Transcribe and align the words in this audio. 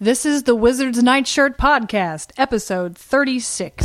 This 0.00 0.26
is 0.26 0.42
the 0.42 0.56
Wizard's 0.56 1.00
Nightshirt 1.04 1.56
Podcast, 1.56 2.32
episode 2.36 2.98
36. 2.98 3.84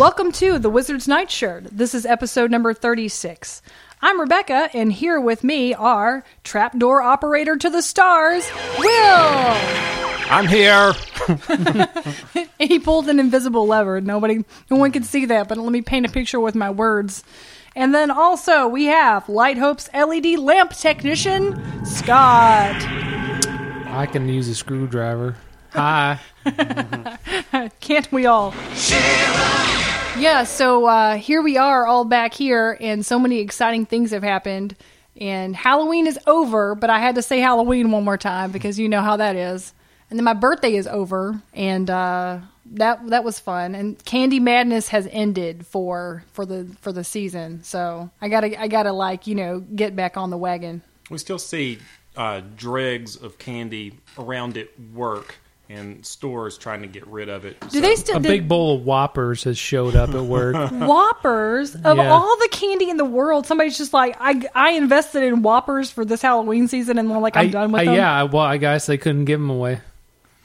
Welcome 0.00 0.32
to 0.32 0.58
the 0.58 0.70
Wizard's 0.70 1.06
Nightshirt. 1.06 1.64
This 1.70 1.94
is 1.94 2.06
episode 2.06 2.50
number 2.50 2.72
36. 2.72 3.60
I'm 4.00 4.18
Rebecca, 4.18 4.70
and 4.72 4.90
here 4.90 5.20
with 5.20 5.44
me 5.44 5.74
are 5.74 6.24
trapdoor 6.42 7.02
operator 7.02 7.54
to 7.56 7.68
the 7.68 7.82
stars, 7.82 8.50
Will. 8.78 8.88
I'm 8.88 10.46
here. 10.46 10.94
he 12.58 12.78
pulled 12.78 13.10
an 13.10 13.20
invisible 13.20 13.66
lever. 13.66 14.00
Nobody, 14.00 14.42
no 14.70 14.78
one 14.78 14.90
can 14.90 15.02
see 15.02 15.26
that, 15.26 15.48
but 15.48 15.58
let 15.58 15.70
me 15.70 15.82
paint 15.82 16.06
a 16.06 16.08
picture 16.08 16.40
with 16.40 16.54
my 16.54 16.70
words. 16.70 17.22
And 17.76 17.94
then 17.94 18.10
also 18.10 18.68
we 18.68 18.86
have 18.86 19.28
Light 19.28 19.58
Hope's 19.58 19.90
LED 19.92 20.38
lamp 20.38 20.70
technician, 20.70 21.84
Scott. 21.84 22.74
I 22.80 24.08
can 24.10 24.26
use 24.30 24.48
a 24.48 24.54
screwdriver. 24.54 25.36
Hi. 25.74 26.18
Can't 27.80 28.10
we 28.10 28.24
all? 28.24 28.54
Yeah, 30.18 30.44
so 30.44 30.86
uh, 30.86 31.16
here 31.16 31.40
we 31.40 31.56
are 31.56 31.86
all 31.86 32.04
back 32.04 32.34
here, 32.34 32.76
and 32.80 33.06
so 33.06 33.18
many 33.18 33.38
exciting 33.38 33.86
things 33.86 34.10
have 34.10 34.22
happened. 34.22 34.76
And 35.16 35.54
Halloween 35.54 36.06
is 36.06 36.18
over, 36.26 36.74
but 36.74 36.90
I 36.90 36.98
had 36.98 37.14
to 37.14 37.22
say 37.22 37.38
Halloween 37.38 37.90
one 37.90 38.04
more 38.04 38.18
time 38.18 38.50
because 38.50 38.78
you 38.78 38.88
know 38.88 39.02
how 39.02 39.16
that 39.16 39.36
is. 39.36 39.72
And 40.10 40.18
then 40.18 40.24
my 40.24 40.34
birthday 40.34 40.74
is 40.74 40.86
over, 40.86 41.40
and 41.54 41.88
uh, 41.88 42.40
that 42.72 43.08
that 43.08 43.24
was 43.24 43.38
fun. 43.38 43.74
And 43.74 44.04
Candy 44.04 44.40
Madness 44.40 44.88
has 44.88 45.08
ended 45.10 45.66
for 45.66 46.24
for 46.32 46.44
the 46.44 46.66
for 46.80 46.92
the 46.92 47.04
season, 47.04 47.62
so 47.62 48.10
I 48.20 48.28
gotta 48.28 48.60
I 48.60 48.68
gotta 48.68 48.92
like 48.92 49.26
you 49.26 49.36
know 49.36 49.60
get 49.60 49.94
back 49.94 50.16
on 50.16 50.30
the 50.30 50.36
wagon. 50.36 50.82
We 51.08 51.18
still 51.18 51.38
see 51.38 51.78
uh, 52.16 52.42
dregs 52.56 53.16
of 53.16 53.38
candy 53.38 53.98
around 54.18 54.56
at 54.58 54.68
work 54.92 55.36
and 55.70 56.04
stores 56.04 56.58
trying 56.58 56.82
to 56.82 56.88
get 56.88 57.06
rid 57.06 57.28
of 57.28 57.44
it. 57.44 57.56
Do 57.70 57.80
they 57.80 57.94
still 57.96 58.16
A 58.16 58.20
did- 58.20 58.28
big 58.28 58.48
bowl 58.48 58.76
of 58.76 58.84
Whoppers 58.84 59.44
has 59.44 59.56
showed 59.56 59.94
up 59.96 60.10
at 60.10 60.22
work. 60.24 60.54
Whoppers 60.72 61.74
of 61.76 61.96
Yeah. 61.96 62.10
all 62.10 62.36
the 62.38 62.48
candy 62.50 62.90
in 62.90 62.96
the 62.96 63.04
world, 63.04 63.46
somebody's 63.46 63.78
just 63.78 63.92
like, 63.92 64.16
I, 64.20 64.42
I 64.54 64.70
invested 64.72 65.22
in 65.22 65.42
Whoppers 65.42 65.90
for 65.90 66.04
this 66.04 66.20
Halloween 66.22 66.66
season, 66.68 66.98
and 66.98 67.08
they're 67.10 67.18
like 67.18 67.36
I'm 67.36 67.46
I- 67.46 67.50
done 67.50 67.72
with 67.72 67.82
I- 67.82 67.84
them. 67.86 67.94
Yeah, 67.94 68.22
well, 68.24 68.42
I 68.44 68.56
guess 68.56 68.86
they 68.86 68.98
couldn't 68.98 69.26
give 69.26 69.38
them 69.40 69.50
away. 69.50 69.80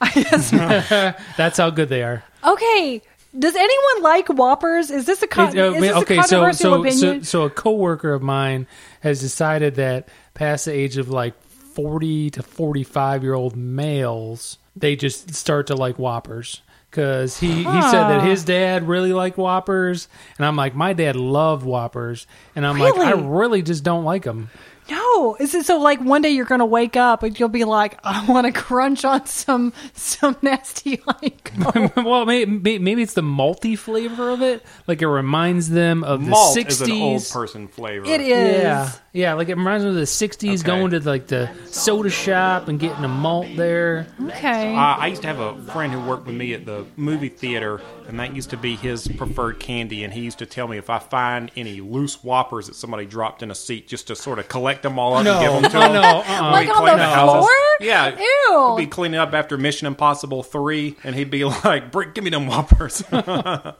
That's 0.14 1.56
how 1.58 1.70
good 1.70 1.88
they 1.88 2.02
are. 2.02 2.22
Okay. 2.44 3.02
Does 3.38 3.54
anyone 3.54 4.02
like 4.02 4.28
Whoppers? 4.28 4.90
Is 4.90 5.04
this 5.06 5.22
a 5.22 5.26
con- 5.26 5.56
It- 5.56 5.60
uh, 5.60 5.72
is 5.72 5.80
this 5.80 5.96
okay, 5.96 6.18
a 6.18 6.22
so 6.22 6.36
controversial 6.40 6.54
so, 6.56 6.70
so 6.70 6.80
opinion? 7.08 7.24
so 7.24 7.42
a 7.44 7.50
coworker 7.50 8.14
of 8.14 8.22
mine 8.22 8.66
has 9.00 9.20
decided 9.20 9.74
that 9.74 10.08
past 10.34 10.64
the 10.66 10.72
age 10.72 10.96
of 10.96 11.10
like 11.10 11.34
forty 11.42 12.30
to 12.30 12.42
forty 12.42 12.82
five 12.84 13.22
year 13.22 13.34
old 13.34 13.54
males, 13.56 14.56
they 14.76 14.94
just 14.96 15.34
start 15.34 15.66
to 15.68 15.74
like 15.74 15.98
Whoppers. 15.98 16.60
Because 16.90 17.38
he, 17.38 17.48
he 17.52 17.62
said 17.82 18.08
that 18.08 18.22
his 18.22 18.42
dad 18.44 18.88
really 18.88 19.12
liked 19.12 19.36
Whoppers, 19.36 20.08
and 20.38 20.46
I'm 20.46 20.56
like, 20.56 20.74
my 20.74 20.94
dad 20.94 21.14
loved 21.14 21.66
Whoppers, 21.66 22.26
and 22.54 22.64
I'm 22.66 22.78
like, 22.78 22.96
I 22.96 23.10
Really? 23.10 23.22
really 23.22 23.62
just 23.62 23.84
don't 23.84 24.04
like 24.04 24.22
them. 24.22 24.48
No, 24.90 25.36
is 25.40 25.54
it 25.54 25.66
so? 25.66 25.78
Like 25.78 26.00
one 26.00 26.22
day 26.22 26.30
you're 26.30 26.44
gonna 26.44 26.66
wake 26.66 26.96
up 26.96 27.22
and 27.22 27.38
you'll 27.38 27.48
be 27.48 27.64
like, 27.64 27.98
I 28.04 28.24
want 28.26 28.46
to 28.46 28.52
crunch 28.52 29.04
on 29.04 29.26
some 29.26 29.72
some 29.94 30.36
nasty 30.42 31.00
like. 31.06 31.52
well, 31.96 32.24
maybe, 32.26 32.78
maybe 32.78 33.02
it's 33.02 33.14
the 33.14 33.22
malty 33.22 33.76
flavor 33.78 34.30
of 34.30 34.42
it. 34.42 34.64
Like 34.86 35.02
it 35.02 35.08
reminds 35.08 35.70
them 35.70 36.04
of 36.04 36.24
the 36.24 36.30
Malt 36.30 36.56
60s. 36.56 36.68
is 36.68 36.80
an 36.82 36.92
old 36.92 37.28
person 37.30 37.68
flavor. 37.68 38.06
it 38.06 38.20
is. 38.20 38.62
Yeah, 38.62 38.92
yeah, 39.12 39.32
like 39.34 39.48
it 39.48 39.56
reminds 39.56 39.84
me 39.84 39.90
of 39.90 39.96
the 39.96 40.02
'60s, 40.02 40.60
Okay. 40.60 40.62
going 40.62 40.90
to 40.90 41.00
like 41.00 41.26
the 41.26 41.50
soda 41.66 42.10
shop 42.10 42.68
and 42.68 42.78
getting 42.78 43.04
a 43.04 43.08
malt 43.08 43.46
there. 43.56 44.06
Okay. 44.20 44.74
Uh, 44.74 44.78
I 44.78 45.06
used 45.08 45.22
to 45.22 45.28
have 45.28 45.38
a 45.40 45.60
friend 45.72 45.92
who 45.92 46.00
worked 46.00 46.26
with 46.26 46.36
me 46.36 46.54
at 46.54 46.66
the 46.66 46.84
movie 46.96 47.28
theater, 47.28 47.80
and 48.08 48.20
that 48.20 48.34
used 48.36 48.50
to 48.50 48.56
be 48.56 48.76
his 48.76 49.08
preferred 49.08 49.58
candy. 49.58 50.04
And 50.04 50.12
he 50.12 50.20
used 50.20 50.38
to 50.38 50.46
tell 50.46 50.68
me 50.68 50.76
if 50.78 50.90
I 50.90 50.98
find 50.98 51.50
any 51.56 51.80
loose 51.80 52.22
whoppers 52.22 52.66
that 52.66 52.74
somebody 52.76 53.06
dropped 53.06 53.42
in 53.42 53.50
a 53.50 53.54
seat, 53.54 53.88
just 53.88 54.06
to 54.08 54.16
sort 54.16 54.38
of 54.38 54.48
collect 54.48 54.75
them 54.82 54.98
all 54.98 55.14
up 55.16 55.24
No, 55.24 55.32
and 55.38 55.40
give 55.42 55.52
them 55.62 55.70
to 55.72 55.78
no, 55.78 55.86
him. 55.86 55.92
no, 55.94 56.00
uh-uh. 56.02 56.50
Like 56.52 56.66
We'd 56.68 56.72
on 56.74 56.82
clean 56.82 56.96
the 56.98 57.04
houses. 57.04 57.46
floor? 57.48 57.50
Yeah. 57.80 58.18
Ew. 58.18 58.76
He'd 58.78 58.84
be 58.84 58.90
cleaning 58.90 59.18
up 59.20 59.34
after 59.34 59.56
Mission 59.58 59.86
Impossible 59.86 60.42
3, 60.42 60.96
and 61.04 61.14
he'd 61.14 61.30
be 61.30 61.44
like, 61.64 61.90
"Bring- 61.92 62.12
give 62.12 62.24
me 62.24 62.30
them 62.30 62.46
whoppers. 62.46 63.02
no 63.12 63.74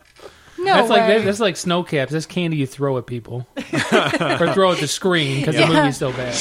That's 0.65 0.89
like 0.89 1.03
way. 1.09 1.19
that, 1.19 1.25
that's 1.25 1.41
like 1.41 1.57
snow 1.57 1.83
caps. 1.83 2.13
That's 2.13 2.27
candy 2.27 2.57
you 2.57 2.67
throw 2.67 2.97
at 2.99 3.07
people 3.07 3.47
or 3.57 4.53
throw 4.53 4.73
at 4.73 4.79
the 4.79 4.89
screen 4.89 5.41
because 5.41 5.55
Yeah. 5.55 5.67
the 5.69 5.75
movie's 5.75 5.97
so 5.99 6.13
bad. 6.13 6.35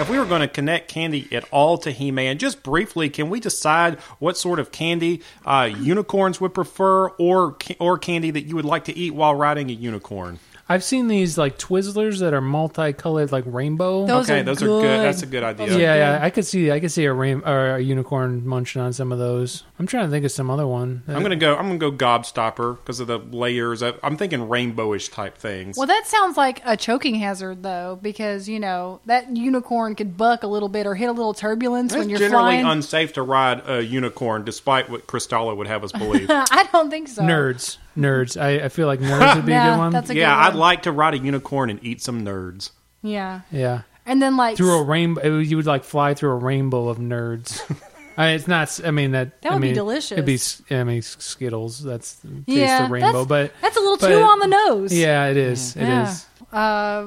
If 0.00 0.10
we 0.10 0.18
were 0.18 0.24
going 0.24 0.40
to 0.40 0.48
connect 0.48 0.88
candy 0.88 1.28
at 1.30 1.44
all 1.52 1.78
to 1.78 1.92
He 1.92 2.10
Man, 2.10 2.38
just 2.38 2.64
briefly, 2.64 3.08
can 3.08 3.30
we 3.30 3.38
decide 3.38 4.00
what 4.18 4.36
sort 4.36 4.58
of 4.58 4.72
candy 4.72 5.22
uh, 5.46 5.70
unicorns 5.78 6.40
would 6.40 6.52
prefer, 6.52 7.08
or 7.10 7.56
or 7.78 7.96
candy 7.98 8.32
that 8.32 8.42
you 8.42 8.56
would 8.56 8.64
like 8.64 8.84
to 8.86 8.96
eat 8.98 9.14
while 9.14 9.36
riding 9.36 9.70
a 9.70 9.72
unicorn? 9.72 10.40
I've 10.68 10.82
seen 10.82 11.08
these 11.08 11.36
like 11.36 11.58
Twizzlers 11.58 12.20
that 12.20 12.32
are 12.32 12.40
multicolored, 12.40 13.32
like 13.32 13.44
rainbow. 13.46 14.06
Those 14.06 14.30
okay, 14.30 14.40
are 14.40 14.42
those 14.44 14.62
are 14.62 14.66
good. 14.66 14.82
good. 14.82 15.00
That's 15.00 15.22
a 15.22 15.26
good 15.26 15.42
idea. 15.42 15.66
Those 15.66 15.76
are 15.76 15.80
yeah, 15.80 15.94
good. 15.94 15.98
yeah, 15.98 16.24
I 16.24 16.30
could 16.30 16.46
see, 16.46 16.70
I 16.70 16.80
could 16.80 16.90
see 16.90 17.04
a 17.04 17.12
rain 17.12 17.42
or 17.44 17.76
a 17.76 17.80
unicorn 17.80 18.46
munching 18.46 18.80
on 18.80 18.92
some 18.94 19.12
of 19.12 19.18
those. 19.18 19.64
I'm 19.78 19.86
trying 19.86 20.06
to 20.06 20.10
think 20.10 20.24
of 20.24 20.32
some 20.32 20.50
other 20.50 20.66
one. 20.66 21.02
I'm 21.06 21.22
gonna 21.22 21.36
go. 21.36 21.54
I'm 21.54 21.66
gonna 21.66 21.78
go 21.78 21.92
gobstopper 21.92 22.76
because 22.76 23.00
of 23.00 23.08
the 23.08 23.18
layers. 23.18 23.82
I, 23.82 23.92
I'm 24.02 24.16
thinking 24.16 24.40
rainbowish 24.40 25.12
type 25.12 25.36
things. 25.36 25.76
Well, 25.76 25.86
that 25.86 26.06
sounds 26.06 26.36
like 26.38 26.62
a 26.64 26.76
choking 26.76 27.16
hazard, 27.16 27.62
though, 27.62 27.98
because 28.00 28.48
you 28.48 28.58
know 28.58 29.00
that 29.04 29.36
unicorn 29.36 29.94
could 29.94 30.16
buck 30.16 30.44
a 30.44 30.46
little 30.46 30.70
bit 30.70 30.86
or 30.86 30.94
hit 30.94 31.08
a 31.08 31.12
little 31.12 31.34
turbulence 31.34 31.92
it's 31.92 31.98
when 31.98 32.08
you're 32.08 32.18
flying. 32.18 32.24
It's 32.24 32.32
generally 32.32 32.62
flying. 32.62 32.76
unsafe 32.78 33.12
to 33.14 33.22
ride 33.22 33.68
a 33.68 33.82
unicorn, 33.82 34.44
despite 34.44 34.88
what 34.88 35.06
Cristallo 35.06 35.54
would 35.54 35.66
have 35.66 35.84
us 35.84 35.92
believe. 35.92 36.26
I 36.30 36.68
don't 36.72 36.88
think 36.88 37.08
so. 37.08 37.22
nerds, 37.22 37.76
nerds. 37.96 38.40
I, 38.40 38.64
I 38.64 38.68
feel 38.68 38.86
like 38.86 39.00
nerds 39.00 39.36
would 39.36 39.46
be 39.46 39.52
a 39.52 39.54
Yeah, 39.56 39.70
good 39.74 39.78
one. 39.78 39.92
that's 39.92 40.10
a 40.10 40.14
yeah, 40.14 40.34
good 40.34 40.46
I'd 40.46 40.48
one. 40.50 40.58
like 40.58 40.82
to 40.82 40.92
ride 40.92 41.14
a 41.14 41.18
unicorn 41.18 41.70
and 41.70 41.78
eat 41.84 42.00
some 42.02 42.24
nerds. 42.24 42.70
Yeah, 43.02 43.40
yeah. 43.52 43.82
and 44.06 44.20
then 44.22 44.36
like 44.36 44.56
through 44.56 44.78
a 44.78 44.82
rainbow. 44.82 45.38
You 45.38 45.56
would 45.56 45.66
like 45.66 45.84
fly 45.84 46.14
through 46.14 46.30
a 46.30 46.36
rainbow 46.36 46.88
of 46.88 46.98
nerds. 46.98 47.60
I 48.16 48.26
mean, 48.28 48.34
it's 48.36 48.46
not. 48.48 48.80
I 48.86 48.90
mean 48.92 49.10
that. 49.12 49.42
That 49.42 49.50
I 49.50 49.54
would 49.56 49.60
be 49.62 49.68
mean, 49.68 49.74
delicious. 49.74 50.12
It'd 50.12 50.24
be. 50.24 50.34
s- 50.34 50.62
I 50.70 50.84
mean 50.84 51.02
Skittles. 51.02 51.82
That's 51.82 52.14
taste 52.20 52.30
yeah, 52.46 52.86
the 52.86 52.92
rainbow, 52.92 53.24
that's, 53.24 53.26
but 53.28 53.52
that's 53.60 53.76
a 53.76 53.80
little 53.80 53.96
but- 53.96 54.08
too 54.08 54.22
on 54.22 54.38
the 54.38 54.46
nose. 54.46 54.92
yeah, 54.92 55.26
it 55.26 55.36
is. 55.36 55.74
It 55.76 55.82
is. 55.82 56.26
yeah. 56.52 56.58
Uh, 56.58 57.06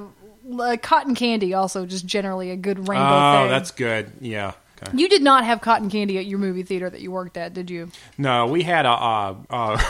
uh, 0.62 0.78
cotton 0.82 1.16
candy 1.16 1.54
also 1.54 1.86
just 1.86 2.06
generally 2.06 2.52
a 2.52 2.56
good 2.58 2.88
rainbow 2.88 3.06
Oh, 3.08 3.42
thing. 3.44 3.50
that's 3.52 3.72
good. 3.72 4.12
Yeah. 4.22 4.54
Okay. 4.84 4.96
You 4.98 5.10
did 5.10 5.22
not 5.24 5.44
have 5.46 5.62
cotton 5.62 5.90
candy 5.90 6.18
at 6.20 6.26
your 6.26 6.40
movie 6.40 6.64
theater 6.64 6.90
that 6.90 7.02
you 7.02 7.10
worked 7.12 7.36
at, 7.38 7.54
did 7.54 7.70
you? 7.70 7.90
No, 8.18 8.46
we 8.48 8.62
had 8.64 8.86
a 8.86 8.90
uh, 8.92 9.36
uh, 9.50 9.84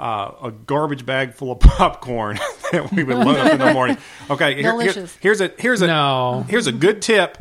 uh, 0.00 0.32
a 0.44 0.50
garbage 0.50 1.04
bag 1.06 1.34
full 1.34 1.52
of 1.52 1.60
popcorn 1.60 2.36
that 2.72 2.90
we 2.92 3.04
would 3.04 3.18
load 3.18 3.36
up 3.36 3.52
in 3.52 3.58
the 3.58 3.72
morning. 3.74 3.98
Okay, 4.30 4.54
here- 4.60 4.80
here- 4.80 5.06
here's 5.20 5.40
a 5.40 5.52
here's 5.58 5.82
a 5.82 5.86
No. 5.86 6.44
here's 6.48 6.66
a 6.66 6.72
good 6.72 7.02
tip. 7.02 7.38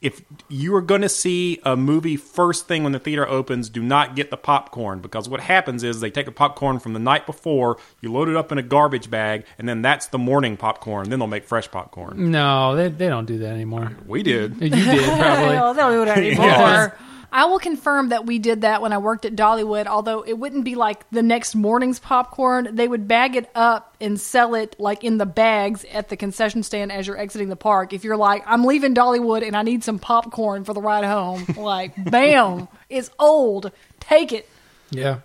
If 0.00 0.22
you 0.48 0.74
are 0.76 0.80
going 0.80 1.02
to 1.02 1.10
see 1.10 1.60
a 1.62 1.76
movie 1.76 2.16
first 2.16 2.66
thing 2.66 2.84
when 2.84 2.92
the 2.92 2.98
theater 2.98 3.28
opens, 3.28 3.68
do 3.68 3.82
not 3.82 4.16
get 4.16 4.30
the 4.30 4.38
popcorn 4.38 5.00
because 5.00 5.28
what 5.28 5.40
happens 5.40 5.84
is 5.84 6.00
they 6.00 6.10
take 6.10 6.24
the 6.24 6.32
popcorn 6.32 6.78
from 6.78 6.94
the 6.94 6.98
night 6.98 7.26
before, 7.26 7.76
you 8.00 8.10
load 8.10 8.30
it 8.30 8.34
up 8.34 8.50
in 8.50 8.56
a 8.56 8.62
garbage 8.62 9.10
bag, 9.10 9.44
and 9.58 9.68
then 9.68 9.82
that's 9.82 10.06
the 10.06 10.16
morning 10.16 10.56
popcorn. 10.56 11.10
Then 11.10 11.18
they'll 11.18 11.28
make 11.28 11.44
fresh 11.44 11.70
popcorn. 11.70 12.30
No, 12.30 12.76
they 12.76 12.88
they 12.88 13.08
don't 13.08 13.26
do 13.26 13.36
that 13.40 13.50
anymore. 13.52 13.92
We 14.06 14.22
did. 14.22 14.54
You 14.62 14.70
did 14.70 15.04
probably. 15.04 15.56
Well, 15.56 15.74
they 15.74 15.80
don't 15.82 15.92
do 15.92 16.02
it 16.10 16.16
anymore. 16.16 16.46
Yes. 16.46 16.92
I 17.32 17.44
will 17.46 17.58
confirm 17.58 18.10
that 18.10 18.26
we 18.26 18.38
did 18.38 18.62
that 18.62 18.82
when 18.82 18.92
I 18.92 18.98
worked 18.98 19.24
at 19.24 19.36
Dollywood, 19.36 19.86
although 19.86 20.22
it 20.22 20.34
wouldn't 20.34 20.64
be 20.64 20.74
like 20.74 21.08
the 21.10 21.22
next 21.22 21.54
morning's 21.54 21.98
popcorn. 21.98 22.74
They 22.74 22.88
would 22.88 23.06
bag 23.06 23.36
it 23.36 23.48
up 23.54 23.96
and 24.00 24.20
sell 24.20 24.54
it 24.54 24.76
like 24.78 25.04
in 25.04 25.18
the 25.18 25.26
bags 25.26 25.84
at 25.92 26.08
the 26.08 26.16
concession 26.16 26.62
stand 26.62 26.90
as 26.92 27.06
you're 27.06 27.18
exiting 27.18 27.48
the 27.48 27.56
park. 27.56 27.92
If 27.92 28.04
you're 28.04 28.16
like, 28.16 28.42
I'm 28.46 28.64
leaving 28.64 28.94
Dollywood 28.94 29.46
and 29.46 29.56
I 29.56 29.62
need 29.62 29.84
some 29.84 29.98
popcorn 29.98 30.64
for 30.64 30.74
the 30.74 30.80
ride 30.82 31.04
home, 31.04 31.46
like, 31.56 31.92
bam, 32.10 32.68
it's 32.88 33.10
old. 33.18 33.70
Take 34.00 34.32
it. 34.32 34.48
Yeah. 34.90 35.20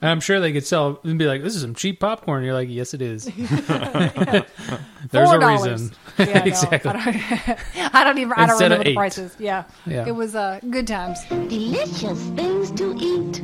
And 0.00 0.10
I'm 0.10 0.20
sure 0.20 0.40
they 0.40 0.52
could 0.52 0.66
sell 0.66 1.00
and 1.04 1.18
be 1.18 1.26
like, 1.26 1.42
"This 1.42 1.54
is 1.54 1.62
some 1.62 1.74
cheap 1.74 2.00
popcorn." 2.00 2.44
You're 2.44 2.54
like, 2.54 2.68
"Yes, 2.70 2.94
it 2.94 3.02
is." 3.02 3.24
There's 3.26 5.28
Four 5.28 5.36
a 5.36 5.40
dollars. 5.40 5.82
reason. 5.82 5.96
Yeah, 6.18 6.38
no, 6.38 6.42
exactly. 6.44 6.90
I 6.90 7.04
don't, 7.04 7.58
I 7.94 8.04
don't 8.04 8.18
even. 8.18 8.32
I 8.32 8.36
don't 8.46 8.50
Instead 8.50 8.72
of 8.72 8.78
remember 8.78 8.84
the 8.84 8.90
eight. 8.90 8.96
prices. 8.96 9.36
Yeah, 9.38 9.64
Yeah. 9.86 10.06
it 10.06 10.12
was 10.14 10.34
uh, 10.34 10.60
good 10.70 10.86
times. 10.86 11.18
Delicious 11.28 12.22
things 12.30 12.70
to 12.72 12.94
eat. 12.98 13.42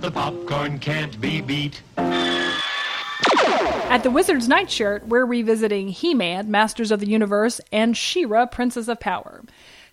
The 0.00 0.10
popcorn 0.10 0.78
can't 0.78 1.20
be 1.20 1.40
beat. 1.40 1.82
At 1.96 4.02
the 4.02 4.10
Wizard's 4.10 4.48
Nightshirt, 4.48 5.06
we're 5.06 5.24
revisiting 5.24 5.88
He 5.88 6.14
Man, 6.14 6.50
Masters 6.50 6.90
of 6.90 7.00
the 7.00 7.08
Universe, 7.08 7.60
and 7.70 7.96
She 7.96 8.24
Ra, 8.24 8.46
Princess 8.46 8.88
of 8.88 8.98
Power. 9.00 9.42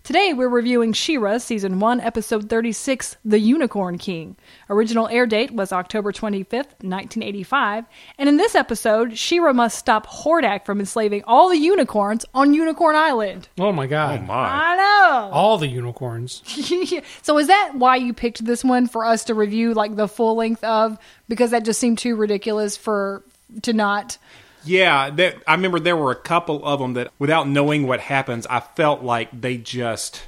Today, 0.04 0.32
we're 0.32 0.48
reviewing 0.48 0.92
She-Ra, 0.94 1.38
Season 1.38 1.78
1, 1.78 2.00
Episode 2.00 2.50
36, 2.50 3.18
The 3.24 3.38
Unicorn 3.38 3.98
King. 3.98 4.36
Original 4.68 5.06
air 5.06 5.26
date 5.26 5.52
was 5.52 5.70
October 5.70 6.10
25th, 6.10 6.74
1985, 6.82 7.84
and 8.18 8.28
in 8.28 8.36
this 8.36 8.56
episode, 8.56 9.16
She-Ra 9.16 9.52
must 9.52 9.78
stop 9.78 10.08
Hordak 10.08 10.66
from 10.66 10.80
enslaving 10.80 11.22
all 11.24 11.48
the 11.48 11.56
unicorns 11.56 12.24
on 12.34 12.52
Unicorn 12.52 12.96
Island. 12.96 13.48
Oh 13.60 13.70
my 13.70 13.86
god. 13.86 14.18
Oh 14.18 14.22
my! 14.24 14.34
I 14.34 14.76
know! 14.76 15.30
All 15.30 15.56
the 15.56 15.68
unicorns. 15.68 16.42
so 17.22 17.38
is 17.38 17.46
that 17.46 17.74
why 17.76 17.94
you 17.94 18.12
picked 18.12 18.44
this 18.44 18.64
one 18.64 18.88
for 18.88 19.04
us 19.04 19.22
to 19.26 19.36
review, 19.36 19.72
like, 19.72 19.94
the 19.94 20.08
full 20.08 20.34
length 20.34 20.64
of? 20.64 20.98
Because 21.28 21.52
that 21.52 21.64
just 21.64 21.78
seemed 21.78 21.98
too 21.98 22.16
ridiculous 22.16 22.76
for 22.76 23.22
to 23.62 23.72
not... 23.72 24.18
Yeah, 24.64 25.10
that, 25.10 25.36
I 25.46 25.54
remember 25.54 25.80
there 25.80 25.96
were 25.96 26.10
a 26.12 26.16
couple 26.16 26.64
of 26.64 26.80
them 26.80 26.94
that, 26.94 27.12
without 27.18 27.48
knowing 27.48 27.86
what 27.86 28.00
happens, 28.00 28.46
I 28.48 28.60
felt 28.60 29.02
like 29.02 29.28
they 29.38 29.56
just 29.56 30.22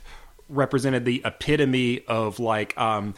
represented 0.49 1.05
the 1.05 1.23
epitome 1.25 2.05
of 2.07 2.39
like 2.39 2.77
um, 2.79 3.15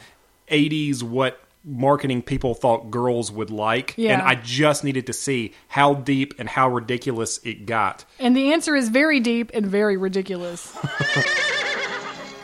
'80s 0.51 1.03
what 1.03 1.41
marketing 1.65 2.23
people 2.23 2.55
thought 2.55 2.91
girls 2.93 3.33
would 3.33 3.51
like, 3.51 3.95
Yeah. 3.97 4.13
and 4.13 4.23
I 4.23 4.37
just 4.37 4.85
needed 4.85 5.07
to 5.09 5.13
see 5.13 5.53
how 5.67 5.95
deep 5.95 6.35
and 6.39 6.49
how 6.49 6.69
ridiculous 6.69 7.39
it 7.45 7.67
got. 7.67 8.05
And 8.21 8.37
the 8.37 8.53
answer 8.53 8.77
is 8.77 8.89
very 8.89 9.19
deep 9.19 9.51
and 9.53 9.67
very 9.67 9.97
ridiculous. 9.97 10.73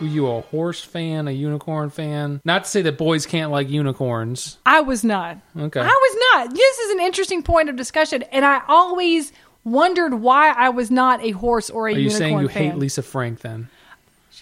Were 0.00 0.06
you 0.08 0.26
a 0.26 0.40
horse 0.40 0.82
fan, 0.82 1.28
a 1.28 1.30
unicorn 1.30 1.90
fan? 1.90 2.40
Not 2.44 2.64
to 2.64 2.70
say 2.70 2.82
that 2.82 2.98
boys 2.98 3.24
can't 3.24 3.52
like 3.52 3.68
unicorns. 3.70 4.58
I 4.66 4.80
was 4.80 5.04
not. 5.04 5.38
Okay. 5.56 5.80
I 5.80 5.84
was 5.86 6.16
not. 6.48 6.54
This 6.56 6.78
is 6.78 6.90
an 6.92 7.00
interesting 7.00 7.42
point 7.42 7.68
of 7.68 7.76
discussion, 7.76 8.22
and 8.32 8.44
I 8.44 8.62
always 8.66 9.32
wondered 9.64 10.14
why 10.14 10.50
I 10.50 10.70
was 10.70 10.90
not 10.90 11.22
a 11.22 11.30
horse 11.30 11.70
or 11.70 11.86
a 11.88 11.92
Are 11.92 11.96
you 11.96 12.04
unicorn 12.04 12.18
saying 12.18 12.38
you 12.40 12.48
fan. 12.48 12.62
hate 12.72 12.78
Lisa 12.78 13.02
Frank 13.02 13.40
then? 13.42 13.68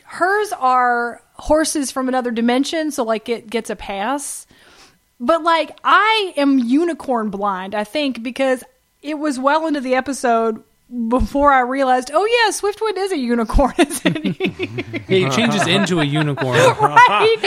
Hers 0.05 0.53
are 0.59 1.21
horses 1.35 1.91
from 1.91 2.09
another 2.09 2.31
dimension, 2.31 2.91
so 2.91 3.03
like 3.05 3.29
it 3.29 3.51
gets 3.51 3.69
a 3.69 3.77
pass. 3.77 4.47
But 5.19 5.43
like 5.43 5.79
I 5.85 6.33
am 6.39 6.59
unicorn 6.59 7.29
blind, 7.29 7.75
I 7.75 7.85
think, 7.85 8.23
because 8.23 8.65
it 9.03 9.19
was 9.19 9.39
well 9.39 9.67
into 9.67 9.81
the 9.81 9.95
episode 9.95 10.63
before 11.09 11.53
I 11.53 11.61
realized, 11.61 12.11
oh 12.13 12.25
yeah, 12.25 12.51
Swiftwind 12.53 12.97
is 12.97 13.13
a 13.13 13.19
unicorn, 13.19 13.75
isn't 13.79 14.17
he? 14.25 14.85
Yeah, 15.09 15.29
he 15.29 15.37
changes 15.37 15.67
into 15.67 16.01
a 16.01 16.05
unicorn. 16.05 16.57
right? 16.59 16.77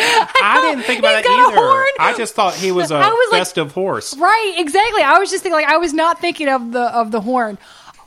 I 0.44 0.60
didn't 0.70 0.86
think 0.86 1.00
about 1.00 1.16
He's 1.16 1.24
that 1.24 1.30
got 1.30 1.40
a 1.40 1.52
either. 1.52 1.56
horn. 1.68 1.88
I 2.00 2.14
just 2.18 2.36
thought 2.36 2.56
he 2.56 2.72
was 2.72 2.92
a 2.92 2.96
I 2.96 3.10
was 3.10 3.32
like- 3.32 3.40
festive 3.42 3.72
horse. 3.74 4.16
Right, 4.18 4.54
exactly. 4.58 5.02
I 5.02 5.18
was 5.20 5.30
just 5.30 5.44
thinking 5.44 5.58
like 5.62 5.68
I 5.68 5.78
was 5.78 5.94
not 5.94 6.20
thinking 6.22 6.48
of 6.48 6.72
the 6.72 6.84
of 6.84 7.12
the 7.12 7.22
horn. 7.22 7.58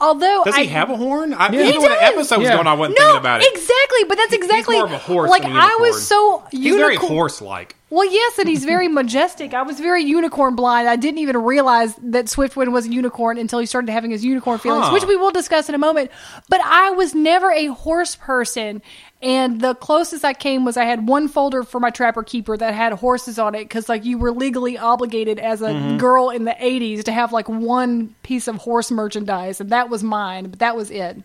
Although 0.00 0.42
Does 0.44 0.54
I, 0.54 0.62
he 0.62 0.66
have 0.68 0.90
a 0.90 0.96
horn? 0.96 1.32
I, 1.34 1.50
Yeah. 1.52 1.60
Even 1.68 1.80
when 1.82 1.90
the 1.90 1.96
does. 1.96 2.12
episode 2.12 2.38
was 2.38 2.48
Yeah. 2.48 2.54
going, 2.56 2.66
I 2.66 2.74
wasn't 2.74 2.98
no, 2.98 3.04
thinking 3.04 3.20
about 3.20 3.40
it. 3.42 3.48
exactly, 3.52 4.04
but 4.08 4.16
that's 4.16 4.32
exactly 4.32 4.76
more 4.76 4.84
of 4.86 4.92
a 4.92 4.98
horse 4.98 5.30
like 5.30 5.42
than 5.42 5.52
a 5.52 5.58
I 5.58 5.76
was 5.80 6.06
so 6.06 6.44
He's 6.50 6.60
unicorn. 6.64 6.80
very 6.82 6.96
horse-like. 6.96 7.76
Well, 7.88 8.04
yes, 8.10 8.38
and 8.38 8.48
he's 8.48 8.64
very 8.64 8.88
majestic. 9.02 9.54
I 9.54 9.62
was 9.62 9.78
very 9.78 10.02
unicorn 10.02 10.56
blind. 10.56 10.88
I 10.88 10.96
didn't 10.96 11.18
even 11.18 11.36
realize 11.38 11.94
that 12.02 12.26
Swiftwind 12.26 12.72
was 12.72 12.86
a 12.86 12.90
unicorn 12.92 13.38
until 13.38 13.58
he 13.60 13.66
started 13.66 13.90
having 13.92 14.10
his 14.10 14.24
unicorn 14.24 14.58
feelings, 14.58 14.86
Huh. 14.86 14.92
which 14.92 15.04
we 15.04 15.14
will 15.16 15.30
discuss 15.30 15.68
in 15.68 15.74
a 15.74 15.78
moment. 15.78 16.10
But 16.48 16.60
I 16.64 16.90
was 16.90 17.14
never 17.14 17.50
a 17.52 17.66
horse 17.66 18.16
person. 18.16 18.82
And 19.22 19.60
the 19.60 19.74
closest 19.74 20.24
I 20.24 20.34
came 20.34 20.64
was 20.64 20.76
I 20.76 20.84
had 20.84 21.08
one 21.08 21.28
folder 21.28 21.62
for 21.62 21.80
my 21.80 21.90
Trapper 21.90 22.22
Keeper 22.22 22.56
that 22.58 22.74
had 22.74 22.92
horses 22.92 23.38
on 23.38 23.54
it 23.54 23.64
because, 23.64 23.88
like, 23.88 24.04
you 24.04 24.18
were 24.18 24.30
legally 24.30 24.76
obligated 24.76 25.38
as 25.38 25.62
a 25.62 25.68
Mm-hmm. 25.70 25.96
girl 25.96 26.30
in 26.30 26.44
the 26.44 26.52
80s 26.52 27.04
to 27.04 27.12
have, 27.12 27.32
like, 27.32 27.48
one 27.48 28.14
piece 28.22 28.46
of 28.46 28.56
horse 28.56 28.90
merchandise. 28.90 29.60
And 29.60 29.70
that 29.70 29.88
was 29.88 30.02
mine, 30.02 30.50
but 30.50 30.58
that 30.58 30.76
was 30.76 30.90
it. 30.90 31.16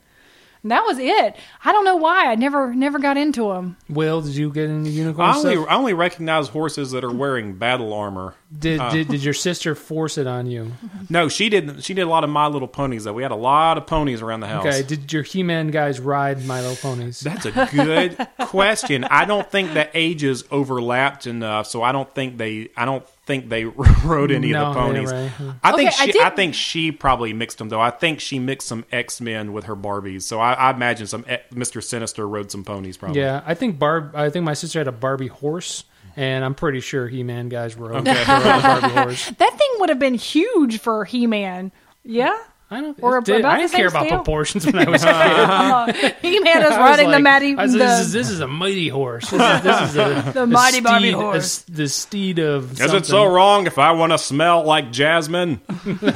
And 0.63 0.71
that 0.71 0.85
was 0.85 0.99
it. 0.99 1.35
I 1.65 1.71
don't 1.71 1.85
know 1.85 1.95
why. 1.95 2.27
I 2.31 2.35
never 2.35 2.73
never 2.75 2.99
got 2.99 3.17
into 3.17 3.49
them. 3.49 3.77
Will, 3.89 4.21
did 4.21 4.35
you 4.35 4.51
get 4.51 4.69
into 4.69 4.91
unicorn 4.91 5.27
I 5.27 5.35
only, 5.35 5.55
stuff? 5.55 5.67
I 5.69 5.75
only 5.75 5.93
recognize 5.93 6.49
horses 6.49 6.91
that 6.91 7.03
are 7.03 7.11
wearing 7.11 7.55
battle 7.55 7.93
armor. 7.93 8.35
Did, 8.57 8.79
uh, 8.79 8.91
did 8.91 9.07
did 9.07 9.23
your 9.23 9.33
sister 9.33 9.73
force 9.73 10.17
it 10.17 10.27
on 10.27 10.45
you? 10.45 10.71
No, 11.09 11.27
she 11.27 11.49
didn't. 11.49 11.83
She 11.83 11.93
did 11.93 12.03
a 12.03 12.07
lot 12.07 12.23
of 12.23 12.29
My 12.29 12.47
Little 12.47 12.67
Ponies 12.67 13.03
though. 13.03 13.13
We 13.13 13.23
had 13.23 13.31
a 13.31 13.35
lot 13.35 13.77
of 13.77 13.85
ponies 13.85 14.21
around 14.21 14.41
the 14.41 14.47
house. 14.47 14.65
Okay, 14.65 14.81
did 14.83 15.11
your 15.11 15.23
He-Man 15.23 15.69
guys 15.69 15.99
ride 15.99 16.45
My 16.45 16.61
Little 16.61 16.77
Ponies? 16.77 17.19
That's 17.21 17.45
a 17.45 17.51
good 17.73 18.27
question. 18.39 19.03
I 19.05 19.25
don't 19.25 19.49
think 19.49 19.73
the 19.73 19.89
ages 19.97 20.45
overlapped 20.51 21.27
enough, 21.27 21.67
so 21.67 21.81
I 21.81 21.91
don't 21.91 22.13
think 22.13 22.37
they. 22.37 22.69
I 22.77 22.85
don't 22.85 23.05
think 23.25 23.49
they 23.49 23.65
rode 24.03 24.31
any 24.31 24.51
No, 24.51 24.65
of 24.67 24.73
the 24.73 24.79
ponies. 24.79 25.11
didn't. 25.11 25.55
I 25.63 25.71
think 25.73 25.89
Okay, 25.89 25.97
I 25.99 26.05
she. 26.05 26.11
did- 26.11 26.21
I, 26.21 26.29
think 26.31 26.53
she 26.55 26.91
probably 26.91 27.33
mixed 27.33 27.57
them 27.59 27.69
though. 27.69 27.79
I 27.81 27.91
think 27.91 28.19
she 28.19 28.39
mixed 28.39 28.67
some 28.67 28.83
X 28.91 29.21
Men 29.21 29.53
with 29.53 29.65
her 29.65 29.75
Barbies. 29.75 30.23
So 30.23 30.39
I, 30.39 30.53
I 30.53 30.71
imagine 30.71 31.07
some 31.07 31.23
eh, 31.27 31.37
Mr. 31.53 31.83
Sinister 31.83 32.27
rode 32.27 32.51
some 32.51 32.63
ponies 32.63 32.97
probably. 32.97 33.21
Yeah, 33.21 33.41
I 33.45 33.53
think 33.53 33.77
Barb. 33.79 34.15
I 34.15 34.29
think 34.29 34.43
my 34.45 34.53
sister 34.53 34.79
had 34.79 34.87
a 34.87 34.91
Barbie 34.91 35.27
horse, 35.27 35.83
and 36.15 36.43
I'm 36.43 36.55
pretty 36.55 36.79
sure 36.81 37.07
He-Man 37.07 37.49
guys 37.49 37.75
rode, 37.75 38.07
Okay. 38.07 38.13
rode 38.17 38.61
Barbie 38.63 38.87
horse. 38.89 39.29
That 39.37 39.57
thing 39.57 39.69
would 39.79 39.89
have 39.89 39.99
been 39.99 40.15
huge 40.15 40.79
for 40.79 41.05
He 41.05 41.27
Man. 41.27 41.71
Yeah? 42.03 42.35
I 42.73 42.79
don't. 42.79 42.97
Or 43.01 43.17
it 43.17 43.25
did- 43.25 43.41
about 43.41 43.51
I 43.51 43.55
the 43.55 43.59
didn't 43.63 43.71
same 43.71 43.77
care 43.79 43.87
about 43.89 44.05
scale? 44.05 44.17
proportions 44.19 44.65
when 44.65 44.77
I 44.77 44.89
was 44.89 45.03
a 45.03 45.07
kid. 45.07 45.13
Uh-huh. 45.13 46.11
He 46.21 46.39
Man 46.39 46.57
is 46.59 46.63
I 46.63 46.67
was 46.69 46.77
riding 46.77 47.07
the 47.07 47.11
like- 47.19 47.23
mighty. 47.23 47.55
I 47.57 47.63
was- 47.63 47.73
this, 47.73 47.99
is, 47.99 48.13
this 48.13 48.29
is 48.29 48.39
a 48.39 48.47
mighty 48.47 48.87
horse. 48.87 49.29
This 49.29 49.41
is, 49.41 49.61
this 49.63 49.81
is 49.89 49.95
a, 49.97 50.31
The 50.33 50.43
a 50.43 50.47
mighty 50.47 50.79
Barbie 50.79 51.07
steed- 51.09 51.13
a 51.13 51.17
horse. 51.17 51.43
s- 51.43 51.65
the 51.67 51.87
steed 51.89 52.39
of. 52.39 52.71
Is 52.71 52.77
something. 52.79 52.95
it 52.97 53.05
so 53.05 53.25
wrong 53.25 53.67
if 53.67 53.77
I 53.77 53.91
want 53.91 54.13
to 54.13 54.17
smell 54.17 54.63
like 54.63 54.91
Jasmine? 54.91 55.59
Barbie's 55.67 56.09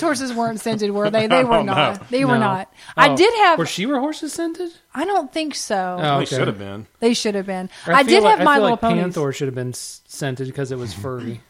horses 0.00 0.32
weren't 0.32 0.60
scented, 0.60 0.90
were 0.90 1.10
they? 1.10 1.26
They 1.26 1.44
were 1.44 1.62
not. 1.62 2.08
They 2.10 2.24
were 2.24 2.34
No. 2.34 2.40
not. 2.40 2.68
Oh. 2.72 2.76
I 2.96 3.10
Oh, 3.10 3.16
did 3.16 3.32
have. 3.34 3.58
Were 3.58 3.66
she 3.66 3.86
were 3.86 4.00
horses 4.00 4.32
scented? 4.32 4.70
I 4.94 5.04
don't 5.04 5.32
think 5.32 5.54
so. 5.54 5.98
Oh, 6.00 6.18
They 6.18 6.24
should 6.26 6.46
have 6.46 6.58
been. 6.58 6.86
They 7.00 7.14
should 7.14 7.34
have 7.34 7.46
been. 7.46 7.70
Or 7.86 7.94
I, 7.94 8.02
did 8.02 8.22
like, 8.22 8.38
have 8.38 8.44
My 8.44 8.52
I 8.52 8.54
feel 8.56 8.62
Little 8.62 8.70
like 8.74 8.80
Ponies. 8.80 9.02
Panther 9.14 9.32
should 9.32 9.48
have 9.48 9.54
been 9.54 9.72
scented 9.74 10.46
because 10.48 10.72
it 10.72 10.78
was 10.78 10.92
furry. 10.92 11.40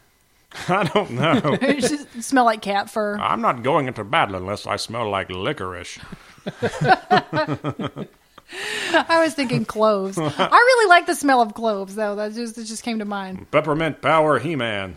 I 0.69 0.85
don't 0.85 1.11
know. 1.13 1.41
It 1.63 1.81
just 1.81 2.23
smell 2.23 2.45
like 2.45 2.63
cat 2.63 2.91
fur. 2.91 3.17
I'm 3.17 3.41
not 3.41 3.63
going 3.63 3.89
into 3.89 4.05
battle 4.05 4.37
unless 4.37 4.67
I 4.67 4.77
smell 4.77 5.09
like 5.11 5.31
licorice. 5.31 5.99
I 8.95 9.23
was 9.23 9.35
thinking 9.35 9.65
cloves. 9.65 10.19
I 10.19 10.23
really 10.51 10.89
like 10.89 11.07
the 11.07 11.15
smell 11.15 11.41
of 11.41 11.55
cloves, 11.55 11.95
though. 11.95 12.17
That 12.17 12.35
just 12.35 12.57
that 12.57 12.65
just 12.65 12.83
came 12.83 12.99
to 12.99 13.05
mind. 13.05 13.51
Peppermint 13.51 14.03
power, 14.03 14.39
He-Man. 14.39 14.97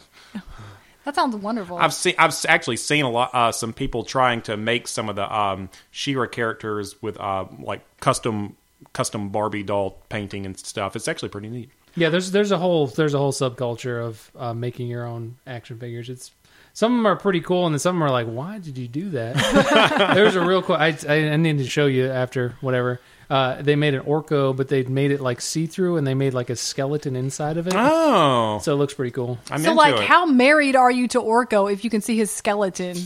That 1.05 1.15
sounds 1.15 1.35
wonderful. 1.35 1.77
I've 1.77 1.93
seen. 1.93 2.15
I've 2.17 2.35
actually 2.49 2.77
seen 2.77 3.05
a 3.05 3.09
lot. 3.09 3.29
Uh, 3.33 3.51
some 3.51 3.73
people 3.73 4.03
trying 4.03 4.41
to 4.43 4.57
make 4.57 4.87
some 4.87 5.07
of 5.07 5.15
the 5.15 5.33
um, 5.33 5.69
She-Ra 5.91 6.25
characters 6.27 7.01
with 7.01 7.17
uh, 7.19 7.45
like 7.59 7.81
custom 7.99 8.57
custom 8.91 9.29
Barbie 9.29 9.63
doll 9.63 10.01
painting 10.09 10.45
and 10.45 10.57
stuff. 10.57 10.95
It's 10.95 11.07
actually 11.07 11.29
pretty 11.29 11.49
neat. 11.49 11.69
Yeah, 11.95 12.09
there's 12.09 12.31
there's 12.31 12.51
a 12.51 12.57
whole 12.57 12.87
there's 12.87 13.13
a 13.13 13.17
whole 13.17 13.31
subculture 13.31 14.03
of 14.03 14.31
uh, 14.35 14.53
making 14.53 14.87
your 14.87 15.05
own 15.05 15.37
action 15.47 15.77
figures. 15.79 16.09
It's 16.09 16.31
some 16.73 16.91
of 16.91 16.97
them 16.97 17.07
are 17.07 17.15
pretty 17.15 17.39
cool, 17.39 17.65
and 17.65 17.73
then 17.73 17.79
some 17.79 17.95
of 17.95 17.99
them 17.99 18.03
are 18.03 18.11
like, 18.11 18.27
"Why 18.27 18.59
did 18.59 18.77
you 18.77 18.87
do 18.87 19.11
that?" 19.11 19.35
There's 20.13 20.35
a 20.35 20.45
real 20.45 20.61
cool. 20.61 20.75
I, 20.75 20.97
I 21.07 21.13
I 21.29 21.35
need 21.37 21.59
to 21.59 21.67
show 21.67 21.85
you 21.85 22.09
after 22.09 22.55
whatever. 22.61 22.99
Uh, 23.29 23.59
they 23.61 23.75
made 23.75 23.93
an 23.95 24.01
Orko, 24.03 24.55
but 24.55 24.67
they 24.67 24.83
made 24.83 25.09
it 25.11 25.19
like 25.21 25.41
see 25.41 25.65
through, 25.67 25.97
and 25.97 26.05
they 26.05 26.13
made 26.13 26.33
like 26.33 26.49
a 26.49 26.55
skeleton 26.55 27.15
inside 27.15 27.57
of 27.57 27.65
it. 27.67 27.73
Oh, 27.75 28.59
So 28.61 28.73
it 28.73 28.75
looks 28.75 28.93
pretty 28.93 29.11
cool. 29.11 29.39
I'm 29.49 29.61
so, 29.63 29.71
into 29.71 29.77
like, 29.81 29.95
it. 29.95 30.01
how 30.03 30.25
married 30.27 30.75
are 30.75 30.91
you 30.91 31.07
to 31.07 31.19
Orko 31.21 31.71
if 31.71 31.83
you 31.83 31.89
can 31.89 32.01
see 32.01 32.15
his 32.17 32.29
skeleton? 32.29 32.97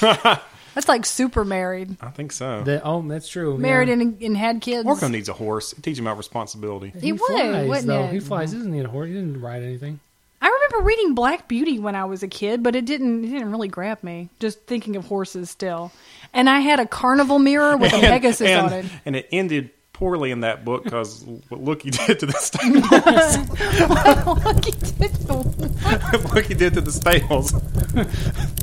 That's 0.78 0.88
like 0.88 1.04
super 1.06 1.44
married. 1.44 1.96
I 2.00 2.10
think 2.10 2.30
so. 2.30 2.62
That- 2.62 2.82
oh, 2.84 3.02
that's 3.02 3.28
true. 3.28 3.58
Married 3.58 3.88
yeah. 3.88 3.94
and, 3.94 4.22
and 4.22 4.36
had 4.36 4.60
kids. 4.60 4.86
Orko 4.86 5.10
needs 5.10 5.28
a 5.28 5.32
horse. 5.32 5.72
It 5.72 5.82
teaches 5.82 5.98
him 5.98 6.06
about 6.06 6.18
responsibility. 6.18 6.92
He 7.00 7.10
would, 7.10 7.20
flies, 7.20 7.68
wouldn't 7.68 7.86
though. 7.88 8.04
it? 8.04 8.12
He 8.12 8.20
flies. 8.20 8.52
He 8.52 8.58
doesn't 8.58 8.70
need 8.70 8.84
a 8.84 8.88
horse. 8.88 9.08
He 9.08 9.14
didn't 9.14 9.40
ride 9.40 9.64
anything. 9.64 9.98
I 10.40 10.46
remember 10.46 10.86
reading 10.86 11.14
Black 11.16 11.48
Beauty 11.48 11.80
when 11.80 11.96
I 11.96 12.04
was 12.04 12.22
a 12.22 12.28
kid, 12.28 12.62
but 12.62 12.76
it 12.76 12.84
didn't 12.84 13.24
it 13.24 13.28
didn't 13.30 13.50
really 13.50 13.66
grab 13.66 14.04
me. 14.04 14.28
Just 14.38 14.60
thinking 14.68 14.94
of 14.94 15.06
horses 15.06 15.50
still. 15.50 15.90
And 16.32 16.48
I 16.48 16.60
had 16.60 16.78
a 16.78 16.86
carnival 16.86 17.40
mirror 17.40 17.76
with 17.76 17.92
a 17.92 17.98
Pegasus 18.00 18.46
and, 18.48 18.66
on 18.66 18.72
it. 18.72 18.86
and 19.04 19.16
it 19.16 19.28
ended 19.32 19.70
poorly 19.98 20.30
in 20.30 20.40
that 20.42 20.64
book 20.64 20.84
because 20.84 21.24
what 21.48 21.60
Loki 21.60 21.90
did 22.06 22.20
to 22.20 22.26
the 22.26 22.32
stables. 22.34 22.84
Look, 24.44 24.64
he 24.64 24.70
did 24.70 25.12
the- 25.26 26.18
what 26.22 26.34
Loki 26.34 26.54
did 26.54 26.74
to 26.74 26.80
the 26.80 26.92
stables. 26.92 27.52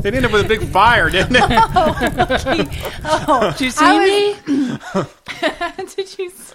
it 0.05 0.13
ended 0.15 0.31
with 0.31 0.45
a 0.45 0.47
big 0.47 0.61
fire, 0.69 1.09
didn't 1.09 1.35
it? 1.37 1.41
Oh, 3.27 3.51
did 3.57 3.61
you 3.65 3.71
see 3.71 3.85
I 3.85 4.05
me? 4.05 4.35
was- 4.93 5.95
Did 5.95 6.17
you? 6.19 6.27
s- 6.31 6.53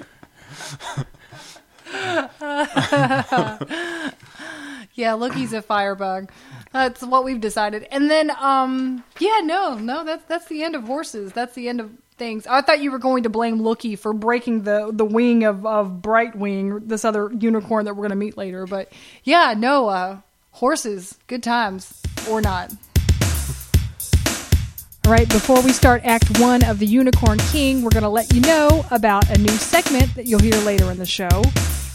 yeah, 4.95 5.13
Loki's 5.15 5.53
a 5.53 5.63
firebug. 5.63 6.31
That's 6.73 7.03
what 7.03 7.25
we've 7.25 7.41
decided. 7.41 7.87
And 7.91 8.11
then, 8.11 8.31
um, 8.41 9.05
yeah, 9.19 9.41
no, 9.43 9.75
no, 9.75 10.05
that's 10.05 10.25
that's 10.25 10.47
the 10.47 10.63
end 10.63 10.75
of 10.75 10.85
horses. 10.85 11.33
That's 11.33 11.55
the 11.55 11.69
end 11.69 11.81
of 11.81 11.91
things. 12.21 12.47
I 12.47 12.61
thought 12.61 12.81
you 12.81 12.93
were 12.93 13.01
going 13.01 13.25
to 13.25 13.31
blame 13.31 13.59
Loki 13.59 13.97
for 13.97 14.13
breaking 14.13 14.63
the 14.63 14.91
the 14.93 15.05
wing 15.05 15.43
of 15.43 15.67
of 15.67 16.01
Brightwing, 16.01 16.87
this 16.87 17.05
other 17.05 17.33
unicorn 17.37 17.87
that 17.87 17.95
we're 17.95 18.03
going 18.03 18.11
to 18.11 18.17
meet 18.17 18.37
later. 18.37 18.67
But 18.67 18.93
yeah, 19.25 19.55
no, 19.57 19.89
uh, 19.89 20.19
horses, 20.53 21.19
good 21.27 21.43
times 21.43 22.01
or 22.29 22.41
not. 22.41 22.73
All 25.07 25.13
right, 25.13 25.29
before 25.29 25.61
we 25.63 25.73
start 25.73 26.03
Act 26.05 26.39
One 26.39 26.63
of 26.63 26.79
The 26.79 26.87
Unicorn 26.87 27.39
King, 27.51 27.83
we're 27.83 27.91
going 27.91 28.05
to 28.05 28.11
let 28.11 28.33
you 28.33 28.43
know 28.43 28.85
about 28.93 29.29
a 29.31 29.39
new 29.39 29.49
segment 29.49 30.15
that 30.15 30.27
you'll 30.27 30.41
hear 30.41 30.59
later 30.59 30.91
in 30.91 30.99
the 30.99 31.07
show. 31.07 31.43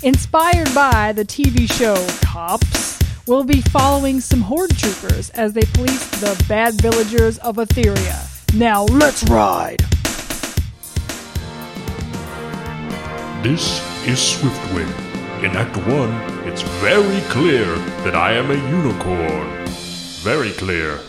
Inspired 0.01 0.73
by 0.73 1.13
the 1.13 1.23
TV 1.23 1.71
show 1.71 1.95
Cops, 2.25 2.99
we'll 3.27 3.45
be 3.45 3.61
following 3.61 4.19
some 4.19 4.41
Horde 4.41 4.75
troopers 4.75 5.29
as 5.29 5.53
they 5.53 5.61
police 5.61 6.09
the 6.19 6.43
bad 6.49 6.81
villagers 6.81 7.37
of 7.37 7.57
Etheria. 7.57 8.27
Now, 8.53 8.83
let's 8.85 9.23
ride! 9.25 9.85
This 13.45 13.77
is 14.07 14.17
Swiftwind. 14.17 15.43
In 15.43 15.55
Act 15.55 15.77
1, 15.77 16.47
it's 16.47 16.63
very 16.81 17.21
clear 17.29 17.75
that 18.03 18.15
I 18.15 18.33
am 18.33 18.49
a 18.49 18.55
unicorn. 18.55 19.67
Very 20.23 20.49
clear. 20.49 20.99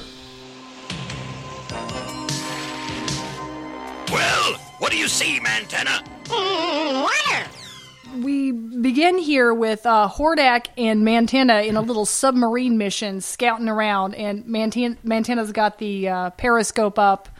Well, 4.12 4.52
what 4.80 4.92
do 4.92 4.98
you 4.98 5.08
see, 5.08 5.40
Mantenna? 5.40 6.02
We 8.22 8.52
begin 8.52 9.16
here 9.16 9.54
with 9.54 9.86
uh, 9.86 10.06
Hordak 10.06 10.66
and 10.76 11.06
Mantenna 11.06 11.66
in 11.66 11.74
a 11.76 11.80
little 11.80 12.04
submarine 12.04 12.76
mission 12.76 13.22
scouting 13.22 13.70
around, 13.70 14.14
and 14.14 14.44
Mantan- 14.44 14.98
Mantenna's 15.02 15.52
got 15.52 15.78
the 15.78 16.10
uh, 16.10 16.30
periscope 16.32 16.98
up, 16.98 17.30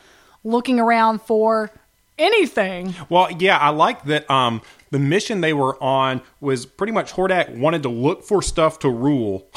looking 0.43 0.81
around 0.81 1.21
for 1.21 1.71
anything. 2.19 2.95
Well, 3.09 3.31
yeah, 3.31 3.59
I 3.59 3.71
like 3.71 4.05
that. 4.05 4.31
Um, 4.31 4.63
the 4.91 4.99
mission 4.99 5.41
they 5.41 5.53
were 5.53 5.83
on 5.83 6.23
was 6.41 6.65
pretty 6.67 6.93
much 6.93 7.13
Hordak 7.13 7.57
wanted 7.57 7.83
to 7.85 7.89
look 7.89 8.23
for 8.25 8.41
stuff 8.43 8.79
to 8.81 8.89
rule. 8.91 9.49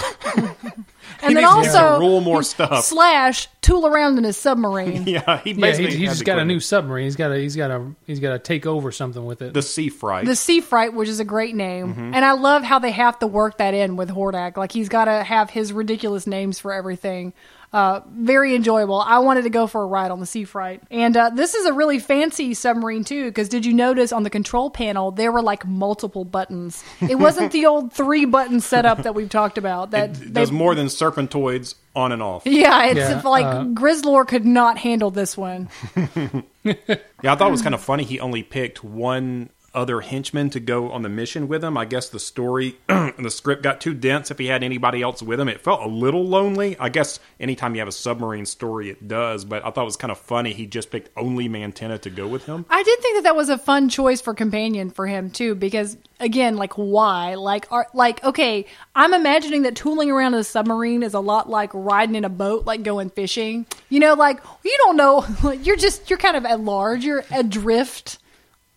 And 1.21 1.29
He 1.31 1.33
then 1.35 1.43
needs 1.57 1.73
to 1.73 1.81
also 1.83 1.99
rule 1.99 2.21
more 2.21 2.43
stuff. 2.43 2.85
slash 2.85 3.49
tool 3.61 3.85
around 3.85 4.17
in 4.17 4.23
his 4.23 4.37
submarine. 4.37 5.03
yeah, 5.07 5.39
he 5.39 5.51
Yeah, 5.51 5.59
basically 5.59 5.91
he, 5.91 5.97
he's 5.97 6.07
had 6.09 6.13
just 6.15 6.25
got 6.25 6.39
a 6.39 6.45
new 6.45 6.61
submarine. 6.61 7.03
He's 7.05 7.17
got 7.17 7.31
a 7.31 7.37
he's 7.37 7.57
got 7.57 7.71
a 7.71 7.91
he's 8.05 8.19
got 8.21 8.31
to 8.33 8.39
take 8.39 8.65
over 8.65 8.89
something 8.91 9.25
with 9.25 9.41
it. 9.41 9.53
the 9.53 9.61
sea 9.61 9.89
fright. 9.89 10.25
The 10.25 10.35
Sea 10.35 10.61
Fright, 10.61 10.93
which 10.93 11.09
is 11.09 11.19
a 11.19 11.25
great 11.25 11.55
name, 11.55 11.89
Mm-hmm. 11.93 12.13
and 12.13 12.23
I 12.23 12.33
love 12.33 12.63
how 12.63 12.79
they 12.79 12.91
have 12.91 13.19
to 13.19 13.27
work 13.27 13.57
that 13.57 13.73
in 13.73 13.97
with 13.97 14.09
Hordak. 14.09 14.55
Like 14.55 14.71
he's 14.71 14.87
got 14.87 15.05
to 15.05 15.23
have 15.23 15.49
his 15.49 15.73
ridiculous 15.73 16.25
names 16.25 16.57
for 16.59 16.71
everything. 16.71 17.33
Uh, 17.71 18.01
very 18.11 18.55
enjoyable. 18.55 18.99
I 18.99 19.19
wanted 19.19 19.43
to 19.43 19.51
go 19.51 19.67
for 19.67 19.83
a 19.83 19.85
ride 19.85 20.09
on 20.09 20.19
the 20.19 20.25
Sea 20.25 20.43
Fright, 20.43 20.81
and 20.89 21.15
uh, 21.15 21.29
this 21.29 21.53
is 21.53 21.67
a 21.67 21.73
really 21.73 21.99
fancy 21.99 22.55
submarine 22.55 23.03
too. 23.03 23.25
Because 23.25 23.47
did 23.47 23.63
you 23.63 23.73
notice 23.73 24.11
on 24.11 24.23
the 24.23 24.31
control 24.31 24.71
panel 24.71 25.11
there 25.11 25.31
were 25.31 25.43
like 25.43 25.67
multiple 25.67 26.25
buttons? 26.25 26.83
It 26.99 27.15
wasn't 27.19 27.51
the 27.51 27.67
old 27.67 27.93
three 27.93 28.25
button 28.25 28.59
setup 28.59 29.03
that 29.03 29.13
we've 29.13 29.29
talked 29.29 29.59
about. 29.59 29.91
That 29.91 30.09
it 30.09 30.13
they- 30.33 30.41
does 30.41 30.51
more 30.51 30.73
than 30.73 30.87
serpentoids 30.87 31.75
on 31.95 32.11
and 32.11 32.23
off. 32.23 32.43
Yeah, 32.47 32.85
it's 32.85 32.97
Yeah, 32.97 33.21
like 33.21 33.45
uh, 33.45 33.63
Grizzlor 33.65 34.27
could 34.27 34.45
not 34.45 34.77
handle 34.79 35.11
this 35.11 35.37
one. 35.37 35.69
Yeah, 36.63 37.33
I 37.33 37.35
thought 37.35 37.47
it 37.47 37.51
was 37.51 37.61
kind 37.61 37.73
of 37.75 37.81
funny. 37.81 38.03
He 38.03 38.19
only 38.19 38.43
picked 38.43 38.83
one 38.83 39.49
other 39.73 40.01
henchmen 40.01 40.49
to 40.51 40.59
go 40.59 40.91
on 40.91 41.01
the 41.01 41.09
mission 41.09 41.47
with 41.47 41.63
him. 41.63 41.77
I 41.77 41.85
guess 41.85 42.09
the 42.09 42.19
story, 42.19 42.77
the 42.87 43.29
script 43.29 43.63
got 43.63 43.81
too 43.81 43.93
dense 43.93 44.31
if 44.31 44.37
he 44.37 44.47
had 44.47 44.63
anybody 44.63 45.01
else 45.01 45.21
with 45.21 45.39
him. 45.39 45.47
It 45.47 45.61
felt 45.61 45.81
a 45.81 45.87
little 45.87 46.25
lonely. 46.25 46.77
I 46.79 46.89
guess 46.89 47.19
anytime 47.39 47.75
you 47.75 47.81
have 47.81 47.87
a 47.87 47.93
submarine 47.93 48.45
story, 48.45 48.89
it 48.89 49.07
does. 49.07 49.45
But 49.45 49.65
I 49.65 49.71
thought 49.71 49.83
it 49.83 49.85
was 49.85 49.97
kind 49.97 50.11
of 50.11 50.19
funny. 50.19 50.53
He 50.53 50.65
just 50.65 50.91
picked 50.91 51.09
only 51.17 51.47
Mantenna 51.49 51.99
to 52.01 52.09
go 52.09 52.27
with 52.27 52.45
him. 52.45 52.65
I 52.69 52.83
did 52.83 52.99
think 52.99 53.17
that 53.17 53.23
that 53.23 53.35
was 53.35 53.49
a 53.49 53.57
fun 53.57 53.89
choice 53.89 54.21
for 54.21 54.33
companion 54.33 54.89
for 54.89 55.07
him 55.07 55.29
too, 55.29 55.55
because 55.55 55.97
again, 56.19 56.57
like 56.57 56.73
why? 56.73 57.35
Like, 57.35 57.71
are, 57.71 57.87
like 57.93 58.23
okay, 58.23 58.65
I'm 58.95 59.13
imagining 59.13 59.63
that 59.63 59.75
tooling 59.75 60.11
around 60.11 60.33
in 60.33 60.39
a 60.39 60.43
submarine 60.43 61.03
is 61.03 61.13
a 61.13 61.19
lot 61.19 61.49
like 61.49 61.71
riding 61.73 62.15
in 62.15 62.25
a 62.25 62.29
boat, 62.29 62.65
like 62.65 62.83
going 62.83 63.09
fishing. 63.09 63.65
You 63.89 63.99
know, 63.99 64.13
like 64.13 64.39
you 64.63 64.75
don't 64.79 64.97
know, 64.97 65.25
you're 65.63 65.77
just 65.77 66.09
you're 66.09 66.19
kind 66.19 66.37
of 66.37 66.45
at 66.45 66.61
large, 66.61 67.03
you're 67.03 67.23
adrift 67.31 68.19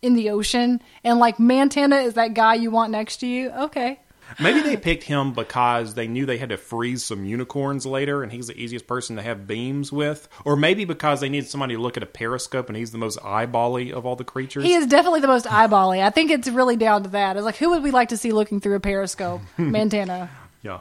in 0.02 0.14
the 0.14 0.30
ocean, 0.30 0.82
and 1.04 1.18
like 1.18 1.38
Mantenna 1.38 2.04
is 2.04 2.14
that 2.14 2.34
guy 2.34 2.54
you 2.54 2.70
want 2.70 2.90
next 2.90 3.18
to 3.18 3.26
you. 3.26 3.50
Okay, 3.50 4.00
Maybe 4.40 4.60
they 4.60 4.76
picked 4.76 5.04
him 5.04 5.32
because 5.32 5.94
they 5.94 6.06
knew 6.06 6.26
they 6.26 6.38
had 6.38 6.50
to 6.50 6.56
freeze 6.56 7.04
some 7.04 7.24
unicorns 7.24 7.86
later, 7.86 8.22
and 8.22 8.32
he's 8.32 8.46
the 8.46 8.58
easiest 8.58 8.86
person 8.86 9.16
to 9.16 9.22
have 9.22 9.46
beams 9.46 9.92
with. 9.92 10.28
Or 10.44 10.56
maybe 10.56 10.84
because 10.84 11.20
they 11.20 11.28
needed 11.28 11.48
somebody 11.48 11.74
to 11.74 11.80
look 11.80 11.96
at 11.96 12.02
a 12.02 12.06
periscope, 12.06 12.68
and 12.68 12.76
he's 12.76 12.92
the 12.92 12.98
most 12.98 13.18
eyebally 13.20 13.92
of 13.92 14.06
all 14.06 14.16
the 14.16 14.24
creatures. 14.24 14.64
he 14.64 14.74
is 14.74 14.86
definitely 14.86 15.20
the 15.20 15.28
most 15.28 15.46
eyebally. 15.46 16.02
I 16.02 16.10
think 16.10 16.30
it's 16.30 16.48
really 16.48 16.76
down 16.76 17.02
to 17.04 17.10
that. 17.10 17.36
It's 17.36 17.44
like 17.44 17.56
who 17.56 17.70
would 17.70 17.82
we 17.82 17.90
like 17.90 18.10
to 18.10 18.16
see 18.16 18.32
looking 18.32 18.60
through 18.60 18.76
a 18.76 18.80
periscope? 18.80 19.40
Mantenna. 19.58 20.28
Yeah, 20.62 20.80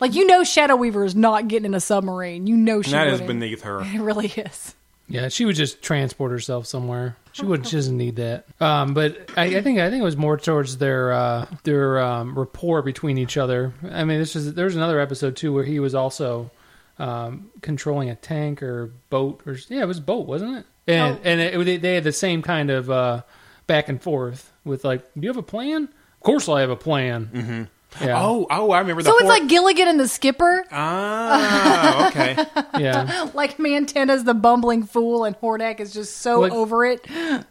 Like 0.00 0.14
you 0.14 0.26
know, 0.26 0.44
Shadow 0.44 0.76
Weaver 0.76 1.04
is 1.04 1.14
not 1.14 1.48
getting 1.48 1.66
in 1.66 1.74
a 1.74 1.80
submarine. 1.80 2.46
You 2.46 2.56
know 2.56 2.82
she. 2.82 2.90
that 2.90 3.08
is 3.08 3.20
wouldn't. 3.20 3.40
beneath 3.40 3.62
her. 3.62 3.80
It 3.84 4.00
really 4.00 4.28
is. 4.28 4.74
Yeah, 5.08 5.28
she 5.28 5.44
would 5.44 5.56
just 5.56 5.82
transport 5.82 6.30
herself 6.30 6.66
somewhere. 6.66 7.16
She 7.34 7.44
would. 7.44 7.66
She 7.66 7.76
doesn't 7.76 7.96
need 7.96 8.16
that. 8.16 8.46
Um, 8.60 8.94
but 8.94 9.30
I, 9.36 9.56
I 9.56 9.60
think 9.62 9.78
I 9.80 9.90
think 9.90 10.00
it 10.00 10.04
was 10.04 10.16
more 10.16 10.36
towards 10.38 10.78
their 10.78 11.12
uh, 11.12 11.46
their 11.64 11.98
um, 12.00 12.38
rapport 12.38 12.80
between 12.82 13.18
each 13.18 13.36
other. 13.36 13.72
I 13.90 14.04
mean, 14.04 14.18
this 14.20 14.34
is 14.36 14.54
there's 14.54 14.76
another 14.76 15.00
episode 15.00 15.36
too 15.36 15.52
where 15.52 15.64
he 15.64 15.80
was 15.80 15.94
also 15.94 16.50
um, 16.98 17.50
controlling 17.60 18.08
a 18.10 18.14
tank 18.14 18.62
or 18.62 18.92
boat 19.10 19.42
or 19.46 19.56
yeah, 19.68 19.82
it 19.82 19.86
was 19.88 19.98
a 19.98 20.02
boat, 20.02 20.26
wasn't 20.26 20.58
it? 20.58 20.66
And 20.86 21.16
Oh. 21.16 21.20
and 21.24 21.40
it, 21.40 21.64
they- 21.64 21.76
they 21.78 21.94
had 21.96 22.04
the 22.04 22.12
same 22.12 22.40
kind 22.42 22.70
of 22.70 22.88
uh, 22.90 23.22
back 23.66 23.88
and 23.88 24.00
forth 24.00 24.52
with 24.64 24.84
like, 24.84 25.02
do 25.14 25.20
you 25.22 25.28
have 25.28 25.36
a 25.36 25.42
plan? 25.42 25.84
Of 25.84 26.20
course, 26.20 26.48
I 26.48 26.60
have 26.60 26.70
a 26.70 26.76
plan. 26.76 27.30
Mm-hmm. 27.32 27.62
Yeah. 28.00 28.20
Oh, 28.20 28.46
oh, 28.50 28.70
I 28.72 28.80
remember 28.80 29.02
the. 29.02 29.10
So 29.10 29.16
it's 29.18 29.28
like 29.28 29.46
Gilligan 29.48 29.86
and 29.88 29.98
the 30.00 30.08
Skipper. 30.08 30.64
Ah, 30.72 32.06
okay. 32.08 32.36
yeah. 32.78 33.28
Like 33.34 33.56
Mantenna's 33.58 34.24
the 34.24 34.34
bumbling 34.34 34.82
fool, 34.84 35.24
and 35.24 35.36
Hordak 35.40 35.80
is 35.80 35.92
just 35.92 36.18
so 36.18 36.40
Like- 36.40 36.52
over 36.52 36.84
it. 36.84 37.06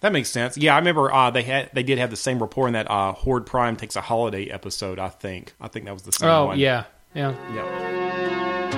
That 0.00 0.12
makes 0.12 0.30
sense. 0.30 0.56
Yeah, 0.56 0.74
I 0.74 0.78
remember 0.78 1.12
uh, 1.12 1.30
they 1.30 1.42
had 1.42 1.70
they 1.74 1.82
did 1.82 1.98
have 1.98 2.10
the 2.10 2.16
same 2.16 2.38
rapport 2.38 2.66
in 2.68 2.74
that 2.74 2.90
uh, 2.90 3.12
Horde 3.12 3.46
Prime 3.46 3.76
takes 3.76 3.96
a 3.96 4.00
holiday 4.00 4.44
episode. 4.46 4.98
I 4.98 5.08
think. 5.08 5.54
I 5.60 5.68
think 5.68 5.84
that 5.86 5.92
was 5.92 6.02
the 6.02 6.12
same 6.12 6.28
Oh 6.28 6.46
one. 6.46 6.58
yeah. 6.58 6.84
Yeah. 7.14 7.34
Yeah. 7.54 8.70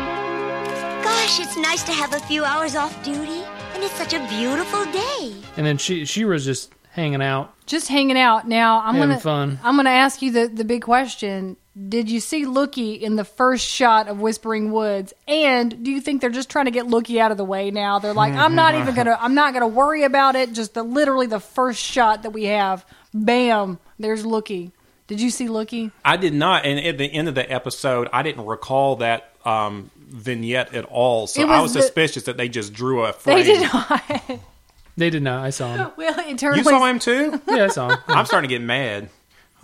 Gosh, 1.04 1.40
it's 1.40 1.56
nice 1.56 1.82
to 1.84 1.92
have 1.92 2.14
a 2.14 2.20
few 2.20 2.44
hours 2.44 2.74
off 2.76 3.02
duty, 3.04 3.42
and 3.74 3.82
it's 3.82 3.94
such 3.94 4.14
a 4.14 4.26
beautiful 4.28 4.84
day. 4.86 5.34
And 5.56 5.66
then 5.66 5.76
she 5.78 6.04
she 6.04 6.24
was 6.24 6.44
just 6.44 6.72
hanging 6.92 7.22
out. 7.22 7.52
Just 7.66 7.88
hanging 7.88 8.18
out. 8.18 8.46
Now 8.48 8.80
I'm 8.80 8.94
Having 8.94 9.08
gonna 9.10 9.20
fun. 9.20 9.58
I'm 9.64 9.76
gonna 9.76 9.90
ask 9.90 10.22
you 10.22 10.30
the 10.30 10.46
the 10.48 10.64
big 10.64 10.82
question. 10.82 11.56
Did 11.88 12.10
you 12.10 12.20
see 12.20 12.44
Lookie 12.44 13.00
in 13.00 13.16
the 13.16 13.24
first 13.24 13.66
shot 13.66 14.06
of 14.06 14.20
Whispering 14.20 14.72
Woods? 14.72 15.14
And 15.26 15.82
do 15.82 15.90
you 15.90 16.02
think 16.02 16.20
they're 16.20 16.28
just 16.28 16.50
trying 16.50 16.66
to 16.66 16.70
get 16.70 16.84
Lookie 16.86 17.18
out 17.18 17.30
of 17.30 17.38
the 17.38 17.46
way 17.46 17.70
now? 17.70 17.98
They're 17.98 18.12
like, 18.12 18.34
I'm 18.34 18.54
not 18.54 18.74
even 18.74 18.94
gonna 18.94 19.16
I'm 19.18 19.34
not 19.34 19.54
gonna 19.54 19.68
worry 19.68 20.04
about 20.04 20.36
it. 20.36 20.52
Just 20.52 20.74
the 20.74 20.82
literally 20.82 21.26
the 21.26 21.40
first 21.40 21.82
shot 21.82 22.24
that 22.24 22.30
we 22.30 22.44
have, 22.44 22.84
bam, 23.14 23.78
there's 23.98 24.24
Lookie. 24.24 24.72
Did 25.06 25.20
you 25.20 25.30
see 25.30 25.46
Lookie? 25.48 25.92
I 26.04 26.16
did 26.18 26.34
not, 26.34 26.64
and 26.66 26.78
at 26.78 26.96
the 26.98 27.06
end 27.06 27.28
of 27.28 27.34
the 27.34 27.50
episode, 27.50 28.08
I 28.12 28.22
didn't 28.22 28.44
recall 28.46 28.96
that 28.96 29.30
um, 29.44 29.90
vignette 29.98 30.74
at 30.74 30.84
all. 30.84 31.26
So 31.26 31.40
It 31.42 31.48
I 31.48 31.60
was 31.60 31.70
was 31.70 31.72
the- 31.74 31.82
suspicious 31.82 32.22
that 32.24 32.36
they 32.36 32.48
just 32.48 32.72
drew 32.74 33.02
a 33.04 33.12
frame. 33.14 33.38
They 33.38 33.42
did 33.44 33.62
not. 33.62 34.02
They 34.96 35.10
did 35.10 35.22
not. 35.22 35.44
I 35.44 35.50
saw 35.50 35.74
him. 35.74 35.90
well, 35.96 36.14
it 36.18 36.38
turned 36.38 36.56
You 36.58 36.64
saw 36.64 36.84
him 36.86 36.98
too? 36.98 37.40
Yeah, 37.48 37.64
I 37.64 37.68
saw 37.68 37.88
him. 37.90 37.98
I'm 38.08 38.26
starting 38.26 38.48
to 38.48 38.54
get 38.54 38.62
mad. 38.62 39.04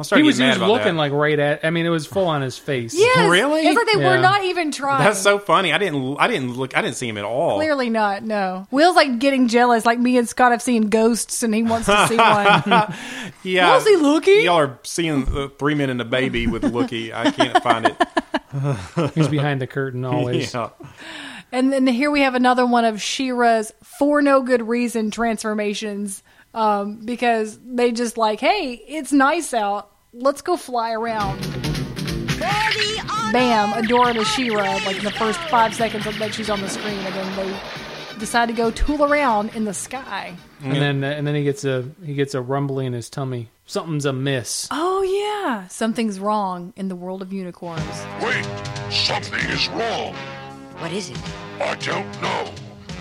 I'm 0.00 0.04
He 0.04 0.04
starting 0.04 0.26
was, 0.26 0.36
to 0.36 0.42
he 0.44 0.46
get 0.48 0.52
was 0.52 0.58
mad 0.60 0.64
about 0.64 0.72
looking 0.72 0.94
that. 0.94 0.98
like 1.00 1.12
right 1.12 1.38
at. 1.38 1.64
I 1.64 1.70
mean, 1.70 1.84
it 1.84 1.88
was 1.90 2.06
full 2.06 2.26
on 2.28 2.40
his 2.40 2.56
face. 2.56 2.94
Yes, 2.96 3.28
Really? 3.30 3.66
It's 3.66 3.76
like 3.76 3.86
they 3.88 3.96
were 4.04 4.18
not 4.18 4.44
even 4.44 4.70
trying. 4.70 5.02
That's 5.02 5.18
so 5.18 5.40
funny. 5.40 5.72
I 5.72 5.78
didn't. 5.78 6.16
I 6.18 6.28
didn't 6.28 6.56
look. 6.56 6.76
I 6.76 6.82
didn't 6.82 6.94
see 6.96 7.08
him 7.08 7.18
at 7.18 7.24
all. 7.24 7.56
Clearly 7.56 7.90
not. 7.90 8.22
No. 8.22 8.68
Will's 8.70 8.94
like 8.94 9.18
getting 9.18 9.48
jealous. 9.48 9.84
Like 9.84 9.98
me 9.98 10.16
and 10.16 10.28
Scott 10.28 10.52
have 10.52 10.62
seen 10.62 10.88
ghosts, 10.88 11.42
and 11.42 11.52
he 11.52 11.64
wants 11.64 11.86
to 11.86 12.06
see 12.06 12.16
one. 12.16 12.94
Yeah. 13.42 13.74
Was 13.74 13.86
he 13.86 13.96
looking? 13.96 14.42
Y'all 14.44 14.58
are 14.58 14.78
seeing 14.84 15.26
uh, 15.36 15.48
Three 15.58 15.74
Men 15.74 15.90
and 15.90 16.00
a 16.00 16.04
Baby 16.04 16.46
with 16.46 16.62
Lookie. 16.62 17.12
I 17.12 17.30
can't 17.32 17.60
find 17.62 17.86
it. 17.86 19.14
He's 19.14 19.28
behind 19.28 19.60
the 19.60 19.66
curtain 19.66 20.04
always. 20.04 20.54
Yeah. 20.54 20.70
And 21.50 21.72
then 21.72 21.86
here 21.86 22.10
we 22.10 22.20
have 22.20 22.34
another 22.34 22.66
one 22.66 22.84
of 22.84 23.00
She-Ra's 23.00 23.72
for 23.82 24.20
no 24.22 24.42
good 24.42 24.66
reason 24.66 25.10
transformations. 25.10 26.22
Um, 26.54 27.04
because 27.04 27.58
they 27.64 27.92
just 27.92 28.16
like, 28.16 28.40
hey, 28.40 28.72
it's 28.88 29.12
nice 29.12 29.52
out. 29.52 29.90
Let's 30.12 30.40
go 30.40 30.56
fly 30.56 30.92
around. 30.92 31.40
Bam, 32.38 33.72
Adora 33.72 34.24
She-Ra, 34.24 34.80
like 34.86 34.96
in 34.96 35.04
the 35.04 35.10
first 35.10 35.38
five 35.40 35.74
seconds 35.74 36.04
that 36.04 36.34
she's 36.34 36.48
on 36.48 36.60
the 36.60 36.68
screen, 36.68 36.98
and 36.98 37.14
then 37.14 37.36
they 37.36 37.60
decide 38.18 38.46
to 38.46 38.54
go 38.54 38.70
tool 38.70 39.04
around 39.04 39.54
in 39.54 39.64
the 39.64 39.74
sky. 39.74 40.34
And 40.62 40.76
then 40.76 41.04
and 41.04 41.26
then 41.26 41.34
he 41.34 41.44
gets 41.44 41.64
a 41.64 41.84
he 42.04 42.14
gets 42.14 42.34
a 42.34 42.40
rumbling 42.40 42.88
in 42.88 42.92
his 42.94 43.10
tummy. 43.10 43.50
Something's 43.66 44.06
amiss. 44.06 44.68
Oh 44.70 45.02
yeah, 45.02 45.68
something's 45.68 46.18
wrong 46.18 46.72
in 46.76 46.88
the 46.88 46.96
world 46.96 47.20
of 47.20 47.32
unicorns. 47.32 47.82
Wait, 48.22 48.46
something 48.90 49.38
is 49.50 49.68
wrong. 49.68 50.14
What 50.78 50.92
is 50.92 51.10
it? 51.10 51.18
I 51.60 51.74
don't 51.76 52.22
know. 52.22 52.52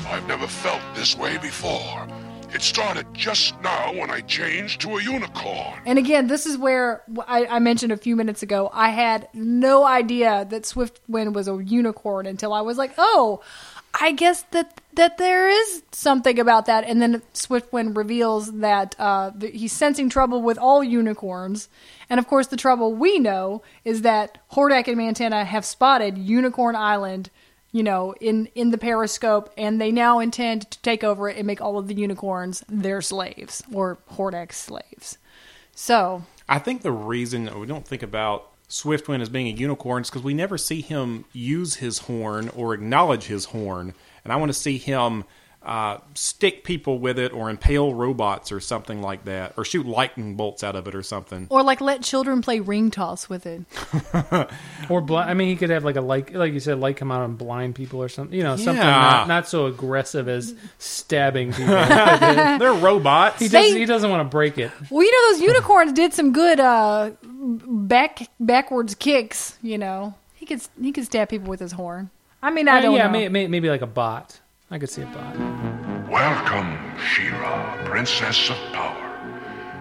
I've 0.07 0.27
never 0.27 0.47
felt 0.47 0.81
this 0.95 1.15
way 1.15 1.37
before. 1.37 2.07
It 2.51 2.61
started 2.61 3.05
just 3.13 3.59
now 3.61 3.93
when 3.93 4.09
I 4.09 4.21
changed 4.21 4.81
to 4.81 4.97
a 4.97 5.03
unicorn. 5.03 5.79
And 5.85 5.99
again, 5.99 6.25
this 6.27 6.45
is 6.45 6.57
where 6.57 7.03
I, 7.27 7.45
I 7.45 7.59
mentioned 7.59 7.91
a 7.91 7.97
few 7.97 8.15
minutes 8.15 8.41
ago. 8.41 8.71
I 8.73 8.89
had 8.89 9.27
no 9.33 9.85
idea 9.85 10.47
that 10.49 10.63
Swiftwind 10.63 11.33
was 11.33 11.47
a 11.47 11.61
unicorn 11.63 12.25
until 12.25 12.53
I 12.53 12.61
was 12.61 12.77
like, 12.77 12.93
"Oh, 12.97 13.41
I 13.99 14.11
guess 14.11 14.43
that 14.51 14.81
that 14.93 15.17
there 15.17 15.47
is 15.47 15.83
something 15.91 16.39
about 16.39 16.65
that." 16.65 16.85
And 16.85 17.01
then 17.01 17.21
Swiftwind 17.33 17.95
reveals 17.95 18.51
that 18.53 18.95
uh, 18.97 19.31
that 19.35 19.53
he's 19.53 19.73
sensing 19.73 20.09
trouble 20.09 20.41
with 20.41 20.57
all 20.57 20.83
unicorns. 20.83 21.69
And 22.09 22.17
of 22.17 22.27
course, 22.27 22.47
the 22.47 22.57
trouble 22.57 22.93
we 22.95 23.19
know 23.19 23.61
is 23.83 24.01
that 24.03 24.39
Hordak 24.53 24.87
and 24.87 24.97
Mantenna 24.97 25.45
have 25.45 25.65
spotted 25.65 26.17
Unicorn 26.17 26.75
Island, 26.77 27.29
you 27.77 27.83
know, 27.83 28.15
in 28.19 28.47
in 28.55 28.71
the 28.71 28.77
periscope, 28.79 29.53
and 29.55 29.79
they 29.79 29.91
now 29.91 30.17
intend 30.17 30.71
to 30.71 30.81
take 30.81 31.03
over 31.03 31.29
it 31.29 31.37
and 31.37 31.45
make 31.45 31.61
all 31.61 31.77
of 31.77 31.87
the 31.87 31.93
unicorns 31.93 32.63
their 32.67 33.03
slaves 33.03 33.61
or 33.71 33.99
Hordak's 34.13 34.57
slaves. 34.57 35.19
So 35.75 36.23
I 36.49 36.57
think 36.57 36.81
the 36.81 36.91
reason 36.91 37.59
we 37.59 37.67
don't 37.67 37.87
think 37.87 38.01
about 38.01 38.49
Swiftwind 38.67 39.21
as 39.21 39.29
being 39.29 39.45
a 39.45 39.51
unicorn 39.51 40.01
is 40.01 40.09
because 40.09 40.23
we 40.23 40.33
never 40.33 40.57
see 40.57 40.81
him 40.81 41.25
use 41.33 41.75
his 41.75 41.99
horn 41.99 42.49
or 42.55 42.73
acknowledge 42.73 43.25
his 43.25 43.45
horn, 43.45 43.93
and 44.23 44.33
I 44.33 44.37
want 44.37 44.49
to 44.49 44.57
see 44.57 44.79
him 44.79 45.23
uh, 45.67 45.97
stick 46.13 46.63
people 46.63 46.97
with 46.97 47.19
it 47.19 47.33
or 47.33 47.49
impale 47.49 47.93
robots 47.93 48.51
or 48.53 48.59
something 48.61 49.01
like 49.01 49.25
that, 49.25 49.53
or 49.57 49.65
shoot 49.65 49.85
lightning 49.85 50.35
bolts 50.35 50.63
out 50.63 50.75
of 50.77 50.87
it 50.87 50.95
or 50.95 51.03
something. 51.03 51.45
Or 51.49 51.61
like 51.61 51.81
let 51.81 52.01
children 52.01 52.41
play 52.41 52.61
ring 52.61 52.89
toss 52.89 53.27
with 53.29 53.45
it. 53.45 53.61
Or 54.89 55.01
blind. 55.01 55.29
I 55.29 55.33
mean, 55.33 55.49
he 55.49 55.57
could 55.57 55.69
have 55.69 55.83
like 55.83 55.97
a 55.97 56.01
light, 56.01 56.33
like 56.33 56.53
you 56.53 56.61
said, 56.61 56.79
light 56.79 56.95
come 56.95 57.11
out 57.11 57.25
and 57.25 57.37
blind 57.37 57.75
people 57.75 58.01
or 58.01 58.07
something. 58.07 58.37
You 58.37 58.43
know, 58.43 58.55
something 58.55 58.77
Yeah. 58.77 58.89
not, 58.99 59.27
not 59.27 59.47
so 59.49 59.65
aggressive 59.65 60.29
as 60.29 60.55
stabbing 60.77 61.51
people. 61.51 61.73
They're 62.59 62.71
robots. 62.73 63.39
he, 63.39 63.49
does, 63.49 63.51
They- 63.73 63.79
he 63.79 63.85
doesn't 63.85 64.09
want 64.09 64.21
to 64.21 64.29
break 64.31 64.57
it. 64.57 64.71
Well, 64.89 65.03
you 65.03 65.11
know 65.11 65.33
those 65.33 65.41
unicorns 65.41 65.91
did 65.91 66.13
some 66.13 66.31
good 66.31 66.61
uh, 66.61 67.11
back 67.23 68.29
backwards 68.39 68.95
kicks. 68.95 69.57
You 69.61 69.77
know 69.77 70.13
he 70.35 70.45
could 70.45 70.61
he 70.81 70.91
could 70.93 71.03
stab 71.05 71.27
people 71.29 71.49
with 71.49 71.59
his 71.59 71.73
horn. 71.73 72.09
I 72.41 72.51
mean, 72.51 72.67
I 72.69 72.77
Uh, 72.77 72.81
don't 72.83 72.95
yeah, 72.95 73.07
know. 73.07 73.11
may, 73.11 73.27
may, 73.29 73.47
maybe 73.47 73.69
like 73.69 73.81
a 73.81 73.87
bot. 73.87 74.39
I 74.69 74.77
could 74.79 74.89
see 74.89 75.01
a 75.01 75.05
bot. 75.05 75.37
Welcome, 76.09 76.77
She-Ra, 76.99 77.85
Princess 77.85 78.49
of 78.49 78.57
Power. 78.73 79.03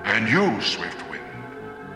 And 0.05 0.29
you, 0.29 0.43
Swiftwind. 0.61 1.23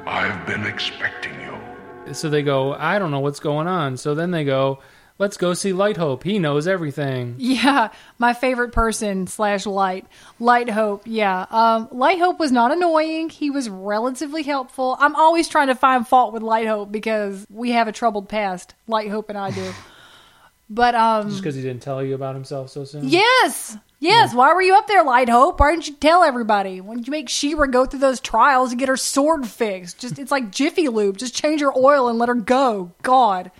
I've 0.06 0.44
been 0.46 0.66
expecting 0.66 1.34
you. 1.40 2.14
So 2.14 2.28
they 2.28 2.42
go, 2.42 2.72
I 2.74 2.98
don't 2.98 3.12
know 3.12 3.20
what's 3.20 3.38
going 3.38 3.68
on. 3.68 3.96
So 3.96 4.16
then 4.16 4.32
they 4.32 4.42
go, 4.42 4.80
let's 5.18 5.36
go 5.36 5.54
see 5.54 5.72
Light 5.72 5.96
Hope. 5.96 6.24
He 6.24 6.40
knows 6.40 6.66
everything. 6.66 7.36
Yeah, 7.38 7.90
my 8.18 8.32
favorite 8.32 8.72
person 8.72 9.28
slash 9.28 9.66
light 9.66 10.06
light 10.40 10.68
hope. 10.68 11.02
Yeah, 11.04 11.46
um, 11.50 11.88
light 11.92 12.18
hope 12.18 12.40
was 12.40 12.50
not 12.50 12.72
annoying. 12.72 13.30
He 13.30 13.50
was 13.50 13.68
relatively 13.68 14.42
helpful. 14.42 14.96
I'm 14.98 15.14
always 15.14 15.48
trying 15.48 15.68
to 15.68 15.76
find 15.76 16.08
fault 16.08 16.32
with 16.32 16.42
light 16.42 16.66
hope 16.66 16.90
because 16.90 17.46
we 17.48 17.70
have 17.70 17.86
a 17.86 17.92
troubled 17.92 18.28
past. 18.28 18.74
Light 18.88 19.10
hope 19.10 19.28
and 19.28 19.38
I 19.38 19.52
do. 19.52 19.72
But 20.70 20.94
um, 20.94 21.28
Just 21.28 21.42
because 21.42 21.56
he 21.56 21.62
didn't 21.62 21.82
tell 21.82 22.02
you 22.02 22.14
about 22.14 22.36
himself 22.36 22.70
so 22.70 22.84
soon. 22.84 23.08
Yes. 23.08 23.76
Yes. 23.98 24.32
Why 24.32 24.54
were 24.54 24.62
you 24.62 24.76
up 24.76 24.86
there, 24.86 25.04
Light 25.04 25.28
Hope? 25.28 25.60
Why 25.60 25.72
didn't 25.72 25.88
you 25.88 25.94
tell 25.94 26.22
everybody? 26.22 26.80
Why 26.80 26.94
didn't 26.94 27.06
you 27.06 27.10
make 27.10 27.28
She-Ra 27.28 27.66
go 27.66 27.84
through 27.84 28.00
those 28.00 28.20
trials 28.20 28.70
to 28.70 28.76
get 28.76 28.88
her 28.88 28.96
sword 28.96 29.46
fixed? 29.46 29.98
Just 29.98 30.18
it's 30.18 30.30
like 30.30 30.50
Jiffy 30.50 30.88
Lube. 30.88 31.18
Just 31.18 31.34
change 31.34 31.60
her 31.60 31.76
oil 31.76 32.08
and 32.08 32.18
let 32.18 32.28
her 32.28 32.34
go. 32.34 32.92
God. 33.02 33.50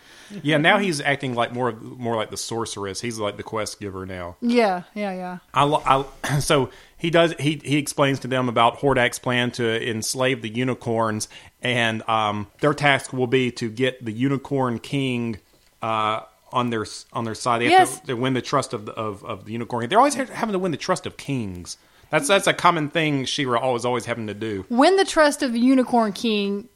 Yeah, 0.43 0.59
now 0.59 0.79
he's 0.79 1.01
acting 1.01 1.35
like 1.35 1.53
more 1.53 1.73
more 1.73 2.15
like 2.15 2.31
the 2.31 2.37
sorceress. 2.37 3.01
He's 3.01 3.19
like 3.19 3.37
the 3.37 3.43
quest 3.43 3.81
giver 3.81 4.07
now. 4.07 4.37
Yeah. 4.41 4.85
Yeah. 4.95 5.13
Yeah. 5.13 5.39
I, 5.53 6.05
I 6.25 6.39
so 6.41 6.71
he 6.97 7.11
does 7.11 7.35
he 7.39 7.61
he 7.65 7.77
explains 7.77 8.21
to 8.21 8.29
them 8.29 8.49
about 8.49 8.79
Hordak's 8.79 9.19
plan 9.19 9.51
to 9.53 9.91
enslave 9.91 10.43
the 10.43 10.49
unicorns, 10.49 11.29
and 11.61 12.09
um, 12.09 12.47
their 12.61 12.73
task 12.73 13.13
will 13.13 13.27
be 13.27 13.51
to 13.53 13.69
get 13.69 14.05
the 14.05 14.13
unicorn 14.13 14.79
king 14.79 15.39
uh, 15.83 16.21
on 16.53 16.71
their 16.71 16.87
on 17.13 17.25
their 17.25 17.35
side. 17.35 17.63
They 17.63 17.71
have 17.71 18.01
to, 18.03 18.07
to 18.09 18.15
win 18.15 18.35
the 18.35 18.43
trust 18.43 18.73
of 18.73 18.87
the, 18.87 18.93
of 18.93 19.25
of 19.25 19.45
the 19.45 19.53
unicorn. 19.53 19.89
They're 19.89 19.99
always 19.99 20.15
having 20.15 20.53
to 20.53 20.59
win 20.59 20.73
the 20.73 20.77
trust 20.79 21.07
of 21.07 21.17
kings. 21.17 21.77
That's 22.11 22.29
that's 22.29 22.47
a 22.47 22.53
common 22.53 22.91
thing 22.91 23.25
She-Ra 23.25 23.59
always 23.61 23.85
always 23.85 24.07
having 24.07 24.27
to 24.27 24.35
do. 24.35 24.67
Win 24.69 24.97
the 24.97 25.05
trust 25.05 25.43
of 25.43 25.53
the 25.53 25.61
Unicorn 25.61 26.13
King. 26.13 26.69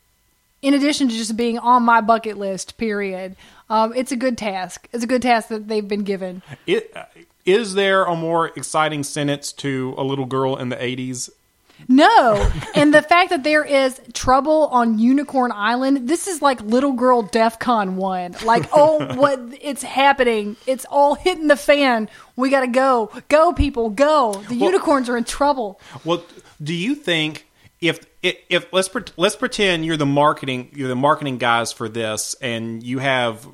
In 0.62 0.72
addition 0.72 1.08
to 1.08 1.14
just 1.14 1.36
being 1.36 1.58
on 1.58 1.82
my 1.82 2.00
bucket 2.00 2.38
list, 2.38 2.78
period. 2.78 3.36
Um, 3.68 3.92
it's 3.94 4.12
a 4.12 4.16
good 4.16 4.38
task. 4.38 4.88
It's 4.92 5.04
a 5.04 5.06
good 5.06 5.20
task 5.20 5.48
that 5.48 5.68
they've 5.68 5.86
been 5.86 6.04
given. 6.04 6.42
It, 6.66 6.90
uh, 6.96 7.04
is 7.44 7.74
there 7.74 8.04
a 8.04 8.16
more 8.16 8.48
exciting 8.56 9.02
sentence 9.02 9.52
to 9.54 9.94
a 9.98 10.04
little 10.04 10.24
girl 10.24 10.56
in 10.56 10.70
the 10.70 10.82
eighties? 10.82 11.28
No, 11.88 12.50
and 12.74 12.94
the 12.94 13.02
fact 13.02 13.30
that 13.30 13.44
there 13.44 13.64
is 13.64 14.00
trouble 14.12 14.68
on 14.68 14.98
Unicorn 14.98 15.52
Island, 15.52 16.08
this 16.08 16.26
is 16.26 16.40
like 16.40 16.60
little 16.62 16.92
girl 16.92 17.22
DEFCON 17.22 17.94
one. 17.94 18.34
Like, 18.44 18.68
oh, 18.72 19.14
what 19.16 19.40
it's 19.60 19.82
happening? 19.82 20.56
It's 20.66 20.84
all 20.86 21.14
hitting 21.14 21.48
the 21.48 21.56
fan. 21.56 22.08
We 22.36 22.50
gotta 22.50 22.68
go, 22.68 23.10
go, 23.28 23.52
people, 23.52 23.90
go. 23.90 24.34
The 24.48 24.54
unicorns 24.54 25.08
are 25.08 25.16
in 25.16 25.24
trouble. 25.24 25.80
Well, 26.04 26.24
do 26.62 26.72
you 26.72 26.94
think 26.94 27.46
if 27.80 28.04
if, 28.22 28.36
if 28.48 28.72
let's 28.72 28.88
pre- 28.88 29.04
let's 29.16 29.36
pretend 29.36 29.84
you're 29.84 29.96
the 29.96 30.06
marketing 30.06 30.70
you're 30.74 30.88
the 30.88 30.96
marketing 30.96 31.38
guys 31.38 31.72
for 31.72 31.88
this, 31.88 32.34
and 32.40 32.82
you 32.82 32.98
have 32.98 33.46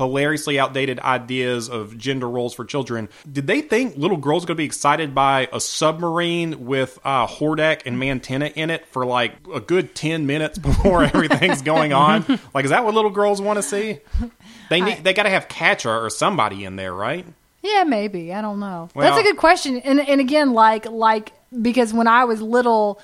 hilariously 0.00 0.58
outdated 0.58 0.98
ideas 1.00 1.68
of 1.68 1.96
gender 1.96 2.28
roles 2.28 2.54
for 2.54 2.64
children? 2.64 3.08
Did 3.30 3.46
they 3.46 3.60
think 3.60 3.96
little 3.96 4.16
girls 4.16 4.44
going 4.44 4.56
to 4.56 4.60
be 4.60 4.64
excited 4.64 5.14
by 5.14 5.48
a 5.52 5.60
submarine 5.60 6.66
with 6.66 6.98
uh, 7.04 7.26
Hordak 7.26 7.82
and 7.86 7.96
Mantenna 8.02 8.52
in 8.54 8.70
it 8.70 8.86
for 8.86 9.06
like 9.06 9.34
a 9.54 9.60
good 9.60 9.94
ten 9.94 10.26
minutes 10.26 10.58
before 10.70 11.04
everything's 11.04 11.62
going 11.62 11.92
on? 11.92 12.24
Like, 12.54 12.64
is 12.64 12.70
that 12.70 12.84
what 12.84 12.94
little 12.94 13.10
girls 13.10 13.40
want 13.40 13.58
to 13.58 13.62
see? 13.62 13.98
They 14.70 14.80
need, 14.80 15.04
they 15.04 15.12
got 15.14 15.24
to 15.24 15.30
have 15.30 15.48
Catra 15.48 16.02
or 16.02 16.10
somebody 16.10 16.64
in 16.64 16.76
there, 16.76 16.94
right? 16.94 17.26
Yeah, 17.62 17.84
maybe. 17.84 18.32
I 18.32 18.40
don't 18.40 18.58
know. 18.58 18.88
Well- 18.94 19.06
That's 19.08 19.20
a 19.20 19.22
good 19.22 19.36
question. 19.36 19.78
And 19.80 20.00
and 20.00 20.20
again, 20.20 20.52
like 20.54 20.86
like 20.86 21.32
because 21.60 21.92
when 21.92 22.06
I 22.08 22.24
was 22.24 22.40
little, 22.40 23.00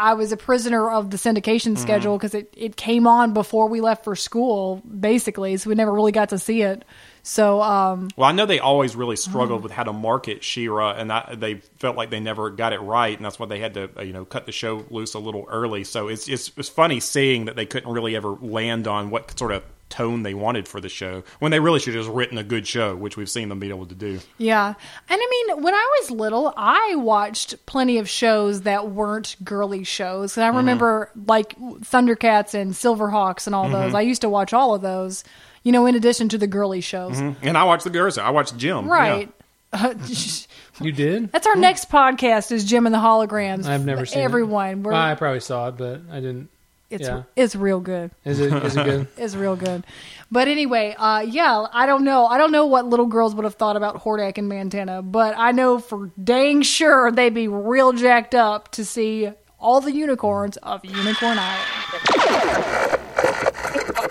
I 0.00 0.14
was 0.14 0.32
a 0.32 0.36
prisoner 0.36 0.90
of 0.90 1.10
the 1.10 1.18
syndication 1.18 1.76
schedule 1.76 2.16
because 2.16 2.34
it, 2.34 2.54
it 2.56 2.74
came 2.74 3.06
on 3.06 3.34
before 3.34 3.68
we 3.68 3.82
left 3.82 4.02
for 4.02 4.16
school, 4.16 4.76
basically. 4.76 5.58
So 5.58 5.68
we 5.68 5.76
never 5.76 5.92
really 5.92 6.10
got 6.10 6.30
to 6.30 6.38
see 6.38 6.62
it. 6.62 6.86
So 7.22 7.60
um, 7.60 8.08
Well, 8.16 8.26
I 8.26 8.32
know 8.32 8.46
they 8.46 8.60
always 8.60 8.96
really 8.96 9.16
struggled 9.16 9.62
with 9.62 9.72
how 9.72 9.84
to 9.84 9.92
market 9.92 10.42
She-Ra, 10.42 10.92
and 10.92 11.10
that, 11.10 11.38
they 11.38 11.56
felt 11.78 11.96
like 11.96 12.08
they 12.08 12.18
never 12.18 12.48
got 12.48 12.72
it 12.72 12.78
right, 12.78 13.14
and 13.14 13.22
that's 13.22 13.38
why 13.38 13.46
they 13.46 13.58
had 13.58 13.74
to, 13.74 13.90
uh, 13.98 14.02
you 14.02 14.14
know, 14.14 14.24
cut 14.24 14.46
the 14.46 14.52
show 14.52 14.86
loose 14.88 15.12
a 15.12 15.18
little 15.18 15.44
early. 15.50 15.84
So 15.84 16.08
it's 16.08 16.28
it's, 16.28 16.50
it's 16.56 16.70
funny 16.70 16.98
seeing 16.98 17.44
that 17.44 17.56
they 17.56 17.66
couldn't 17.66 17.92
really 17.92 18.16
ever 18.16 18.30
land 18.30 18.88
on 18.88 19.10
what 19.10 19.38
sort 19.38 19.52
of 19.52 19.62
tone 19.90 20.22
they 20.22 20.34
wanted 20.34 20.66
for 20.66 20.80
the 20.80 20.88
show 20.88 21.22
when 21.38 21.50
they 21.50 21.60
really 21.60 21.78
should 21.80 21.94
have 21.94 22.04
just 22.04 22.14
written 22.14 22.38
a 22.38 22.42
good 22.42 22.66
show, 22.66 22.96
which 22.96 23.16
we've 23.16 23.28
seen 23.28 23.48
them 23.48 23.58
be 23.58 23.68
able 23.68 23.86
to 23.86 23.94
do. 23.94 24.20
Yeah. 24.38 24.68
And 24.68 24.74
I 25.08 25.46
mean, 25.48 25.62
when 25.62 25.74
I 25.74 25.98
was 26.00 26.10
little, 26.10 26.54
I 26.56 26.94
watched 26.96 27.66
plenty 27.66 27.98
of 27.98 28.08
shows 28.08 28.62
that 28.62 28.90
weren't 28.90 29.36
girly 29.44 29.84
shows. 29.84 30.36
And 30.36 30.44
I 30.44 30.48
mm-hmm. 30.48 30.56
remember 30.58 31.10
like 31.26 31.58
Thundercats 31.58 32.54
and 32.54 32.72
Silverhawks 32.72 33.46
and 33.46 33.54
all 33.54 33.64
mm-hmm. 33.64 33.74
those. 33.74 33.94
I 33.94 34.00
used 34.02 34.22
to 34.22 34.28
watch 34.28 34.52
all 34.52 34.74
of 34.74 34.82
those, 34.82 35.24
you 35.62 35.72
know, 35.72 35.86
in 35.86 35.94
addition 35.94 36.28
to 36.30 36.38
the 36.38 36.46
girly 36.46 36.80
shows. 36.80 37.16
Mm-hmm. 37.16 37.46
And 37.46 37.58
I 37.58 37.64
watched 37.64 37.84
the 37.84 37.90
girls. 37.90 38.16
I 38.16 38.30
watched 38.30 38.56
Jem. 38.56 38.86
yeah. 38.86 38.90
Right. 38.90 39.32
You 40.80 40.92
did? 40.92 41.30
That's 41.30 41.46
our 41.46 41.56
next 41.56 41.90
podcast 41.90 42.52
is 42.52 42.64
Jem 42.64 42.86
and 42.86 42.94
the 42.94 42.98
Holograms. 42.98 43.66
I've 43.66 43.84
never 43.84 44.06
seen 44.06 44.20
it. 44.20 44.24
Everyone. 44.24 44.82
We're, 44.82 44.94
I 44.94 45.14
probably 45.14 45.40
saw 45.40 45.68
it, 45.68 45.76
but 45.76 46.00
I 46.10 46.16
didn't. 46.16 46.48
It's 46.90 47.04
yeah. 47.04 47.22
it's 47.36 47.54
real 47.54 47.80
good. 47.80 48.10
Is 48.24 48.40
it? 48.40 48.52
Is 48.52 48.76
it 48.76 48.84
good? 48.84 49.08
It's 49.16 49.36
real 49.36 49.54
good. 49.54 49.84
But 50.30 50.48
anyway, 50.48 50.94
uh, 50.98 51.20
yeah, 51.20 51.66
I 51.72 51.86
don't 51.86 52.04
know. 52.04 52.26
I 52.26 52.36
don't 52.36 52.50
know 52.50 52.66
what 52.66 52.86
little 52.86 53.06
girls 53.06 53.34
would 53.34 53.44
have 53.44 53.54
thought 53.54 53.76
about 53.76 54.02
Hordak 54.02 54.38
and 54.38 54.48
Montana, 54.48 55.00
but 55.00 55.34
I 55.36 55.52
know 55.52 55.78
for 55.78 56.10
dang 56.22 56.62
sure 56.62 57.12
they'd 57.12 57.34
be 57.34 57.48
real 57.48 57.92
jacked 57.92 58.34
up 58.34 58.72
to 58.72 58.84
see 58.84 59.30
all 59.58 59.80
the 59.80 59.92
unicorns 59.92 60.56
of 60.58 60.84
Unicorn 60.84 61.38
Island. 61.38 62.98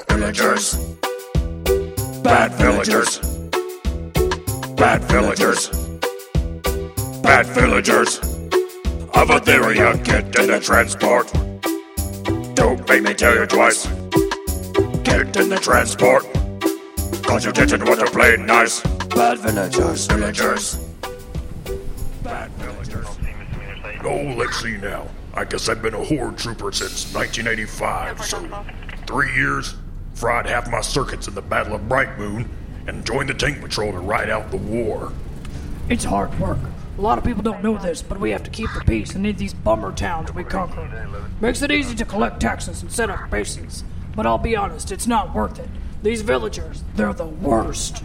Villagers. 0.10 0.76
Bad 2.24 2.54
villagers. 2.54 3.20
Bad 4.76 5.04
villagers. 5.06 5.70
Bad 7.24 7.46
villagers. 7.48 8.20
Of 9.12 9.28
Etheria, 9.30 10.02
get 10.06 10.40
in 10.40 10.48
the 10.48 10.60
transport. 10.62 11.49
Don't 12.90 13.04
make 13.04 13.12
me 13.12 13.14
tell 13.14 13.36
you 13.36 13.46
twice. 13.46 13.86
Get 15.04 15.38
in 15.38 15.50
the 15.50 15.60
transport. 15.62 16.24
Cause 17.22 17.46
you 17.46 17.52
didn't 17.52 17.86
want 17.86 18.00
to 18.00 18.08
play 18.08 18.36
nice. 18.36 18.82
Bad 19.10 19.38
villagers. 19.38 20.08
Villagers. 20.08 20.76
Bad 22.24 22.50
villagers. 22.54 23.06
Oh, 24.04 24.34
let's 24.36 24.60
see 24.60 24.78
now. 24.78 25.08
I 25.36 25.46
guess 25.46 25.70
I've 25.70 25.84
been 25.84 25.94
a 25.94 26.04
horde 26.04 26.40
trooper 26.40 26.72
since 26.72 27.14
1985, 27.14 28.26
so 28.26 28.66
three 29.06 29.36
years. 29.36 29.76
Fried 30.16 30.48
half 30.48 30.72
my 30.72 30.82
circuits 30.82 31.28
in 31.28 31.36
the 31.36 31.44
Battle 31.44 31.76
of 31.76 31.88
Bright 31.88 32.18
Moon, 32.18 32.50
and 32.88 33.06
joined 33.06 33.30
the 33.30 33.36
tank 33.36 33.62
patrol 33.62 33.92
to 33.92 34.00
ride 34.00 34.32
out 34.32 34.50
the 34.50 34.58
war. 34.58 35.14
It's 35.90 36.04
hard 36.04 36.38
work, 36.40 36.58
A 37.00 37.02
lot 37.02 37.18
of 37.18 37.24
people 37.24 37.42
don't 37.42 37.64
know 37.64 37.78
this, 37.78 38.02
but 38.02 38.20
we 38.20 38.32
have 38.32 38.44
to 38.44 38.50
keep 38.50 38.70
the 38.74 38.82
peace 38.82 39.16
in 39.16 39.24
these 39.24 39.54
bummer 39.54 39.94
towns 39.94 40.34
we 40.34 40.44
conquer. 40.44 41.08
Makes 41.40 41.62
it 41.62 41.72
easy 41.72 41.96
to 41.96 42.04
collect 42.04 42.42
taxes 42.42 42.82
and 42.82 42.92
set 42.92 43.10
up 43.10 43.30
bases. 43.30 43.86
But 44.18 44.26
I'll 44.26 44.38
be 44.38 44.54
honest, 44.54 44.92
it's 44.92 45.08
not 45.08 45.34
worth 45.34 45.60
it. 45.60 45.70
These 46.04 46.24
villagers, 46.24 46.84
they're 46.96 47.14
the 47.14 47.26
worst. 47.26 48.04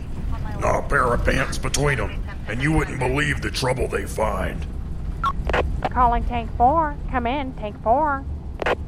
Not 0.61 0.85
a 0.85 0.89
pair 0.89 1.13
of 1.13 1.25
pants 1.25 1.59
between 1.59 1.99
them, 1.99 2.23
and 2.47 2.63
you 2.63 2.71
wouldn't 2.71 3.01
believe 3.01 3.43
the 3.43 3.51
trouble 3.51 3.89
they 3.89 4.07
find. 4.07 4.65
Calling 5.91 6.23
Tank 6.27 6.57
4. 6.57 6.97
Come 7.11 7.27
in, 7.27 7.53
Tank 7.55 7.83
4. 7.83 8.25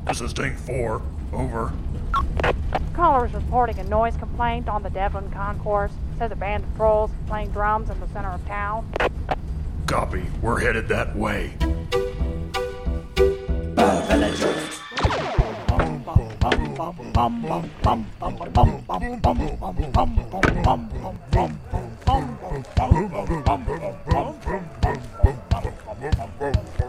This 0.06 0.20
is 0.20 0.32
Tank 0.32 0.56
4. 0.56 1.02
Over. 1.32 1.72
Caller 2.94 3.26
is 3.26 3.32
reporting 3.32 3.80
a 3.80 3.84
noise 3.84 4.16
complaint 4.18 4.68
on 4.68 4.84
the 4.84 4.90
Devlin 4.90 5.32
Concourse. 5.32 5.90
Says 6.16 6.30
a 6.30 6.36
band 6.36 6.62
of 6.62 6.76
trolls 6.76 7.10
playing 7.26 7.50
drums 7.50 7.90
in 7.90 7.98
the 7.98 8.06
center 8.10 8.30
of 8.30 8.46
town. 8.46 8.88
Copy. 9.87 10.25
We're 10.42 10.59
headed 10.59 10.88
that 10.88 11.14
way. 11.14 11.55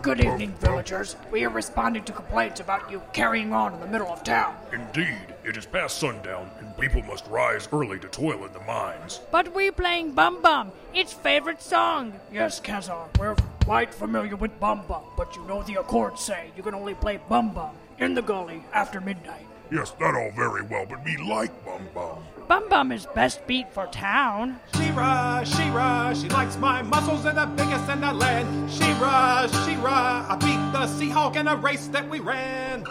Good 0.07 0.21
evening, 0.21 0.55
villagers. 0.61 1.17
We 1.31 1.43
are 1.43 1.49
responding 1.49 2.05
to 2.05 2.13
complaints 2.13 2.61
about 2.61 2.89
you 2.89 3.01
carrying 3.11 3.51
on 3.51 3.73
in 3.73 3.81
the 3.81 3.87
middle 3.87 4.07
of 4.07 4.23
town. 4.23 4.55
Indeed, 4.71 5.35
it 5.43 5.57
is 5.57 5.65
past 5.65 5.97
sundown, 5.97 6.49
and 6.59 6.77
people 6.77 7.01
must 7.01 7.27
rise 7.27 7.67
early 7.73 7.99
to 7.99 8.07
toil 8.07 8.45
in 8.45 8.53
the 8.53 8.61
mines. 8.61 9.19
But 9.31 9.53
we're 9.53 9.73
playing 9.73 10.13
Bum 10.13 10.41
Bum, 10.41 10.71
its 10.93 11.11
favorite 11.11 11.61
song. 11.61 12.21
Yes, 12.31 12.61
Kazar, 12.61 13.09
we're 13.19 13.35
quite 13.65 13.93
familiar 13.93 14.37
with 14.37 14.57
Bum 14.61 14.83
Bum, 14.87 15.03
but 15.17 15.35
you 15.35 15.43
know 15.43 15.61
the 15.63 15.81
accords 15.81 16.21
say 16.21 16.51
you 16.55 16.63
can 16.63 16.73
only 16.73 16.93
play 16.93 17.19
Bum 17.27 17.51
Bum 17.53 17.71
in 17.99 18.13
the 18.13 18.21
gully 18.21 18.63
after 18.73 19.01
midnight. 19.01 19.45
Yes, 19.69 19.91
that 19.99 20.15
all 20.15 20.31
very 20.31 20.61
well, 20.61 20.85
but 20.89 21.03
we 21.03 21.17
like 21.17 21.51
Bum 21.65 21.85
Bum. 21.93 22.23
Bum 22.47 22.69
Bum 22.69 22.93
is 22.93 23.05
best 23.07 23.45
beat 23.45 23.73
for 23.73 23.87
town. 23.87 24.57
She-Ra, 24.73 25.43
She-Ra, 25.43 26.13
she 26.13 26.29
likes 26.29 26.55
my 26.55 26.81
muscles 26.81 27.25
and 27.25 27.37
the 27.37 27.45
biggest 27.45 27.89
in 27.89 27.99
the 27.99 28.13
land. 28.13 28.71
Shira, 28.71 29.49
Shira, 29.65 30.25
I 30.29 30.37
beat 30.39 30.71
the 30.71 30.87
Seahawk 30.87 31.35
in 31.35 31.49
a 31.49 31.57
race 31.57 31.87
that 31.87 32.07
we 32.07 32.21
ran. 32.21 32.85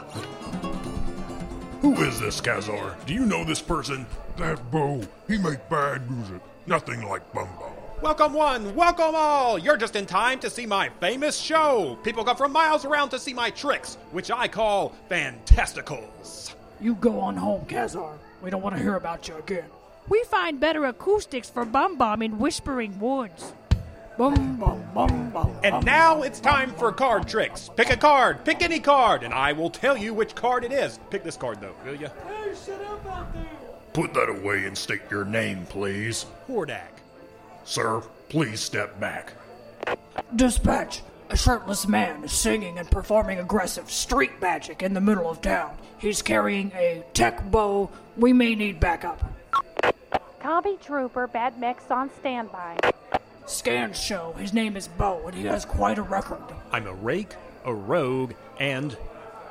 Who 1.80 1.94
is 2.02 2.20
this, 2.20 2.38
Kazar? 2.38 3.02
Do 3.06 3.14
you 3.14 3.24
know 3.24 3.44
this 3.44 3.62
person? 3.62 4.04
That 4.36 4.70
Bow, 4.70 5.00
he 5.26 5.38
make 5.38 5.66
bad 5.70 6.10
music. 6.10 6.42
Nothing 6.66 7.08
like 7.08 7.32
Bum 7.32 7.48
Bum. 7.58 7.72
Welcome 8.02 8.34
one, 8.34 8.74
welcome 8.74 9.14
all! 9.14 9.58
You're 9.58 9.78
just 9.78 9.96
in 9.96 10.04
time 10.04 10.38
to 10.40 10.50
see 10.50 10.66
my 10.66 10.90
famous 11.00 11.38
show. 11.38 11.98
People 12.04 12.24
come 12.24 12.36
from 12.36 12.52
miles 12.52 12.84
around 12.84 13.08
to 13.08 13.18
see 13.18 13.32
my 13.32 13.48
tricks, 13.48 13.96
which 14.12 14.30
I 14.30 14.48
call 14.48 14.92
fantasticals. 15.10 16.54
You 16.78 16.96
go 16.96 17.18
on 17.18 17.36
home, 17.36 17.64
Kazar. 17.64 18.18
We 18.42 18.50
don't 18.50 18.62
want 18.62 18.76
to 18.76 18.82
hear 18.82 18.96
about 18.96 19.28
you 19.28 19.36
again. 19.36 19.64
We 20.08 20.22
find 20.24 20.60
better 20.60 20.84
acoustics 20.84 21.50
for 21.50 21.64
Bum 21.64 21.96
Bum 21.96 22.22
in 22.22 22.38
Whispering 22.38 22.98
Woods. 23.00 23.52
Bum 24.16 24.56
bum 24.56 24.82
bum 24.94 25.30
bum. 25.30 25.52
And 25.62 25.84
now 25.84 26.22
it's 26.22 26.40
time 26.40 26.72
for 26.72 26.90
card 26.90 27.28
tricks. 27.28 27.68
Pick 27.76 27.90
a 27.90 27.96
card, 27.96 28.44
pick 28.44 28.62
any 28.62 28.80
card, 28.80 29.22
and 29.22 29.34
I 29.34 29.52
will 29.52 29.68
tell 29.68 29.96
you 29.96 30.14
which 30.14 30.34
card 30.34 30.64
it 30.64 30.72
is. 30.72 30.98
Pick 31.10 31.22
this 31.22 31.36
card 31.36 31.60
though, 31.60 31.74
will 31.84 31.96
you? 31.96 32.08
Hey, 32.26 32.54
shut 32.64 32.80
up 32.82 33.04
out 33.06 33.34
there! 33.34 33.44
Put 33.92 34.14
that 34.14 34.30
away 34.30 34.64
and 34.64 34.76
state 34.76 35.02
your 35.10 35.24
name, 35.24 35.66
please. 35.66 36.24
Hordak. 36.48 37.02
Sir, 37.64 38.02
please 38.28 38.60
step 38.60 38.98
back. 39.00 39.32
Dispatch. 40.34 41.02
A 41.28 41.36
shirtless 41.36 41.88
man 41.88 42.24
is 42.24 42.32
singing 42.32 42.78
and 42.78 42.90
performing 42.90 43.38
aggressive 43.38 43.90
street 43.90 44.40
magic 44.40 44.82
in 44.82 44.94
the 44.94 45.00
middle 45.00 45.28
of 45.28 45.40
town. 45.40 45.76
He's 45.98 46.22
carrying 46.22 46.72
a 46.74 47.02
tech 47.14 47.50
bow. 47.50 47.90
We 48.16 48.32
may 48.32 48.54
need 48.54 48.80
backup. 48.80 49.22
Copy 50.40 50.76
Trooper, 50.82 51.26
Bad 51.26 51.58
Mix 51.60 51.90
on 51.90 52.10
standby. 52.18 52.78
Scans 53.46 54.00
show 54.00 54.32
his 54.38 54.52
name 54.52 54.76
is 54.76 54.88
Bow, 54.88 55.26
and 55.26 55.34
he 55.34 55.44
has 55.44 55.64
quite 55.64 55.98
a 55.98 56.02
record. 56.02 56.42
I'm 56.72 56.86
a 56.86 56.94
rake, 56.94 57.34
a 57.64 57.74
rogue, 57.74 58.32
and 58.58 58.96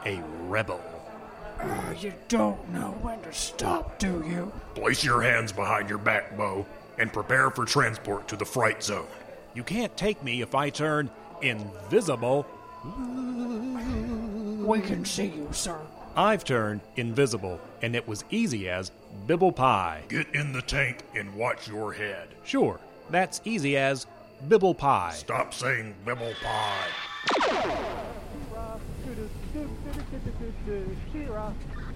a 0.06 0.22
rebel. 0.48 0.82
Uh, 1.60 1.94
you 2.00 2.14
don't 2.28 2.70
know 2.74 2.98
when 3.02 3.22
to 3.22 3.34
stop, 3.34 3.98
do 4.00 4.24
you? 4.28 4.52
Place 4.74 5.04
your 5.04 5.22
hands 5.22 5.52
behind 5.52 5.90
your 5.90 5.98
back, 5.98 6.36
Bow, 6.36 6.66
and 6.98 7.14
prepare 7.14 7.50
for 7.52 7.66
transport 7.66 8.28
to 8.28 8.36
the 8.36 8.46
fright 8.46 8.84
zone. 8.84 9.08
You 9.54 9.64
can't 9.64 9.96
take 9.96 10.22
me 10.24 10.42
if 10.42 10.56
I 10.56 10.70
turn 10.70 11.10
invisible. 11.42 12.46
We 14.66 14.82
can 14.82 15.06
see 15.06 15.28
you, 15.28 15.48
sir. 15.52 15.80
I've 16.18 16.46
turned 16.46 16.80
invisible, 16.96 17.60
and 17.82 17.94
it 17.94 18.08
was 18.08 18.24
easy 18.30 18.70
as 18.70 18.92
Bibble 19.28 19.52
Pie. 19.52 20.04
Get 20.08 20.34
in 20.34 20.54
the 20.54 20.62
tank 20.62 21.00
and 21.14 21.36
watch 21.36 21.68
your 21.68 21.92
head. 21.92 22.30
Sure, 22.46 22.80
that's 23.10 23.42
easy 23.44 23.76
as 23.76 24.08
Bibble 24.48 24.74
Pie. 24.74 25.12
Stop 25.14 25.54
saying 25.54 25.94
bibble 26.06 26.34
pie. 26.42 26.88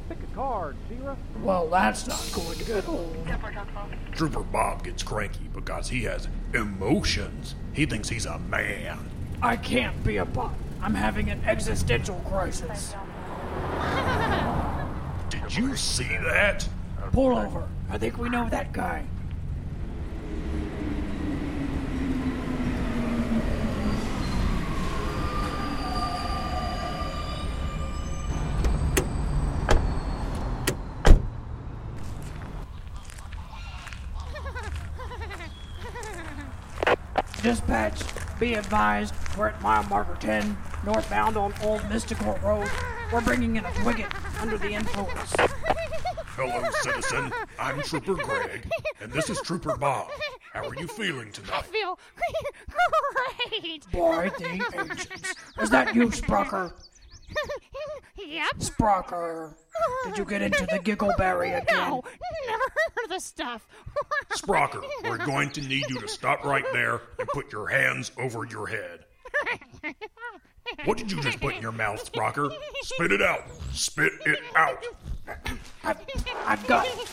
Pick 0.10 0.18
a 0.24 0.36
card, 0.36 0.76
She-Ra. 0.90 1.16
Well, 1.42 1.70
that's 1.70 2.08
not 2.08 2.30
going 2.34 2.58
to 2.58 2.66
get 2.66 2.90
old. 2.90 3.28
Trooper 4.14 4.44
Bob 4.44 4.84
gets 4.84 5.02
cranky 5.02 5.50
because 5.54 5.88
he 5.88 6.04
has 6.04 6.28
emotions. 6.54 7.56
He 7.72 7.86
thinks 7.86 8.10
he's 8.10 8.26
a 8.26 8.40
man. 8.40 9.00
I 9.42 9.56
can't 9.56 10.04
be 10.04 10.18
a 10.18 10.26
bot. 10.26 10.54
I'm 10.82 10.96
having 10.96 11.30
an 11.30 11.42
existential 11.46 12.22
crisis. 12.28 12.96
Did 15.30 15.56
you 15.56 15.76
see 15.76 16.04
that? 16.04 16.68
Pull 17.12 17.38
over. 17.38 17.68
I 17.90 17.98
think 17.98 18.18
we 18.18 18.30
know 18.30 18.48
that 18.50 18.72
guy. 18.72 19.06
Dispatch, 37.42 38.04
be 38.38 38.56
advised, 38.56 39.14
we're 39.38 39.48
at 39.48 39.62
mile 39.62 39.84
marker 39.84 40.18
10, 40.20 40.58
northbound 40.86 41.38
on 41.38 41.54
Old 41.64 41.88
Mystical 41.90 42.38
Road. 42.44 42.68
We're 43.12 43.22
bringing 43.22 43.56
in 43.56 43.66
a 43.66 43.70
Twigget 43.70 44.12
under 44.40 44.58
the 44.60 44.70
influence. 44.70 45.34
Hello, 46.36 46.64
citizen. 46.82 47.34
I'm 47.58 47.82
Trooper 47.82 48.14
Greg, 48.14 48.70
and 49.02 49.12
this 49.12 49.32
is 49.32 49.42
Trooper 49.42 49.76
Bob. 49.78 50.08
How 50.54 50.68
are 50.68 50.76
you 50.76 50.88
feeling 50.88 51.32
tonight? 51.32 51.54
I 51.54 51.62
feel 51.64 52.00
great. 53.52 53.92
By 53.92 54.30
the 54.38 54.80
ancients. 54.80 55.34
Is 55.60 55.70
that 55.72 55.96
you, 55.96 56.08
Sprocker? 56.10 56.72
yep. 58.16 58.52
Sprocker. 58.60 59.56
Did 60.06 60.18
you 60.20 60.26
get 60.26 60.44
into 60.44 60.66
the 60.68 60.78
Giggleberry 60.78 61.60
again? 61.62 61.90
No, 61.90 62.04
never 62.48 62.64
heard 62.64 63.04
of 63.06 63.10
the 63.10 63.20
stuff. 63.20 63.68
Sprocker, 64.34 64.84
we're 65.04 65.18
going 65.18 65.50
to 65.52 65.62
need 65.62 65.90
you 65.90 66.00
to 66.00 66.08
stop 66.08 66.44
right 66.46 66.66
there 66.74 67.02
and 67.18 67.28
put 67.30 67.52
your 67.52 67.68
hands 67.68 68.12
over 68.20 68.46
your 68.46 68.68
head. 68.68 69.06
What 70.86 70.98
did 70.98 71.12
you 71.12 71.22
just 71.22 71.40
put 71.40 71.56
in 71.56 71.62
your 71.62 71.72
mouth, 71.72 72.12
Sprocker? 72.12 72.52
Spit 72.82 73.12
it 73.12 73.22
out. 73.22 73.44
Spit 73.74 74.14
it 74.26 74.40
out. 74.56 74.84
I've, 75.84 75.98
I've 76.46 76.68
got 76.68 76.88
it. 76.88 77.08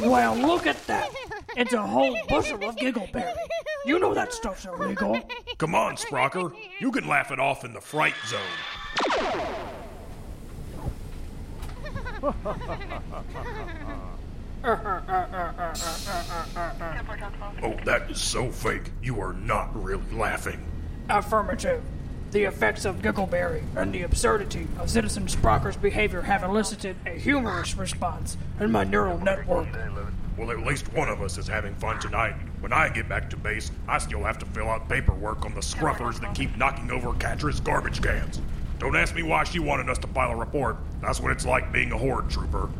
Well, 0.00 0.36
look 0.36 0.66
at 0.66 0.84
that. 0.86 1.10
It's 1.56 1.72
a 1.72 1.82
whole 1.82 2.16
bushel 2.28 2.62
of 2.64 2.76
Giggleberry. 2.76 3.34
You 3.84 3.98
know 3.98 4.14
that 4.14 4.32
stuff's 4.32 4.64
illegal. 4.64 5.20
Come 5.58 5.74
on, 5.74 5.96
Sprocker. 5.96 6.54
You 6.80 6.92
can 6.92 7.06
laugh 7.06 7.30
it 7.30 7.40
off 7.40 7.64
in 7.64 7.72
the 7.72 7.80
fright 7.80 8.14
zone. 8.26 9.42
Oh, 14.64 14.74
that 17.84 18.10
is 18.10 18.20
so 18.20 18.50
fake. 18.50 18.90
You 19.02 19.20
are 19.20 19.32
not 19.32 19.82
really 19.82 20.02
laughing. 20.12 20.64
Affirmative. 21.08 21.82
The 22.32 22.44
effects 22.44 22.86
of 22.86 23.02
Giggleberry 23.02 23.62
and 23.76 23.92
the 23.92 24.04
absurdity 24.04 24.66
of 24.78 24.88
Citizen 24.88 25.28
Sprocker's 25.28 25.76
behavior 25.76 26.22
have 26.22 26.42
elicited 26.42 26.96
a 27.04 27.10
humorous 27.10 27.76
response 27.76 28.38
in 28.58 28.72
my 28.72 28.84
neural 28.84 29.18
network. 29.18 29.68
Well, 30.38 30.50
at 30.50 30.60
least 30.60 30.90
one 30.94 31.10
of 31.10 31.20
us 31.20 31.36
is 31.36 31.46
having 31.46 31.74
fun 31.74 32.00
tonight. 32.00 32.34
When 32.60 32.72
I 32.72 32.88
get 32.88 33.06
back 33.06 33.28
to 33.30 33.36
base, 33.36 33.70
I 33.86 33.98
still 33.98 34.24
have 34.24 34.38
to 34.38 34.46
fill 34.46 34.70
out 34.70 34.88
paperwork 34.88 35.44
on 35.44 35.54
the 35.54 35.60
scruffers 35.60 36.20
that 36.22 36.34
keep 36.34 36.56
knocking 36.56 36.90
over 36.90 37.12
Catra's 37.12 37.60
garbage 37.60 38.00
cans. 38.00 38.40
Don't 38.78 38.96
ask 38.96 39.14
me 39.14 39.22
why 39.22 39.44
she 39.44 39.58
wanted 39.58 39.90
us 39.90 39.98
to 39.98 40.06
file 40.06 40.30
a 40.30 40.36
report. 40.36 40.78
That's 41.02 41.20
what 41.20 41.32
it's 41.32 41.44
like 41.44 41.70
being 41.70 41.92
a 41.92 41.98
horde 41.98 42.30
trooper. 42.30 42.70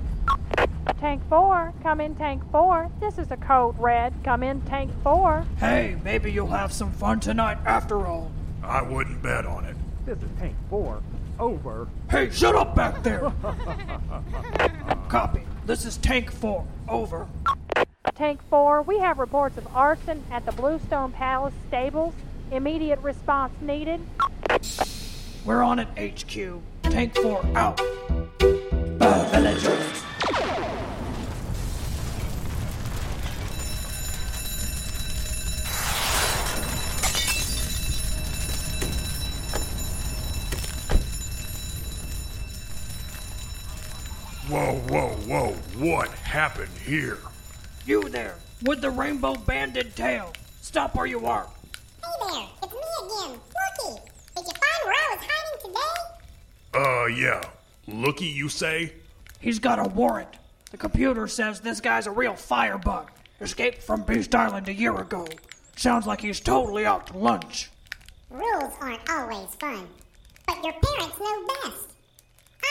Tank 0.98 1.20
4, 1.28 1.74
come 1.82 2.00
in 2.00 2.14
Tank 2.14 2.42
4. 2.50 2.90
This 3.00 3.18
is 3.18 3.30
a 3.30 3.36
code 3.36 3.78
red. 3.78 4.14
Come 4.24 4.42
in 4.42 4.62
Tank 4.62 4.90
4. 5.02 5.44
Hey, 5.58 5.98
maybe 6.02 6.32
you'll 6.32 6.46
have 6.46 6.72
some 6.72 6.90
fun 6.90 7.20
tonight 7.20 7.58
after 7.66 8.06
all. 8.06 8.30
I 8.62 8.82
wouldn't 8.82 9.22
bet 9.22 9.44
on 9.44 9.64
it. 9.64 9.76
This 10.06 10.18
is 10.18 10.28
Tank 10.38 10.56
4. 10.70 11.00
Over. 11.38 11.88
Hey, 12.10 12.30
shut 12.30 12.54
up 12.54 12.76
back 12.76 13.02
there! 13.02 13.32
Copy. 15.08 15.42
This 15.66 15.84
is 15.84 15.96
Tank 15.96 16.30
4. 16.30 16.64
Over. 16.88 17.26
Tank 18.14 18.40
4, 18.50 18.82
we 18.82 18.98
have 18.98 19.18
reports 19.18 19.56
of 19.56 19.66
arson 19.74 20.22
at 20.30 20.44
the 20.46 20.52
Bluestone 20.52 21.12
Palace 21.12 21.54
stables. 21.68 22.14
Immediate 22.50 23.00
response 23.00 23.52
needed. 23.60 24.00
We're 25.44 25.62
on 25.62 25.78
it, 25.78 25.88
HQ. 25.96 26.60
Tank 26.82 27.16
4 27.16 27.44
out. 27.56 27.80
Bad 28.98 29.30
villagers. 29.32 30.02
Whoa, 44.48 45.08
whoa, 45.32 45.52
whoa. 45.52 45.86
What 45.86 46.08
happened 46.10 46.76
here? 46.84 47.18
You 47.86 48.08
there, 48.08 48.36
with 48.62 48.82
the 48.82 48.90
rainbow 48.90 49.34
banded 49.34 49.96
tail. 49.96 50.32
Stop 50.60 50.94
where 50.94 51.06
you 51.06 51.26
are. 51.26 51.48
Hey 52.04 52.10
there, 52.20 52.48
it's 52.62 52.72
me 52.72 52.78
again, 53.00 53.40
Looky. 53.40 54.00
Did 54.36 54.44
you 54.46 54.52
find 54.52 54.80
where 54.84 54.94
I 54.94 55.16
was 55.16 55.26
hiding 55.28 55.74
today? 55.74 55.94
Uh, 56.74 57.06
yeah. 57.06 57.42
Looky, 57.88 58.26
you 58.26 58.48
say? 58.48 58.92
He's 59.40 59.58
got 59.58 59.78
a 59.78 59.88
warrant. 59.88 60.28
The 60.70 60.76
computer 60.76 61.26
says 61.26 61.60
this 61.60 61.80
guy's 61.80 62.06
a 62.06 62.10
real 62.10 62.34
firebug. 62.34 63.10
Escaped 63.40 63.82
from 63.82 64.02
Beast 64.02 64.34
Island 64.34 64.68
a 64.68 64.74
year 64.74 64.96
ago. 65.00 65.26
Sounds 65.76 66.06
like 66.06 66.20
he's 66.20 66.40
totally 66.40 66.86
out 66.86 67.08
to 67.08 67.18
lunch. 67.18 67.70
Rules 68.30 68.72
aren't 68.80 69.10
always 69.10 69.48
fun, 69.56 69.88
but 70.46 70.62
your 70.62 70.74
parents 70.74 71.18
know 71.18 71.46
best. 71.46 71.88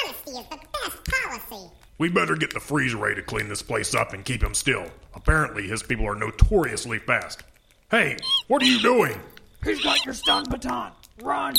Honesty 0.05 0.31
is 0.31 0.45
the 0.49 0.59
best 0.71 0.97
policy. 1.05 1.71
We 2.01 2.09
better 2.09 2.35
get 2.35 2.51
the 2.51 2.59
freeze 2.59 2.95
ray 2.95 3.13
to 3.13 3.21
clean 3.21 3.47
this 3.47 3.61
place 3.61 3.93
up 3.93 4.13
and 4.13 4.25
keep 4.25 4.41
him 4.41 4.55
still. 4.55 4.85
Apparently, 5.13 5.67
his 5.67 5.83
people 5.83 6.07
are 6.07 6.15
notoriously 6.15 6.97
fast. 6.97 7.43
Hey, 7.91 8.17
what 8.47 8.63
are 8.63 8.65
you 8.65 8.79
doing? 8.79 9.21
He's 9.63 9.83
got 9.83 10.03
your 10.03 10.15
stun 10.15 10.45
baton. 10.49 10.93
Run! 11.21 11.53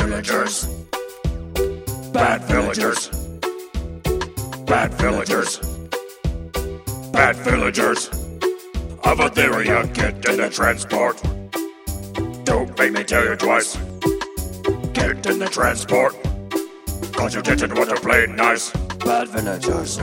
Villagers. 0.00 0.66
Bad 2.12 2.42
villagers. 2.42 3.08
Bad 4.66 4.92
villagers. 4.94 5.58
Bad 7.12 7.36
villagers. 7.36 8.08
Of 8.08 9.18
Etheria, 9.20 9.94
get 9.94 10.28
in 10.28 10.38
the 10.38 10.50
transport. 10.50 11.22
Don't 12.44 12.76
make 12.76 12.94
me 12.94 13.04
tell 13.04 13.24
you 13.24 13.36
twice. 13.36 13.78
Get 14.92 15.26
in 15.26 15.38
the 15.38 15.48
transport. 15.50 16.14
Cause 17.12 17.34
you 17.34 17.42
didn't 17.42 17.74
want 17.74 17.90
to 17.90 17.96
play 17.96 18.26
nice. 18.26 18.70
Bad 19.04 19.28
villagers. 19.28 19.98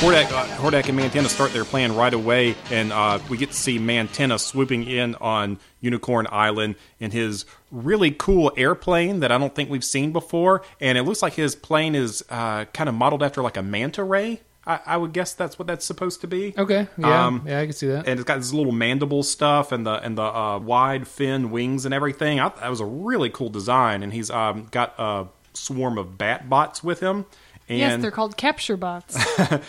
Hordak, 0.00 0.30
uh, 0.30 0.44
Hordak 0.58 0.88
and 0.90 0.98
Mantenna 0.98 1.26
start 1.28 1.52
their 1.54 1.64
plan 1.64 1.96
right 1.96 2.12
away, 2.12 2.54
and 2.70 2.92
uh, 2.92 3.18
we 3.30 3.38
get 3.38 3.48
to 3.50 3.56
see 3.56 3.78
Mantenna 3.78 4.38
swooping 4.38 4.84
in 4.84 5.14
on 5.16 5.58
Unicorn 5.80 6.26
Island 6.30 6.74
in 7.00 7.10
his 7.12 7.46
really 7.70 8.10
cool 8.10 8.52
airplane 8.58 9.20
that 9.20 9.32
I 9.32 9.38
don't 9.38 9.54
think 9.54 9.70
we've 9.70 9.82
seen 9.84 10.12
before. 10.12 10.62
And 10.82 10.98
it 10.98 11.02
looks 11.04 11.22
like 11.22 11.32
his 11.32 11.54
plane 11.56 11.94
is 11.94 12.22
uh, 12.28 12.66
kind 12.66 12.88
of 12.90 12.94
modeled 12.94 13.22
after 13.22 13.40
like 13.40 13.56
a 13.56 13.62
manta 13.62 14.04
ray. 14.04 14.42
I, 14.66 14.80
I 14.84 14.96
would 14.98 15.12
guess 15.14 15.32
that's 15.32 15.58
what 15.58 15.66
that's 15.66 15.84
supposed 15.86 16.20
to 16.20 16.26
be. 16.26 16.52
Okay, 16.58 16.88
yeah, 16.98 17.26
Um, 17.26 17.44
yeah, 17.46 17.60
I 17.60 17.64
can 17.64 17.72
see 17.72 17.86
that. 17.86 18.06
and 18.06 18.20
it's 18.20 18.24
got 18.24 18.36
this 18.36 18.52
little 18.52 18.72
mandible 18.72 19.22
stuff 19.22 19.72
and 19.72 19.86
the 19.86 19.94
and 20.02 20.18
the 20.18 20.22
uh, 20.24 20.58
wide 20.58 21.08
fin 21.08 21.50
wings 21.50 21.86
and 21.86 21.94
everything. 21.94 22.38
I, 22.38 22.50
that 22.50 22.68
was 22.68 22.80
a 22.80 22.84
really 22.86 23.30
cool 23.30 23.48
design, 23.48 24.02
and 24.02 24.12
he's 24.12 24.30
um, 24.30 24.68
got 24.70 24.94
a 24.98 25.26
swarm 25.54 25.96
of 25.96 26.18
bat 26.18 26.50
bots 26.50 26.84
with 26.84 27.00
him. 27.00 27.24
And 27.68 27.78
yes, 27.78 28.00
they're 28.00 28.10
called 28.12 28.36
capture 28.36 28.76
bots. 28.76 29.18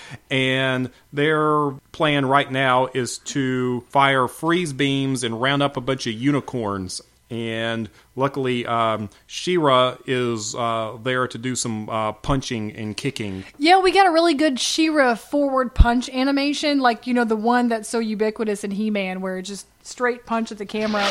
and 0.30 0.92
their 1.12 1.72
plan 1.92 2.26
right 2.26 2.52
now 2.52 2.90
is 2.94 3.18
to 3.20 3.82
fire 3.90 4.28
freeze 4.28 4.74
beams 4.74 5.24
and 5.24 5.42
round 5.42 5.64
up 5.64 5.78
a 5.78 5.82
bunch 5.82 6.06
of 6.06 6.14
unicorns. 6.14 7.02
And 7.30 7.90
luckily, 8.16 8.66
um, 8.66 9.10
She-Ra 9.26 9.98
is 10.06 10.56
uh, 10.56 10.98
there 11.04 11.28
to 11.28 11.38
do 11.38 11.56
some 11.56 11.90
uh, 11.90 12.14
punching 12.14 12.74
and 12.74 12.96
kicking. 12.96 13.44
yeah, 13.58 13.80
we 13.80 13.92
got 13.92 14.06
a 14.06 14.12
really 14.12 14.34
good 14.34 14.60
She-Ra 14.60 15.16
forward 15.16 15.76
punch 15.76 16.10
animation, 16.10 16.80
like 16.80 17.06
you 17.06 17.14
know 17.14 17.26
the 17.26 17.36
one 17.36 17.68
that's 17.68 17.90
so 17.90 18.00
ubiquitous 18.00 18.64
in 18.64 18.72
He-Man, 18.72 19.20
where 19.20 19.40
it 19.40 19.44
just 19.44 19.68
straight 19.88 20.26
punch 20.26 20.52
at 20.52 20.58
the 20.58 20.66
camera. 20.66 21.06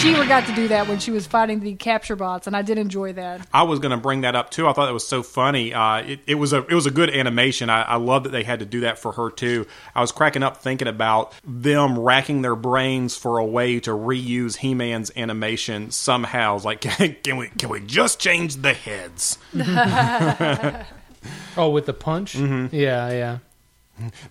She 0.00 0.12
got 0.12 0.46
to 0.46 0.54
do 0.54 0.68
that 0.68 0.88
when 0.88 0.98
she 0.98 1.10
was 1.10 1.26
fighting 1.26 1.60
the 1.60 1.74
capture 1.74 2.16
bots, 2.16 2.46
and 2.46 2.56
I 2.56 2.62
did 2.62 2.78
enjoy 2.78 3.12
that. 3.14 3.46
I 3.52 3.62
was 3.64 3.78
going 3.78 3.90
to 3.90 3.96
bring 3.96 4.22
that 4.22 4.34
up 4.34 4.50
too. 4.50 4.66
I 4.66 4.72
thought 4.72 4.86
that 4.86 4.92
was 4.92 5.06
so 5.06 5.22
funny. 5.22 5.74
Uh, 5.74 5.98
it, 5.98 6.20
it 6.26 6.34
was 6.36 6.52
a 6.52 6.64
it 6.66 6.74
was 6.74 6.86
a 6.86 6.90
good 6.90 7.10
animation. 7.10 7.70
I, 7.70 7.82
I 7.82 7.96
love 7.96 8.24
that 8.24 8.30
they 8.30 8.42
had 8.42 8.60
to 8.60 8.66
do 8.66 8.80
that 8.80 8.98
for 8.98 9.12
her 9.12 9.30
too. 9.30 9.66
I 9.94 10.00
was 10.00 10.12
cracking 10.12 10.42
up 10.42 10.56
thinking 10.56 10.88
about 10.88 11.32
them 11.44 11.98
racking 11.98 12.42
their 12.42 12.56
brains 12.56 13.16
for 13.16 13.38
a 13.38 13.44
way 13.44 13.80
to 13.80 13.90
reuse 13.90 14.56
He 14.56 14.74
Man's 14.74 15.10
animation 15.16 15.90
somehow. 15.90 16.56
It's 16.56 16.64
Like, 16.64 16.80
can, 16.80 17.16
can 17.22 17.36
we 17.36 17.48
can 17.48 17.68
we 17.68 17.80
just 17.80 18.18
change 18.18 18.56
the 18.56 18.72
heads? 18.72 19.38
oh, 21.56 21.70
with 21.70 21.86
the 21.86 21.94
punch? 21.94 22.34
Mm-hmm. 22.34 22.74
Yeah, 22.74 23.10
yeah. 23.10 23.38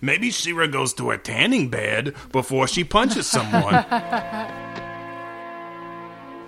Maybe 0.00 0.30
She-Ra 0.30 0.66
goes 0.66 0.92
to 0.94 1.10
a 1.10 1.18
tanning 1.18 1.68
bed 1.68 2.14
before 2.32 2.66
she 2.66 2.84
punches 2.84 3.26
someone. 3.26 3.84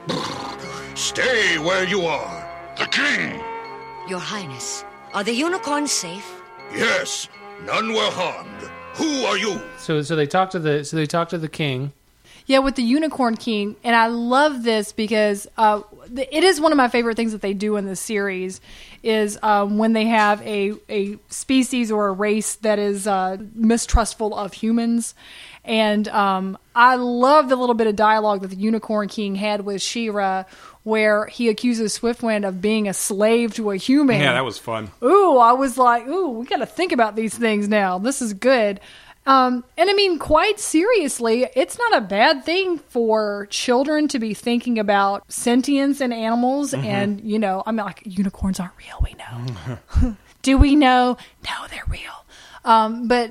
Stay 0.94 1.58
where 1.58 1.84
you 1.84 2.02
are. 2.02 2.50
The 2.78 2.86
king. 2.86 3.40
Your 4.08 4.18
Highness, 4.18 4.84
are 5.12 5.24
the 5.24 5.32
unicorns 5.32 5.92
safe? 5.92 6.42
Yes, 6.74 7.28
none 7.64 7.92
were 7.92 8.10
harmed. 8.10 8.70
Who 8.94 9.24
are 9.24 9.38
you? 9.38 9.60
So, 9.78 10.02
so 10.02 10.14
they 10.14 10.26
talk 10.26 10.50
to 10.50 10.58
the 10.58 10.84
so 10.84 10.96
they 10.96 11.06
talk 11.06 11.28
to 11.30 11.38
the 11.38 11.48
king. 11.48 11.92
Yeah, 12.46 12.58
with 12.58 12.74
the 12.74 12.82
Unicorn 12.82 13.36
King, 13.36 13.76
and 13.82 13.96
I 13.96 14.08
love 14.08 14.62
this 14.62 14.92
because 14.92 15.46
uh, 15.56 15.80
th- 16.14 16.28
it 16.30 16.44
is 16.44 16.60
one 16.60 16.72
of 16.72 16.76
my 16.76 16.88
favorite 16.88 17.16
things 17.16 17.32
that 17.32 17.40
they 17.40 17.54
do 17.54 17.76
in 17.76 17.86
the 17.86 17.96
series. 17.96 18.60
Is 19.02 19.38
um, 19.42 19.78
when 19.78 19.94
they 19.94 20.06
have 20.06 20.42
a 20.42 20.72
a 20.90 21.18
species 21.30 21.90
or 21.90 22.08
a 22.08 22.12
race 22.12 22.56
that 22.56 22.78
is 22.78 23.06
uh, 23.06 23.38
mistrustful 23.54 24.34
of 24.34 24.52
humans, 24.52 25.14
and 25.64 26.06
um, 26.08 26.58
I 26.74 26.96
love 26.96 27.48
the 27.48 27.56
little 27.56 27.74
bit 27.74 27.86
of 27.86 27.96
dialogue 27.96 28.42
that 28.42 28.48
the 28.48 28.56
Unicorn 28.56 29.08
King 29.08 29.34
had 29.36 29.62
with 29.64 29.80
She-Ra, 29.80 30.44
where 30.82 31.26
he 31.26 31.48
accuses 31.48 31.98
Swiftwind 31.98 32.46
of 32.46 32.60
being 32.60 32.88
a 32.88 32.94
slave 32.94 33.54
to 33.54 33.70
a 33.70 33.76
human. 33.76 34.20
yeah, 34.20 34.34
that 34.34 34.44
was 34.44 34.58
fun. 34.58 34.90
ooh, 35.02 35.38
I 35.38 35.52
was 35.52 35.78
like, 35.78 36.06
ooh, 36.06 36.30
we 36.30 36.46
got 36.46 36.58
to 36.58 36.66
think 36.66 36.92
about 36.92 37.16
these 37.16 37.36
things 37.36 37.68
now. 37.68 37.98
This 37.98 38.20
is 38.20 38.34
good. 38.34 38.80
Um, 39.26 39.64
and 39.76 39.88
I 39.88 39.94
mean, 39.94 40.18
quite 40.18 40.60
seriously, 40.60 41.48
it's 41.56 41.78
not 41.78 41.96
a 41.96 42.00
bad 42.02 42.44
thing 42.44 42.78
for 42.78 43.46
children 43.50 44.06
to 44.08 44.18
be 44.18 44.34
thinking 44.34 44.78
about 44.78 45.30
sentience 45.32 46.00
in 46.00 46.12
animals. 46.12 46.72
Mm-hmm. 46.72 46.86
And, 46.86 47.20
you 47.22 47.38
know, 47.38 47.62
I 47.64 47.72
mean, 47.72 47.86
like, 47.86 48.02
unicorns 48.04 48.60
aren't 48.60 48.76
real, 48.76 48.98
we 49.02 49.14
know. 49.14 50.16
Do 50.42 50.58
we 50.58 50.76
know? 50.76 51.16
No, 51.44 51.66
they're 51.70 51.84
real. 51.88 52.26
Um, 52.64 53.08
but 53.08 53.30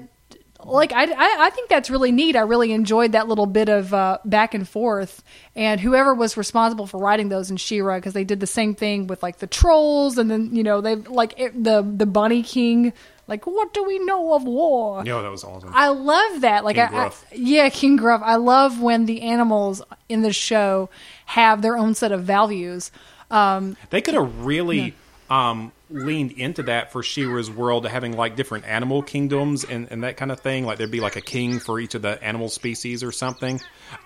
like 0.66 0.94
I, 0.94 1.04
I, 1.04 1.46
I 1.46 1.50
think 1.50 1.70
that's 1.70 1.90
really 1.90 2.12
neat. 2.12 2.36
I 2.36 2.42
really 2.42 2.72
enjoyed 2.72 3.12
that 3.14 3.28
little 3.28 3.46
bit 3.46 3.70
of 3.70 3.94
uh, 3.94 4.20
back 4.26 4.54
and 4.54 4.68
forth. 4.68 5.24
And 5.56 5.80
whoever 5.80 6.14
was 6.14 6.38
responsible 6.38 6.88
for 6.88 7.00
writing 7.00 7.30
those 7.30 7.52
in 7.52 7.58
She-Ra, 7.58 7.98
because 7.98 8.14
they 8.14 8.24
did 8.24 8.40
the 8.40 8.48
same 8.48 8.76
thing 8.76 9.08
with 9.08 9.22
like 9.24 9.40
the 9.40 9.48
trolls, 9.48 10.18
and 10.18 10.30
then 10.30 10.56
you 10.56 10.64
know 10.64 10.82
they 10.82 10.96
like 10.96 11.34
it, 11.38 11.64
the 11.64 11.82
the 11.82 12.06
Bunny 12.06 12.44
King. 12.44 12.94
Like, 13.28 13.48
what 13.48 13.74
do 13.74 13.84
we 13.84 14.00
know 14.00 14.34
of 14.34 14.44
war? 14.44 15.04
Yo, 15.06 15.22
that 15.22 15.32
was 15.32 15.44
awesome. 15.44 15.72
I 15.74 15.88
love 15.88 16.42
that. 16.42 16.66
Like, 16.66 16.76
King 16.76 16.86
I, 16.86 17.06
I, 17.06 17.12
yeah, 17.34 17.70
King 17.70 17.96
Gruff. 17.96 18.22
I 18.24 18.36
love 18.36 18.82
when 18.82 19.06
the 19.06 19.22
animals 19.22 19.82
in 20.10 20.24
the 20.24 20.34
show 20.34 20.90
have 21.26 21.62
their 21.62 21.78
own 21.78 21.96
set 21.96 22.12
of 22.12 22.24
values. 22.24 22.92
Um, 23.32 23.78
They 23.90 24.02
could 24.02 24.14
have 24.14 24.46
really 24.46 24.94
um, 25.30 25.72
leaned 25.90 26.34
into 26.34 26.64
that 26.64 26.92
for 26.92 27.02
She-Ra's 27.02 27.50
world, 27.50 27.88
having 27.88 28.16
like 28.16 28.36
different 28.36 28.66
animal 28.66 29.02
kingdoms 29.02 29.64
and, 29.64 29.88
and 29.90 30.04
that 30.04 30.18
kind 30.18 30.32
of 30.32 30.40
thing. 30.40 30.66
Like 30.66 30.78
there'd 30.78 30.92
be 30.92 31.00
like 31.00 31.16
a 31.16 31.22
king 31.22 31.60
for 31.60 31.80
each 31.80 31.96
of 31.96 32.02
the 32.02 32.22
animal 32.24 32.50
species 32.50 33.04
or 33.04 33.12
something. 33.12 33.62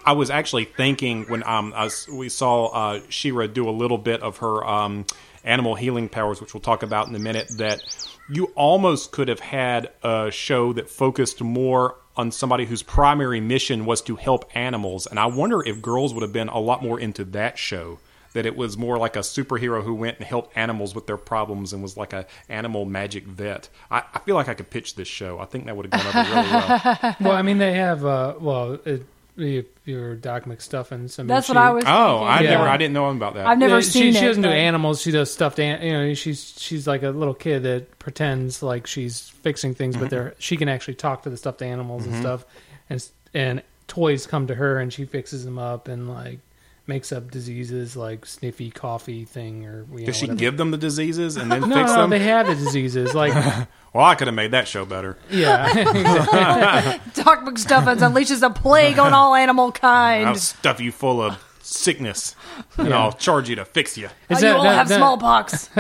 I 0.06 0.14
was 0.14 0.30
actually 0.30 0.66
thinking 0.66 1.26
when 1.26 1.44
um 1.44 1.74
I 1.76 1.90
we 2.12 2.30
saw 2.30 2.68
uh, 2.68 3.02
She-Ra 3.10 3.48
do 3.48 3.68
a 3.68 3.72
little 3.72 3.98
bit 3.98 4.22
of 4.22 4.38
her 4.38 4.66
um, 4.66 5.06
animal 5.48 5.76
healing 5.76 6.10
powers, 6.10 6.42
which 6.42 6.54
we'll 6.54 6.62
talk 6.62 6.84
about 6.84 7.08
in 7.08 7.16
a 7.16 7.20
minute, 7.20 7.48
that 7.58 7.82
you 8.30 8.52
almost 8.56 9.12
could 9.12 9.28
have 9.30 9.40
had 9.40 9.92
a 10.04 10.30
show 10.32 10.74
that 10.74 10.90
focused 10.90 11.42
more 11.42 11.96
on 12.16 12.32
somebody 12.32 12.66
whose 12.66 12.84
primary 12.84 13.40
mission 13.40 13.86
was 13.86 14.02
to 14.02 14.16
help 14.16 14.50
animals. 14.56 15.08
And 15.08 15.20
I 15.20 15.28
wonder 15.28 15.64
if 15.64 15.82
girls 15.82 16.14
would 16.14 16.24
have 16.24 16.34
been 16.34 16.50
a 16.50 16.60
lot 16.60 16.84
more 16.84 17.00
into 17.00 17.24
that 17.26 17.58
show. 17.58 18.00
That 18.34 18.46
it 18.46 18.56
was 18.56 18.78
more 18.78 19.00
like 19.00 19.16
a 19.16 19.20
superhero 19.20 19.84
who 19.84 19.96
went 19.96 20.18
and 20.18 20.28
helped 20.28 20.56
animals 20.56 20.94
with 20.94 21.08
their 21.08 21.18
problems 21.18 21.74
and 21.74 21.82
was 21.82 21.98
like 21.98 22.14
a 22.14 22.28
animal 22.50 22.86
magic 22.86 23.24
vet. 23.24 23.68
I, 23.90 24.04
I 24.14 24.20
feel 24.20 24.36
like 24.36 24.48
I 24.48 24.54
could 24.54 24.70
pitch 24.70 24.94
this 24.94 25.08
show. 25.08 25.40
I 25.40 25.46
think 25.46 25.66
that 25.66 25.76
would 25.76 25.92
have 25.92 26.04
gone 26.04 26.26
over 26.26 26.36
really 26.36 26.52
well. 26.52 27.16
well, 27.20 27.32
I 27.32 27.42
mean, 27.42 27.58
they 27.58 27.74
have. 27.74 28.06
Uh, 28.06 28.36
well, 28.40 28.74
it, 28.86 29.08
if 29.38 29.66
you're 29.86 30.16
Doc 30.16 30.46
McStuffins. 30.46 31.20
I 31.20 31.24
mean, 31.24 31.28
That's 31.28 31.48
she, 31.48 31.52
what 31.54 31.58
I 31.58 31.70
was 31.72 31.84
Oh, 31.88 32.24
I 32.24 32.40
thinking. 32.40 32.58
never, 32.58 32.68
I 32.70 32.78
didn't 32.78 32.94
know 32.94 33.10
about 33.10 33.36
that. 33.36 33.46
I've 33.48 33.58
never 33.58 33.76
Yeah, 33.76 33.82
seen 33.82 34.02
she, 34.02 34.10
it. 34.10 34.16
She 34.22 34.26
doesn't 34.26 34.44
do 34.44 34.50
animals. 34.50 35.02
She 35.02 35.12
does 35.12 35.32
stuffed. 35.32 35.60
An- 35.60 35.82
you 35.86 35.94
know, 35.94 36.14
she's 36.14 36.54
she's 36.58 36.88
like 36.88 37.04
a 37.04 37.10
little 37.10 37.34
kid 37.34 37.64
that 37.64 38.00
pretends 38.00 38.62
like 38.64 38.88
she's 38.88 39.30
fixing 39.30 39.74
things, 39.76 39.96
Mm-hmm. 39.96 40.04
but 40.04 40.10
they're 40.10 40.36
she 40.40 40.58
can 40.58 40.68
actually 40.70 40.96
talk 40.96 41.24
to 41.24 41.30
the 41.30 41.38
stuffed 41.38 41.62
animals 41.62 42.04
Mhm. 42.04 42.08
and 42.14 42.16
stuff, 42.22 42.46
and 42.90 43.10
and 43.34 43.62
toys 43.88 44.26
come 44.28 44.48
to 44.48 44.56
her 44.56 44.80
and 44.80 44.92
she 44.92 45.06
fixes 45.06 45.46
them 45.46 45.58
up 45.58 45.88
and 45.88 46.10
like 46.10 46.40
makes 46.88 47.12
up 47.12 47.30
diseases 47.30 47.96
like 47.98 48.26
sniffy 48.26 48.72
coffee 48.72 49.26
thing 49.26 49.66
or 49.66 49.86
you 49.92 50.00
know, 50.00 50.06
Does 50.06 50.16
she 50.16 50.24
whatever. 50.26 50.40
give 50.40 50.58
them 50.58 50.72
the 50.72 50.78
diseases 50.78 51.36
and 51.36 51.52
then 51.52 51.62
no, 51.70 51.76
fix 51.76 51.90
no, 51.92 52.02
them? 52.02 52.10
they 52.10 52.20
have 52.20 52.48
the 52.48 52.56
diseases 52.56 53.14
like 53.14 53.34
well, 53.94 54.06
I 54.06 54.16
could 54.16 54.28
have 54.28 54.36
made 54.36 54.52
that 54.52 54.68
show 54.68 54.86
better. 54.86 55.18
yeah. 55.30 55.68
Doc 57.14 57.44
McStuffins 57.44 57.98
unleashes 58.00 58.42
a 58.42 58.50
plague 58.50 59.00
on 59.00 59.14
all 59.14 59.36
animal 59.36 59.72
kind. 59.72 60.28
I'll 60.30 60.36
stuff 60.36 60.80
you 60.80 60.92
full 60.92 61.22
of 61.22 61.44
sickness, 61.62 62.34
and 62.78 62.90
Yeah. 62.90 62.98
I'll 63.00 63.12
charge 63.12 63.50
you 63.50 63.58
to 63.58 63.66
fix 63.66 63.98
you. 63.98 64.08
Oh, 64.30 64.40
you 64.40 64.48
all 64.48 64.64
have 64.64 64.88
smallpox. 64.88 65.70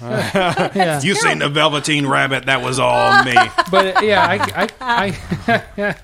Yeah. 0.00 1.00
You 1.02 1.16
seen 1.16 1.40
the 1.40 1.48
Velveteen 1.48 2.06
Rabbit? 2.06 2.46
That 2.46 2.62
was 2.62 2.78
all 2.78 3.24
me. 3.24 3.34
but 3.68 4.04
yeah, 4.04 4.24
I, 4.24 4.68
I, 4.80 5.18
I, 5.78 5.96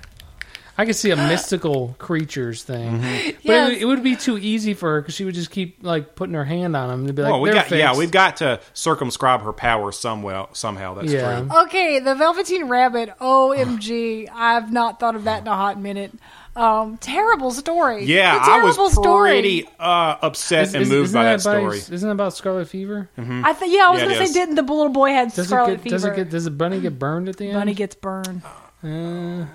I 0.76 0.86
could 0.86 0.96
see 0.96 1.10
a 1.10 1.16
mystical 1.28 1.94
creatures 1.98 2.62
thing, 2.62 3.00
Mm-hmm. 3.00 3.26
but 3.46 3.52
Yes. 3.52 3.68
it, 3.70 3.72
would- 3.72 3.82
it 3.82 3.84
would 3.84 4.02
be 4.02 4.16
too 4.16 4.38
easy 4.38 4.74
for 4.74 4.94
her 4.94 5.00
because 5.02 5.14
she 5.14 5.24
would 5.24 5.34
just 5.34 5.50
keep 5.50 5.78
like 5.82 6.14
putting 6.16 6.34
her 6.34 6.44
hand 6.44 6.74
on 6.76 6.88
them 6.88 7.06
and 7.06 7.14
be 7.14 7.22
like, 7.22 7.30
well, 7.32 7.40
we 7.40 7.50
"They're 7.50 7.62
got 7.62 7.70
yeah, 7.70 7.96
we've 7.96 8.10
got 8.10 8.38
to 8.38 8.60
circumscribe 8.72 9.42
her 9.42 9.52
power 9.52 9.92
somewhere 9.92 10.46
somehow. 10.52 10.94
That's 10.94 11.12
Yeah. 11.12 11.40
true. 11.40 11.58
Okay, 11.64 12.00
the 12.00 12.14
Velveteen 12.14 12.64
Rabbit. 12.68 13.10
OMG, 13.20 14.28
I've 14.34 14.72
not 14.72 14.98
thought 15.00 15.14
of 15.16 15.24
that 15.24 15.42
in 15.42 15.48
a 15.48 15.54
hot 15.54 15.78
minute. 15.80 16.12
Um, 16.56 16.98
terrible 16.98 17.50
story. 17.50 18.04
Yeah, 18.04 18.36
It's 18.38 18.46
a 18.46 18.50
I 18.52 18.58
was 18.62 18.76
terrible 18.76 18.90
story. 18.90 19.30
pretty 19.32 19.68
uh, 19.80 20.16
upset 20.22 20.68
Is- 20.68 20.74
and 20.74 20.82
is- 20.84 20.88
moved 20.88 21.04
isn't 21.06 21.18
by 21.18 21.24
that 21.24 21.44
by- 21.44 21.58
story. 21.58 21.78
Isn't 21.78 22.08
it 22.08 22.12
about 22.12 22.34
Scarlet 22.34 22.68
Fever? 22.68 23.08
I 23.18 23.52
th- 23.54 23.70
yeah, 23.72 23.88
I 23.88 23.90
was 23.90 24.00
Yeah, 24.00 24.04
gonna 24.06 24.16
say, 24.18 24.24
is. 24.24 24.32
didn't 24.34 24.54
the 24.54 24.62
little 24.62 24.88
boy 24.90 25.10
had 25.10 25.32
Does 25.32 25.48
scarlet 25.48 25.70
it 25.72 25.76
get, 25.78 25.82
fever? 25.82 25.94
does 25.96 26.04
it 26.04 26.14
get 26.16 26.30
does 26.30 26.44
the 26.44 26.50
bunny 26.52 26.80
get 26.80 26.96
burned 26.98 27.28
at 27.28 27.36
the 27.38 27.46
end? 27.46 27.54
Bunny 27.54 27.74
gets 27.74 27.96
burned. 27.96 28.42
Uh, 28.84 29.46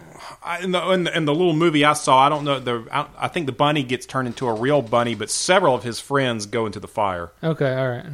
I, 0.43 0.59
in, 0.63 0.71
the, 0.71 0.89
in, 0.91 1.03
the, 1.03 1.15
in 1.17 1.25
the 1.25 1.35
little 1.35 1.53
movie 1.53 1.85
I 1.85 1.93
saw, 1.93 2.25
I 2.25 2.29
don't 2.29 2.43
know. 2.45 2.59
The 2.59 2.87
I, 2.91 3.05
I 3.17 3.27
think 3.27 3.45
the 3.45 3.51
bunny 3.51 3.83
gets 3.83 4.05
turned 4.07 4.27
into 4.27 4.47
a 4.47 4.53
real 4.53 4.81
bunny, 4.81 5.13
but 5.15 5.29
several 5.29 5.75
of 5.75 5.83
his 5.83 5.99
friends 5.99 6.45
go 6.47 6.65
into 6.65 6.79
the 6.79 6.87
fire 6.87 7.31
okay, 7.43 7.75
all 7.77 7.89
right. 7.89 8.05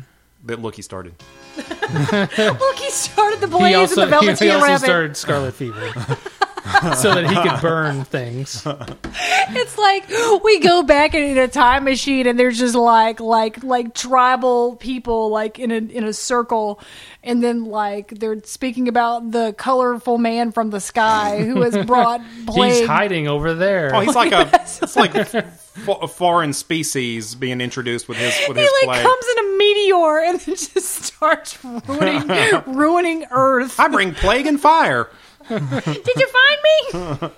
that 0.45 0.61
Look, 0.61 0.75
he 0.75 0.81
started. 0.81 1.13
Look, 1.57 2.75
he 2.77 2.89
started 2.89 3.39
the 3.39 3.47
blaze 3.47 3.67
he 3.69 3.73
also, 3.75 4.01
in 4.03 4.09
the 4.09 4.19
he- 4.19 4.25
Velveteen 4.25 4.47
he 4.49 4.53
also 4.53 4.67
Rabbit. 4.67 4.83
started 4.83 5.17
Scarlet 5.17 5.53
Fever. 5.53 5.93
so 6.95 7.13
that 7.13 7.27
he 7.27 7.35
could 7.35 7.61
burn 7.61 8.05
things. 8.05 8.65
It's 8.65 9.77
like 9.77 10.09
we 10.43 10.59
go 10.59 10.81
back 10.81 11.13
in, 11.13 11.23
in 11.23 11.37
a 11.37 11.47
time 11.47 11.83
machine, 11.83 12.25
and 12.25 12.39
there's 12.39 12.57
just 12.57 12.73
like 12.73 13.19
like 13.19 13.63
like 13.63 13.93
tribal 13.93 14.75
people 14.75 15.29
like 15.29 15.59
in 15.59 15.69
a 15.69 15.75
in 15.75 16.03
a 16.03 16.13
circle, 16.13 16.79
and 17.23 17.43
then 17.43 17.65
like 17.65 18.09
they're 18.09 18.41
speaking 18.43 18.87
about 18.87 19.29
the 19.29 19.53
colorful 19.57 20.17
man 20.17 20.51
from 20.51 20.71
the 20.71 20.79
sky 20.79 21.43
who 21.43 21.61
has 21.61 21.77
brought 21.85 22.21
plague. 22.47 22.73
He's 22.73 22.87
hiding 22.87 23.27
over 23.27 23.53
there. 23.53 23.93
Oh, 23.93 23.99
he's 23.99 24.15
like 24.15 24.31
a 24.31 24.49
it's 24.55 24.95
like 24.95 25.13
a, 25.13 25.47
a 25.87 26.07
foreign 26.07 26.53
species 26.53 27.35
being 27.35 27.61
introduced 27.61 28.07
with 28.09 28.17
his 28.17 28.33
with 28.47 28.57
he 28.57 28.63
his 28.63 28.71
like 28.81 28.95
plague. 28.95 29.05
comes 29.05 29.25
in 29.37 29.45
a 29.45 29.57
meteor 29.57 30.19
and 30.19 30.39
then 30.39 30.55
just 30.55 30.79
starts 30.79 31.63
ruining 31.63 32.63
ruining 32.65 33.25
Earth. 33.29 33.79
I 33.79 33.87
bring 33.87 34.15
plague 34.15 34.47
and 34.47 34.59
fire. 34.59 35.11
Did 35.49 36.15
you 36.15 36.27
find 36.27 36.59
me? 36.63 37.29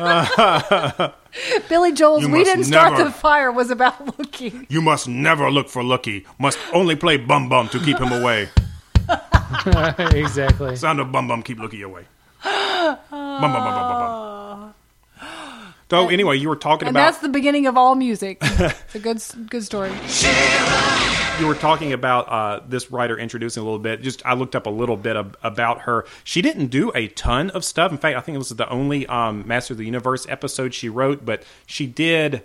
Billy 1.68 1.92
Joel's 1.92 2.22
You 2.22 2.28
"We 2.30 2.38
must 2.40 2.50
Didn't 2.50 2.64
Start 2.64 2.92
never- 2.92 3.04
the 3.04 3.10
Fire" 3.10 3.52
was 3.52 3.70
about 3.70 4.18
looking. 4.18 4.66
You 4.68 4.82
must 4.82 5.08
never 5.08 5.50
look 5.50 5.68
for 5.68 5.82
Loo-Kee. 5.82 6.24
Must 6.38 6.58
only 6.72 6.96
play 6.96 7.16
Bum 7.16 7.48
Bum 7.48 7.68
to 7.70 7.78
keep 7.80 7.98
him 7.98 8.12
away. 8.12 8.48
exactly. 10.14 10.76
Sound 10.76 11.00
of 11.00 11.10
Bum 11.12 11.28
Bum 11.28 11.42
keep 11.42 11.58
Loo-Kee 11.58 11.82
away. 11.82 12.04
Bum 12.42 12.96
Bum 13.10 13.40
Bum 13.40 13.52
Bum 13.52 13.74
Bum 13.74 14.00
Bum. 14.00 14.74
So 15.90 16.08
anyway, 16.08 16.36
you 16.38 16.48
were 16.48 16.54
talking 16.54 16.86
And 16.86 16.96
about 16.96 17.06
that's 17.10 17.18
the 17.18 17.28
beginning 17.28 17.66
of 17.66 17.76
all 17.76 17.96
music. 17.96 18.38
It's 18.42 18.94
a 18.94 19.00
good 19.00 19.20
good 19.50 19.64
story. 19.64 19.90
You 21.40 21.46
were 21.46 21.54
talking 21.54 21.94
about 21.94 22.28
uh, 22.28 22.60
this 22.68 22.90
writer 22.90 23.18
introducing 23.18 23.62
a 23.62 23.64
little 23.64 23.78
bit. 23.78 24.02
Just 24.02 24.24
I 24.26 24.34
looked 24.34 24.54
up 24.54 24.66
a 24.66 24.70
little 24.70 24.98
bit 24.98 25.16
of, 25.16 25.34
about 25.42 25.82
her. 25.82 26.04
She 26.22 26.42
didn't 26.42 26.66
do 26.66 26.92
a 26.94 27.08
ton 27.08 27.48
of 27.50 27.64
stuff. 27.64 27.90
In 27.90 27.96
fact, 27.96 28.16
I 28.16 28.20
think 28.20 28.34
it 28.34 28.38
was 28.38 28.50
the 28.50 28.68
only 28.68 29.06
um, 29.06 29.48
Master 29.48 29.72
of 29.72 29.78
the 29.78 29.86
Universe 29.86 30.26
episode 30.28 30.74
she 30.74 30.90
wrote, 30.90 31.24
but 31.24 31.42
she 31.64 31.86
did 31.86 32.42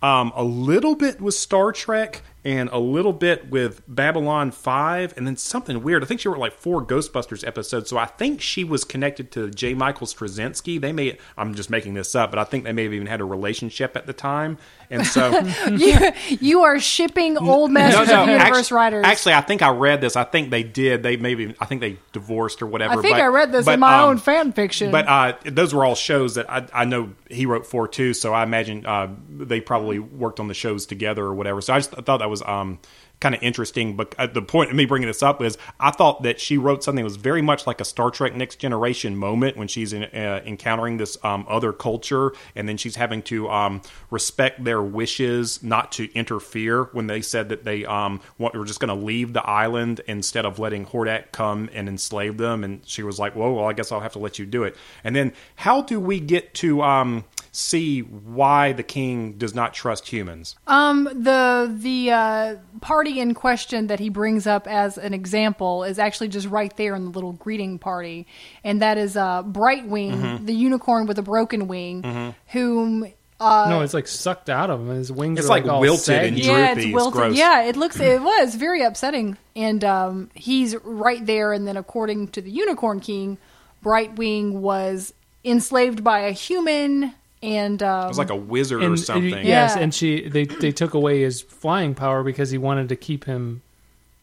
um, 0.00 0.32
a 0.36 0.44
little 0.44 0.94
bit 0.94 1.20
with 1.20 1.34
Star 1.34 1.72
Trek 1.72 2.22
and 2.44 2.70
a 2.70 2.78
little 2.78 3.12
bit 3.12 3.50
with 3.50 3.82
Babylon 3.86 4.50
5 4.50 5.14
and 5.16 5.26
then 5.26 5.36
something 5.36 5.82
weird. 5.82 6.02
I 6.02 6.06
think 6.06 6.20
she 6.20 6.28
wrote 6.28 6.38
like 6.38 6.54
four 6.54 6.84
Ghostbusters 6.84 7.46
episodes. 7.46 7.90
So 7.90 7.98
I 7.98 8.06
think 8.06 8.40
she 8.40 8.64
was 8.64 8.84
connected 8.84 9.30
to 9.32 9.50
J. 9.50 9.74
Michael 9.74 10.06
Straczynski. 10.06 10.80
They 10.80 10.92
may 10.92 11.18
I'm 11.36 11.54
just 11.54 11.68
making 11.68 11.94
this 11.94 12.14
up, 12.14 12.30
but 12.30 12.38
I 12.38 12.44
think 12.44 12.64
they 12.64 12.72
may 12.72 12.84
have 12.84 12.94
even 12.94 13.06
had 13.06 13.20
a 13.20 13.24
relationship 13.24 13.96
at 13.96 14.06
the 14.06 14.12
time. 14.12 14.58
And 14.88 15.06
so 15.06 15.38
you, 15.70 15.98
you 16.28 16.62
are 16.62 16.80
shipping 16.80 17.36
old 17.38 17.70
Masters 17.70 18.10
of 18.10 18.26
the 18.26 18.32
Universe 18.32 18.58
actually, 18.58 18.76
writers. 18.76 19.04
Actually, 19.04 19.34
I 19.34 19.40
think 19.42 19.62
I 19.62 19.70
read 19.70 20.00
this. 20.00 20.16
I 20.16 20.24
think 20.24 20.50
they 20.50 20.62
did. 20.62 21.02
They 21.02 21.16
maybe. 21.16 21.54
I 21.60 21.66
think 21.66 21.80
they 21.80 21.98
divorced 22.12 22.62
or 22.62 22.66
whatever. 22.66 22.98
I 22.98 23.02
think 23.02 23.16
but- 23.16 23.22
I 23.22 23.26
read 23.26 23.52
this 23.52 23.66
but, 23.66 23.74
in 23.74 23.80
my 23.80 23.98
um, 23.98 24.10
own 24.10 24.18
fan 24.18 24.52
fiction. 24.52 24.90
But 24.90 25.06
uh, 25.06 25.34
those 25.44 25.74
were 25.74 25.84
all 25.84 25.94
shows 25.94 26.34
that 26.34 26.50
I, 26.50 26.66
I 26.72 26.84
know 26.86 27.12
he 27.30 27.46
wrote 27.46 27.66
for 27.66 27.88
too. 27.88 28.12
So 28.14 28.32
I 28.32 28.42
imagine 28.42 28.84
uh, 28.84 29.14
they 29.28 29.60
probably 29.60 29.98
worked 29.98 30.40
on 30.40 30.48
the 30.48 30.54
shows 30.54 30.86
together 30.86 31.24
or 31.24 31.34
whatever. 31.34 31.60
So 31.60 31.74
I 31.74 31.78
just 31.78 31.90
thought 31.90 32.18
that 32.18 32.30
was 32.30 32.42
um, 32.42 32.78
kind 33.20 33.34
of 33.34 33.42
interesting. 33.42 33.96
But 33.96 34.14
uh, 34.18 34.26
the 34.26 34.42
point 34.42 34.70
of 34.70 34.76
me 34.76 34.86
bringing 34.86 35.06
this 35.06 35.22
up 35.22 35.42
is 35.42 35.56
I 35.78 35.90
thought 35.90 36.22
that 36.22 36.40
she 36.40 36.58
wrote 36.58 36.82
something 36.82 37.02
that 37.02 37.08
was 37.08 37.16
very 37.16 37.42
much 37.42 37.66
like 37.66 37.80
a 37.80 37.84
Star 37.84 38.10
Trek 38.10 38.34
Next 38.34 38.56
Generation 38.56 39.16
moment 39.16 39.56
when 39.56 39.68
she's 39.68 39.92
in, 39.92 40.04
uh, 40.04 40.42
encountering 40.44 40.96
this 40.96 41.16
um, 41.22 41.44
other 41.48 41.72
culture 41.72 42.32
and 42.56 42.68
then 42.68 42.76
she's 42.76 42.96
having 42.96 43.22
to 43.22 43.48
um, 43.50 43.82
respect 44.10 44.64
their 44.64 44.82
wishes 44.82 45.62
not 45.62 45.92
to 45.92 46.12
interfere 46.14 46.84
when 46.92 47.06
they 47.06 47.20
said 47.20 47.50
that 47.50 47.64
they 47.64 47.84
um, 47.84 48.20
want, 48.38 48.54
were 48.54 48.64
just 48.64 48.80
going 48.80 48.88
to 48.88 49.06
leave 49.06 49.32
the 49.32 49.44
island 49.46 50.00
instead 50.06 50.44
of 50.44 50.58
letting 50.58 50.86
Hordak 50.86 51.32
come 51.32 51.68
and 51.72 51.88
enslave 51.88 52.38
them. 52.38 52.64
And 52.64 52.80
she 52.86 53.02
was 53.02 53.18
like, 53.18 53.36
"Whoa, 53.36 53.52
well, 53.52 53.66
I 53.66 53.72
guess 53.72 53.92
I'll 53.92 54.00
have 54.00 54.12
to 54.12 54.18
let 54.18 54.38
you 54.38 54.46
do 54.46 54.64
it." 54.64 54.76
And 55.04 55.14
then 55.14 55.32
how 55.56 55.82
do 55.82 56.00
we 56.00 56.20
get 56.20 56.54
to 56.54 56.82
um, 56.82 57.24
see 57.52 58.00
why 58.00 58.72
the 58.72 58.82
king 58.82 59.32
does 59.34 59.54
not 59.54 59.74
trust 59.74 60.08
humans? 60.08 60.56
Um, 60.66 61.04
the 61.04 61.74
the 61.78 62.10
uh, 62.10 62.56
party 62.80 63.09
in 63.18 63.34
question 63.34 63.88
that 63.88 63.98
he 63.98 64.08
brings 64.10 64.46
up 64.46 64.66
as 64.68 64.98
an 64.98 65.14
example 65.14 65.82
is 65.84 65.98
actually 65.98 66.28
just 66.28 66.46
right 66.46 66.76
there 66.76 66.94
in 66.94 67.04
the 67.06 67.10
little 67.10 67.32
greeting 67.32 67.78
party, 67.78 68.26
and 68.62 68.82
that 68.82 68.98
is 68.98 69.16
uh, 69.16 69.42
Brightwing, 69.42 70.12
Mhm. 70.12 70.46
the 70.46 70.52
unicorn 70.54 71.06
with 71.06 71.18
a 71.18 71.22
broken 71.22 71.66
wing, 71.66 72.02
Mhm. 72.02 72.34
whom. 72.52 73.06
Uh, 73.40 73.66
no, 73.70 73.80
it's 73.80 73.94
like 73.94 74.06
sucked 74.06 74.50
out 74.50 74.68
of 74.68 74.80
him. 74.80 74.88
His 74.90 75.10
wings 75.10 75.38
It's 75.38 75.46
are 75.46 75.48
like, 75.48 75.64
like 75.64 75.72
all 75.72 75.80
wilted 75.80 76.04
saggy. 76.04 76.28
and 76.28 76.38
yeah, 76.38 76.66
droopy. 76.74 76.80
it's 76.80 76.84
It's 76.88 76.94
wilted. 76.94 77.12
gross. 77.14 77.36
Yeah, 77.38 77.62
it 77.62 77.74
looks 77.76 77.98
it 77.98 78.22
was 78.22 78.54
very 78.54 78.82
upsetting, 78.82 79.38
and 79.56 79.82
um, 79.82 80.30
he's 80.34 80.76
right 80.84 81.24
there. 81.24 81.52
And 81.54 81.66
then, 81.66 81.78
according 81.78 82.28
to 82.28 82.42
the 82.42 82.50
Unicorn 82.50 83.00
King, 83.00 83.38
Brightwing 83.82 84.52
was 84.52 85.14
enslaved 85.42 86.04
by 86.04 86.20
a 86.20 86.32
human, 86.32 87.14
and 87.42 87.82
um, 87.82 88.04
It 88.04 88.08
was 88.08 88.18
like 88.18 88.30
a 88.30 88.36
wizard 88.36 88.82
or 88.82 88.96
something. 88.96 89.32
and- 89.32 89.46
yes, 89.46 89.74
Yeah. 89.76 89.82
and 89.82 89.94
she 89.94 90.28
they 90.28 90.44
they 90.44 90.72
took 90.72 90.94
away 90.94 91.20
his 91.22 91.40
flying 91.42 91.94
power 91.94 92.22
because 92.22 92.50
he 92.50 92.58
wanted 92.58 92.88
to 92.90 92.96
keep 92.96 93.24
him 93.24 93.62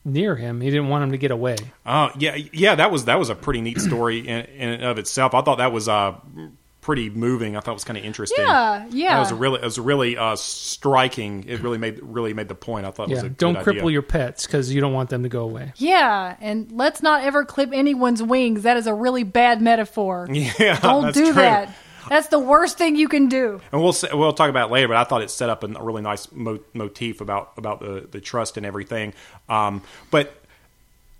near 0.05 0.35
him. 0.35 0.61
He 0.61 0.69
didn't 0.69 0.87
want 0.89 1.03
him 1.03 1.11
to 1.11 1.17
get 1.17 1.31
away. 1.31 1.55
Oh 1.85 2.09
yeah, 2.17 2.35
yeah. 2.53 2.75
That 2.75 2.91
was 2.91 3.05
that 3.05 3.19
was 3.19 3.29
a 3.29 3.35
pretty 3.35 3.61
neat 3.61 3.79
story 3.81 4.19
in, 4.19 4.45
in 4.45 4.69
and 4.69 4.83
of 4.83 4.97
itself. 4.99 5.33
I 5.33 5.41
thought 5.41 5.57
that 5.57 5.71
was 5.71 5.89
uh 5.89 6.13
pretty 6.81 7.09
moving. 7.09 7.57
I 7.57 7.59
thought 7.59 7.71
it 7.71 7.73
was 7.73 7.83
kind 7.83 7.97
of 7.97 8.05
interesting. 8.05 8.45
Yeah, 8.45 8.85
yeah. 8.91 9.15
That 9.15 9.19
was 9.19 9.31
a 9.31 9.35
really 9.35 9.59
it 9.59 9.65
was 9.65 9.77
really 9.79 10.15
uh 10.17 10.35
striking. 10.37 11.43
It 11.47 11.61
really 11.61 11.77
made 11.77 11.99
really 12.01 12.33
made 12.33 12.47
the 12.47 12.55
point. 12.55 12.85
I 12.85 12.91
thought 12.91 13.09
it 13.09 13.11
Yeah, 13.11 13.15
was 13.15 13.23
a 13.23 13.29
don't 13.29 13.55
good 13.55 13.65
cripple 13.65 13.77
idea. 13.81 13.91
your 13.91 14.01
pets 14.03 14.45
because 14.45 14.71
you 14.73 14.79
don't 14.79 14.93
want 14.93 15.09
them 15.09 15.23
to 15.23 15.29
go 15.29 15.41
away. 15.43 15.73
Yeah, 15.77 16.35
and 16.39 16.71
let's 16.71 17.01
not 17.03 17.23
ever 17.23 17.43
clip 17.43 17.71
anyone's 17.73 18.21
wings. 18.23 18.63
That 18.63 18.77
is 18.77 18.87
a 18.87 18.93
really 18.93 19.23
bad 19.23 19.61
metaphor. 19.61 20.27
Yeah, 20.31 20.79
Don't 20.79 21.03
that's 21.05 21.17
do 21.17 21.25
true. 21.25 21.33
that. 21.33 21.73
That's 22.09 22.27
the 22.27 22.39
worst 22.39 22.77
thing 22.77 22.95
you 22.95 23.07
can 23.07 23.27
do. 23.29 23.61
And 23.71 23.81
we'll 23.81 23.95
we'll 24.13 24.33
talk 24.33 24.49
about 24.49 24.69
it 24.69 24.73
later, 24.73 24.87
but 24.87 24.97
I 24.97 25.03
thought 25.03 25.21
it 25.21 25.29
set 25.31 25.49
up 25.49 25.63
a 25.63 25.67
really 25.67 26.01
nice 26.01 26.31
mo- 26.31 26.59
motif 26.73 27.21
about 27.21 27.53
about 27.57 27.79
the, 27.79 28.07
the 28.11 28.21
trust 28.21 28.57
and 28.57 28.65
everything. 28.65 29.13
Um, 29.49 29.81
but 30.11 30.33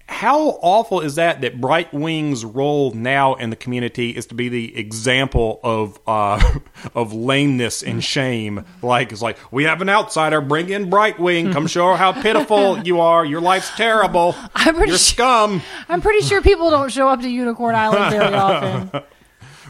how 0.10 0.52
awful 0.62 1.02
is 1.02 1.16
that? 1.16 1.42
That 1.42 1.60
Bright 1.60 1.94
Wing's 1.94 2.46
role 2.46 2.92
now 2.94 3.34
in 3.36 3.50
the 3.50 3.58
community 3.58 4.12
is 4.12 4.26
to 4.28 4.36
be 4.36 4.48
the 4.48 4.78
example 4.78 5.60
of 5.64 6.00
uh, 6.08 6.60
of 6.96 7.12
lameness 7.12 7.84
and 7.84 8.02
shame. 8.02 8.64
Like 8.82 9.12
it's 9.12 9.22
like 9.22 9.38
we 9.52 9.66
have 9.66 9.82
an 9.82 9.90
outsider, 9.90 10.40
bring 10.40 10.70
in 10.70 10.90
Bright 10.90 11.20
Wing, 11.20 11.52
come 11.52 11.68
show 11.68 11.94
how 11.96 12.14
pitiful 12.14 12.80
you 12.80 13.02
are. 13.02 13.26
Your 13.26 13.42
life's 13.42 13.70
terrible. 13.76 14.34
I'm 14.56 14.76
pretty 14.76 14.92
You're 14.92 14.98
sure- 14.98 15.14
scum. 15.16 15.62
I'm 15.90 16.00
pretty 16.02 16.26
sure 16.26 16.42
people 16.42 16.70
don't 16.70 16.90
show 16.92 17.10
up 17.10 17.20
to 17.22 17.30
Unicorn 17.30 17.76
Island 17.76 18.12
very 18.16 18.34
often. 18.34 19.04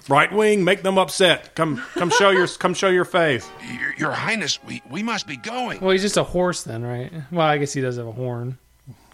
Bright 0.07 0.31
Wing, 0.31 0.63
make 0.63 0.83
them 0.83 0.97
upset. 0.97 1.53
Come 1.55 1.77
come 1.95 2.09
show 2.09 2.29
your 2.29 2.47
come 2.47 2.73
show 2.73 2.87
your 2.89 3.05
face. 3.05 3.47
Your, 3.79 3.93
Your 3.97 4.11
Highness, 4.11 4.59
we, 4.63 4.81
we 4.89 5.03
must 5.03 5.27
be 5.27 5.35
going. 5.37 5.81
Well, 5.81 5.91
he's 5.91 6.01
just 6.01 6.17
a 6.17 6.23
horse 6.23 6.63
then, 6.63 6.83
right? 6.83 7.11
Well, 7.31 7.45
I 7.45 7.57
guess 7.57 7.73
he 7.73 7.81
does 7.81 7.97
have 7.97 8.07
a 8.07 8.11
horn. 8.13 8.57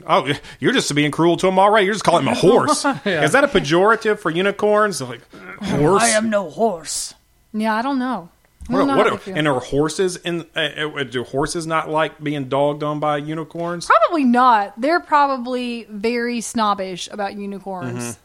Oh, 0.05 0.31
you're 0.59 0.73
just 0.73 0.93
being 0.93 1.11
cruel 1.11 1.37
to 1.37 1.47
him 1.47 1.57
already. 1.57 1.85
You're 1.85 1.95
just 1.95 2.03
calling 2.05 2.25
him 2.27 2.33
a 2.33 2.35
horse. 2.35 2.83
Yeah. 3.05 3.23
Is 3.23 3.31
that 3.31 3.43
a 3.43 3.47
pejorative 3.47 4.19
for 4.19 4.29
unicorns? 4.29 5.01
Like 5.01 5.21
horse? 5.63 6.03
I 6.03 6.09
am 6.09 6.29
no 6.29 6.49
horse. 6.49 7.13
Yeah, 7.53 7.73
I 7.75 7.81
don't 7.81 7.97
know. 7.99 8.29
I 8.69 8.73
What, 8.73 8.79
don't 8.79 8.87
know 8.87 8.97
what 8.97 9.07
how 9.07 9.13
are- 9.13 9.17
they 9.17 9.23
feel. 9.23 9.35
and 9.37 9.47
are 9.47 9.59
horses 9.59 10.15
in? 10.17 10.45
Uh, 10.55 10.59
uh, 10.59 11.03
do 11.03 11.23
horses 11.23 11.65
not 11.67 11.89
like 11.89 12.21
being 12.23 12.49
dogged 12.49 12.83
on 12.83 12.99
by 12.99 13.17
unicorns? 13.17 13.87
Probably 13.87 14.23
not. 14.25 14.79
They're 14.79 14.99
probably 14.99 15.85
very 15.89 16.39
snobbish 16.41 17.09
about 17.11 17.35
unicorns. 17.35 18.03
Mhm. 18.03 18.17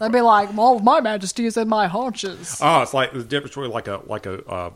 They'd 0.00 0.12
be 0.12 0.20
like, 0.20 0.56
"Well, 0.56 0.78
my 0.80 1.00
Majesty 1.00 1.46
is 1.46 1.56
in 1.56 1.68
my 1.68 1.86
haunches." 1.86 2.58
Oh, 2.62 2.82
it's 2.82 2.94
like 2.94 3.12
the 3.12 3.24
difference 3.24 3.54
between 3.54 3.70
like 3.70 3.88
a 3.88 4.00
like 4.06 4.26
a 4.26 4.44
uh, 4.46 4.70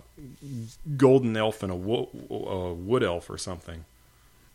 golden 0.96 1.36
elf 1.36 1.62
and 1.62 1.72
a 1.72 1.76
wo- 1.76 2.08
uh, 2.30 2.74
wood 2.74 3.02
elf 3.02 3.30
or 3.30 3.38
something. 3.38 3.84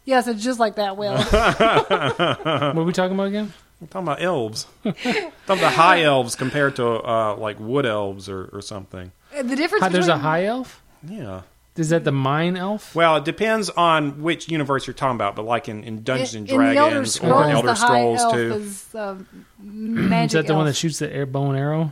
Yes, 0.05 0.28
it's 0.28 0.43
just 0.43 0.59
like 0.59 0.76
that. 0.76 0.97
Will 0.97 1.18
what 1.18 2.78
are 2.78 2.84
we 2.84 2.93
talking 2.93 3.16
about 3.16 3.28
again? 3.28 3.53
We're 3.82 3.88
talking 3.88 4.07
about 4.07 4.22
elves. 4.22 4.68
talking 4.84 5.32
about 5.47 5.74
high 5.74 6.03
elves 6.03 6.36
compared 6.36 6.76
to 6.78 6.88
uh, 6.88 7.36
like 7.36 7.59
wood 7.59 7.86
elves 7.86 8.30
or, 8.30 8.45
or 8.53 8.61
something. 8.61 9.11
the 9.34 9.55
difference? 9.55 9.84
Hi, 9.84 9.89
there's 9.89 10.07
a 10.07 10.18
high 10.18 10.45
elf. 10.45 10.82
Yeah. 11.07 11.41
Is 11.78 11.89
that 11.89 12.03
the 12.05 12.11
mine 12.11 12.55
elf? 12.55 12.95
Well, 12.95 13.17
it 13.17 13.26
depends 13.26 13.69
on 13.69 14.21
which 14.21 14.49
universe 14.49 14.88
you're 14.88 14.93
talking 14.93 15.15
about, 15.15 15.36
but 15.36 15.43
like 15.43 15.67
in, 15.67 15.84
in 15.84 16.03
Dungeons 16.03 16.34
and 16.34 16.49
in 16.49 16.55
Elder 16.55 16.73
Dragons 16.73 17.13
Scrolls, 17.15 17.34
or 17.34 17.49
Elder 17.49 17.67
the 17.67 17.73
high 17.73 17.86
Scrolls 17.88 18.21
elf 18.21 18.34
too. 18.34 18.53
is 18.53 18.95
uh, 18.95 19.15
Is 20.26 20.32
that 20.32 20.47
the 20.47 20.55
one 20.55 20.65
that 20.67 20.73
shoots 20.76 20.99
the 20.99 21.11
air 21.11 21.26
bow 21.26 21.49
and 21.49 21.57
arrow? 21.59 21.91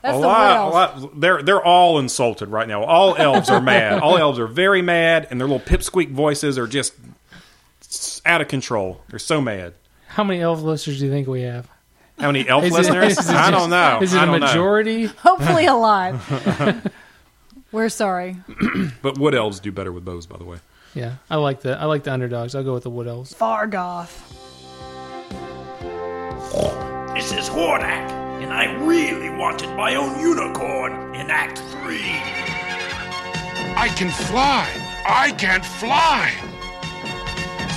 That's 0.00 0.16
a 0.16 0.20
the 0.20 0.26
lot, 0.26 0.64
wood 0.64 0.70
a 0.70 0.74
lot- 1.04 1.20
they're 1.20 1.42
they're 1.42 1.62
all 1.62 1.98
insulted 1.98 2.48
right 2.48 2.66
now. 2.68 2.82
All 2.84 3.14
elves 3.16 3.50
are 3.50 3.60
mad. 3.60 3.98
All 4.02 4.16
elves 4.16 4.38
are 4.38 4.46
very 4.46 4.80
mad, 4.80 5.26
and 5.30 5.40
their 5.40 5.48
little 5.48 5.64
pipsqueak 5.66 6.10
voices 6.12 6.56
are 6.56 6.66
just 6.68 6.94
out 8.24 8.40
of 8.40 8.48
control. 8.48 9.02
They're 9.10 9.18
so 9.18 9.40
mad. 9.40 9.74
How 10.06 10.24
many 10.24 10.40
elf 10.40 10.62
listeners 10.62 10.98
do 11.00 11.06
you 11.06 11.10
think 11.10 11.26
we 11.28 11.42
have? 11.42 11.68
How 12.18 12.28
many 12.28 12.48
elf 12.48 12.64
Is 12.64 12.72
listeners? 12.72 13.12
is 13.18 13.28
it 13.28 13.34
I 13.36 13.50
just- 13.50 13.52
don't 13.52 13.70
know. 13.70 13.98
Is 14.00 14.14
it 14.14 14.18
I 14.18 14.22
a 14.22 14.26
don't 14.26 14.40
know. 14.40 14.46
majority? 14.46 15.04
Hopefully 15.06 15.66
alive. 15.66 16.22
We're 17.72 17.88
sorry. 17.88 18.36
But 19.02 19.18
wood 19.18 19.34
elves 19.34 19.60
do 19.60 19.70
better 19.70 19.92
with 19.92 20.04
bows, 20.04 20.26
by 20.26 20.38
the 20.38 20.44
way. 20.44 20.58
Yeah, 20.94 21.16
I 21.30 21.36
like 21.36 21.60
the 21.60 21.78
I 21.78 21.84
like 21.84 22.02
the 22.04 22.12
underdogs. 22.12 22.54
I'll 22.54 22.64
go 22.64 22.74
with 22.74 22.82
the 22.82 22.90
wood 22.90 23.06
elves. 23.06 23.32
Fargoth. 23.34 24.24
This 27.14 27.32
is 27.32 27.48
Hordak, 27.48 28.10
and 28.42 28.52
I 28.52 28.72
really 28.84 29.28
wanted 29.30 29.74
my 29.76 29.94
own 29.96 30.18
unicorn 30.20 31.14
in 31.14 31.30
Act 31.30 31.58
3. 31.58 31.98
I 33.76 33.88
can 33.96 34.10
fly. 34.10 34.66
I 35.06 35.32
can't 35.32 35.64
fly. 35.64 36.32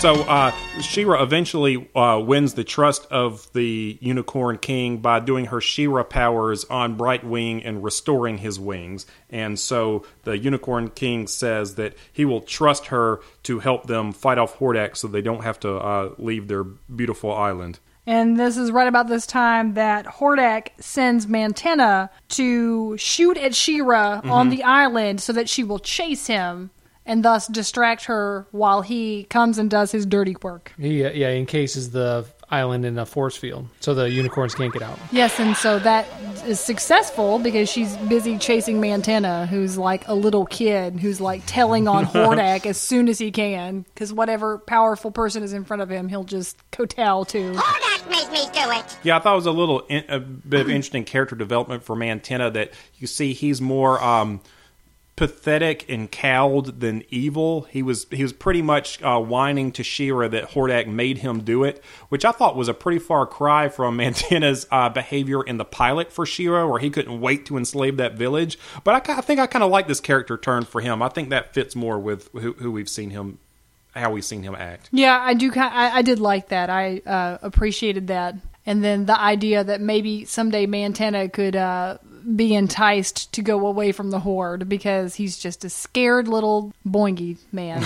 So 0.02 0.16
uh, 0.24 0.52
She-Ra 0.82 1.22
eventually 1.22 1.88
uh, 1.94 2.20
wins 2.26 2.56
the 2.56 2.64
trust 2.64 3.06
of 3.12 3.48
the 3.54 4.00
Unicorn 4.02 4.58
King 4.58 4.98
by 4.98 5.20
doing 5.20 5.46
her 5.46 5.62
She-Ra 5.62 6.02
powers 6.02 6.66
on 6.66 6.98
Brightwing 6.98 7.62
and 7.64 7.84
restoring 7.84 8.40
his 8.40 8.60
wings. 8.60 9.06
And 9.30 9.60
so 9.60 10.04
the 10.24 10.40
Unicorn 10.40 10.90
King 10.90 11.28
says 11.28 11.76
that 11.76 11.94
he 12.12 12.26
will 12.26 12.42
trust 12.42 12.88
her 12.88 13.20
to 13.44 13.60
help 13.60 13.86
them 13.86 14.12
fight 14.12 14.40
off 14.40 14.58
Hordak, 14.58 14.98
so 14.98 15.08
they 15.08 15.22
don't 15.22 15.44
have 15.44 15.60
to 15.60 15.76
uh, 15.76 16.16
leave 16.18 16.48
their 16.48 16.64
beautiful 16.64 17.32
island. 17.32 17.78
And 18.08 18.40
this 18.40 18.58
is 18.58 18.72
right 18.72 18.88
about 18.88 19.08
this 19.08 19.28
time 19.28 19.76
that 19.76 20.08
Hordak 20.08 20.70
sends 20.80 21.28
Mantenna 21.28 22.10
to 22.30 22.98
shoot 22.98 23.38
at 23.38 23.54
She-Ra 23.54 24.22
on 24.24 24.48
Mhm. 24.48 24.50
the 24.50 24.64
island 24.64 25.22
so 25.22 25.32
that 25.34 25.48
she 25.48 25.64
will 25.64 25.78
chase 25.78 26.26
him 26.26 26.72
and 27.12 27.26
thus 27.26 27.46
distract 27.48 28.06
her 28.06 28.48
while 28.52 28.82
he 28.82 29.26
comes 29.26 29.58
and 29.58 29.70
does 29.70 29.92
his 29.92 30.06
dirty 30.06 30.34
work. 30.42 30.72
He 30.80 31.04
uh, 31.04 31.12
yeah 31.12 31.28
encases 31.28 31.92
the 31.92 32.26
island 32.50 32.86
in 32.86 32.98
a 32.98 33.06
force 33.06 33.36
field, 33.36 33.68
so 33.82 33.94
the 33.94 34.10
unicorns 34.10 34.56
can't 34.56 34.72
get 34.72 34.82
out. 34.82 34.98
Yes, 35.12 35.38
and 35.38 35.56
so 35.58 35.78
that 35.80 36.08
is 36.46 36.60
successful 36.62 37.38
because 37.38 37.70
she's 37.70 37.98
busy 37.98 38.38
chasing 38.38 38.82
Mantenna, 38.82 39.46
who's 39.48 39.78
like 39.78 40.08
a 40.08 40.14
little 40.14 40.46
kid 40.46 41.02
who's 41.02 41.20
like 41.20 41.44
telling 41.46 41.90
on 41.90 42.06
Hordak 42.14 42.66
as 42.66 42.78
soon 42.78 43.10
as 43.10 43.20
he 43.20 43.30
can, 43.30 43.82
because 43.94 44.14
whatever 44.14 44.58
powerful 44.60 45.12
person 45.12 45.44
is 45.44 45.52
in 45.52 45.66
front 45.66 45.82
of 45.82 45.90
him, 45.90 46.08
he'll 46.08 46.24
just 46.24 46.58
kowtow 46.72 47.26
to. 47.26 47.54
Hordak 47.54 48.10
made 48.10 48.32
me 48.32 48.46
do 48.54 48.72
it. 48.72 48.98
Yeah, 49.04 49.18
I 49.18 49.20
thought 49.20 49.34
it 49.34 49.36
was 49.36 49.46
a 49.48 49.52
little 49.52 49.82
in, 49.82 50.06
a 50.08 50.20
bit 50.22 50.62
of 50.62 50.70
interesting 50.70 51.04
character 51.04 51.36
development 51.36 51.84
for 51.84 51.98
Mantenna 51.98 52.54
that 52.54 52.72
you 52.96 53.08
see 53.08 53.34
he's 53.34 53.60
more 53.60 54.02
um, 54.02 54.40
pathetic 55.22 55.86
and 55.88 56.12
cowed 56.12 56.80
than 56.80 57.04
evil. 57.12 57.62
He 57.70 57.84
was 57.84 58.08
he 58.10 58.24
was 58.24 58.34
pretty 58.34 58.64
much 58.64 59.00
uh, 59.04 59.20
whining 59.20 59.72
to 59.74 59.84
She-Ra 59.84 60.28
that 60.30 60.50
Hordak 60.50 60.88
made 60.88 61.20
him 61.20 61.42
do 61.42 61.64
it, 61.64 61.80
which 62.10 62.26
I 62.26 62.32
thought 62.32 62.56
was 62.56 62.68
a 62.68 62.74
pretty 62.74 62.98
far 62.98 63.28
cry 63.28 63.70
from 63.70 63.98
Mantenna's 64.00 64.66
uh, 64.72 64.90
behavior 64.90 65.44
in 65.44 65.58
the 65.58 65.64
pilot 65.64 66.12
for 66.12 66.26
She-Ra, 66.26 66.66
where 66.66 66.80
he 66.80 66.90
couldn't 66.90 67.22
wait 67.22 67.46
to 67.46 67.58
enslave 67.58 67.98
that 67.98 68.16
village. 68.16 68.58
But 68.84 69.08
I, 69.08 69.18
I 69.20 69.22
think 69.22 69.40
I 69.40 69.46
kind 69.46 69.62
of 69.62 69.70
like 69.70 69.88
this 69.88 70.00
character 70.00 70.40
turn 70.40 70.66
for 70.66 70.82
him. 70.82 71.04
I 71.04 71.10
think 71.10 71.30
that 71.30 71.54
fits 71.54 71.76
more 71.76 72.00
with 72.00 72.32
who, 72.32 72.54
who 72.54 72.72
we've 72.72 72.90
seen 72.90 73.12
him, 73.12 73.38
how 73.94 74.10
we've 74.10 74.26
seen 74.26 74.42
him 74.42 74.56
act. 74.56 74.90
Yeah, 74.92 75.20
I 75.22 75.36
do. 75.36 75.52
I, 75.56 75.98
I 75.98 76.02
did 76.02 76.20
like 76.20 76.50
that. 76.50 76.72
I 76.72 76.98
uh, 77.06 77.38
appreciated 77.44 78.08
that, 78.08 78.38
and 78.66 78.84
then 78.84 79.06
the 79.06 79.20
idea 79.20 79.64
that 79.64 79.82
maybe 79.82 80.26
someday 80.26 80.66
Mantenna 80.66 81.32
could 81.32 81.56
uh, 81.56 82.00
be 82.36 82.54
enticed 82.56 83.32
to 83.34 83.42
go 83.42 83.66
away 83.68 83.92
from 83.92 84.12
the 84.12 84.20
horde 84.20 84.68
because 84.70 85.16
he's 85.16 85.38
just 85.38 85.64
a 85.66 85.70
scared 85.70 86.28
little 86.28 86.74
boingy 86.88 87.38
man. 87.52 87.84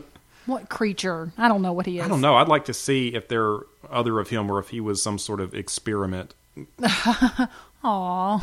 what 0.46 0.68
creature? 0.68 1.32
I 1.38 1.48
don't 1.48 1.62
know 1.62 1.72
what 1.72 1.86
he 1.86 1.98
is. 1.98 2.04
I 2.04 2.08
don't 2.08 2.20
know. 2.20 2.36
I'd 2.36 2.48
like 2.48 2.66
to 2.66 2.74
see 2.74 3.14
if 3.14 3.28
there 3.28 3.44
are 3.44 3.66
other 3.90 4.18
of 4.18 4.28
him 4.30 4.50
or 4.50 4.58
if 4.58 4.68
he 4.70 4.80
was 4.80 5.02
some 5.02 5.18
sort 5.18 5.40
of 5.40 5.54
experiment. 5.54 6.34
Aw. 7.84 8.34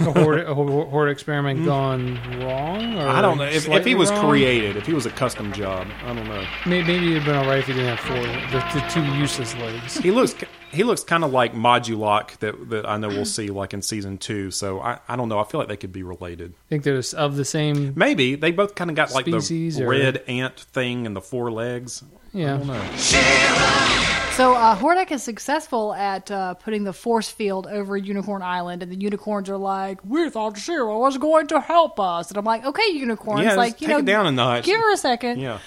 a 0.00 0.12
horde, 0.12 0.40
a 0.46 0.54
horde, 0.54 0.88
horde 0.88 1.10
experiment 1.10 1.60
mm. 1.60 1.64
gone 1.64 2.14
wrong? 2.44 2.96
Or 2.96 3.08
I 3.08 3.20
don't 3.20 3.38
know 3.38 3.44
if, 3.44 3.68
if 3.68 3.84
he 3.84 3.96
was 3.96 4.10
wrong? 4.10 4.28
created, 4.28 4.76
if 4.76 4.86
he 4.86 4.92
was 4.92 5.04
a 5.04 5.10
custom 5.10 5.52
job. 5.52 5.88
I 6.04 6.14
don't 6.14 6.28
know. 6.28 6.46
Maybe, 6.64 6.86
maybe 6.86 7.10
it'd 7.12 7.24
been 7.24 7.34
all 7.34 7.46
right 7.46 7.58
if 7.58 7.66
he 7.66 7.72
didn't 7.72 7.96
have 7.96 8.00
four, 8.00 8.16
the, 8.16 8.80
the 8.80 8.86
two 8.88 9.02
useless 9.16 9.54
legs. 9.56 9.96
He 9.98 10.12
looks 10.12 10.34
he 10.70 10.84
looks 10.84 11.02
kind 11.02 11.24
of 11.24 11.32
like 11.32 11.54
Modulok 11.54 12.38
that 12.38 12.70
that 12.70 12.88
I 12.88 12.96
know 12.96 13.08
we'll 13.08 13.24
see 13.24 13.48
like 13.48 13.74
in 13.74 13.82
season 13.82 14.16
two. 14.18 14.52
So 14.52 14.80
I, 14.80 15.00
I 15.08 15.16
don't 15.16 15.28
know. 15.28 15.40
I 15.40 15.44
feel 15.44 15.60
like 15.60 15.68
they 15.68 15.76
could 15.76 15.92
be 15.92 16.04
related. 16.04 16.52
I 16.52 16.68
think 16.68 16.84
they're 16.84 17.02
of 17.16 17.36
the 17.36 17.44
same. 17.44 17.94
Maybe 17.96 18.36
they 18.36 18.52
both 18.52 18.76
kind 18.76 18.90
of 18.90 18.96
got 18.96 19.12
like 19.12 19.24
the 19.24 19.82
or- 19.82 19.88
red 19.88 20.22
ant 20.28 20.60
thing 20.60 21.06
and 21.06 21.16
the 21.16 21.20
four 21.20 21.50
legs. 21.50 22.04
Yeah. 22.32 24.10
I 24.34 24.38
don't 24.38 24.54
know. 24.54 24.54
So 24.54 24.54
uh, 24.54 24.76
Hordak 24.76 25.12
is 25.12 25.22
successful 25.22 25.94
at 25.94 26.30
uh, 26.30 26.54
putting 26.54 26.84
the 26.84 26.92
force 26.92 27.30
field 27.30 27.66
over 27.66 27.96
Unicorn 27.96 28.42
Island, 28.42 28.82
and 28.82 28.90
the 28.90 28.96
unicorns 28.96 29.48
are 29.48 29.56
like, 29.56 30.00
"We 30.04 30.28
thought 30.30 30.58
She-Ra 30.58 30.98
was 30.98 31.18
going 31.18 31.46
to 31.48 31.60
help 31.60 32.00
us," 32.00 32.30
and 32.30 32.38
I'm 32.38 32.44
like, 32.44 32.64
"Okay, 32.64 32.90
unicorns, 32.92 33.44
Yeah, 33.44 33.54
like 33.54 33.80
you 33.80 33.86
take 33.86 33.96
know, 33.96 33.98
it 34.00 34.06
down 34.06 34.26
a 34.26 34.32
notch. 34.32 34.64
Give 34.64 34.80
her 34.80 34.92
a 34.92 34.96
second. 34.96 35.40
Yeah. 35.40 35.58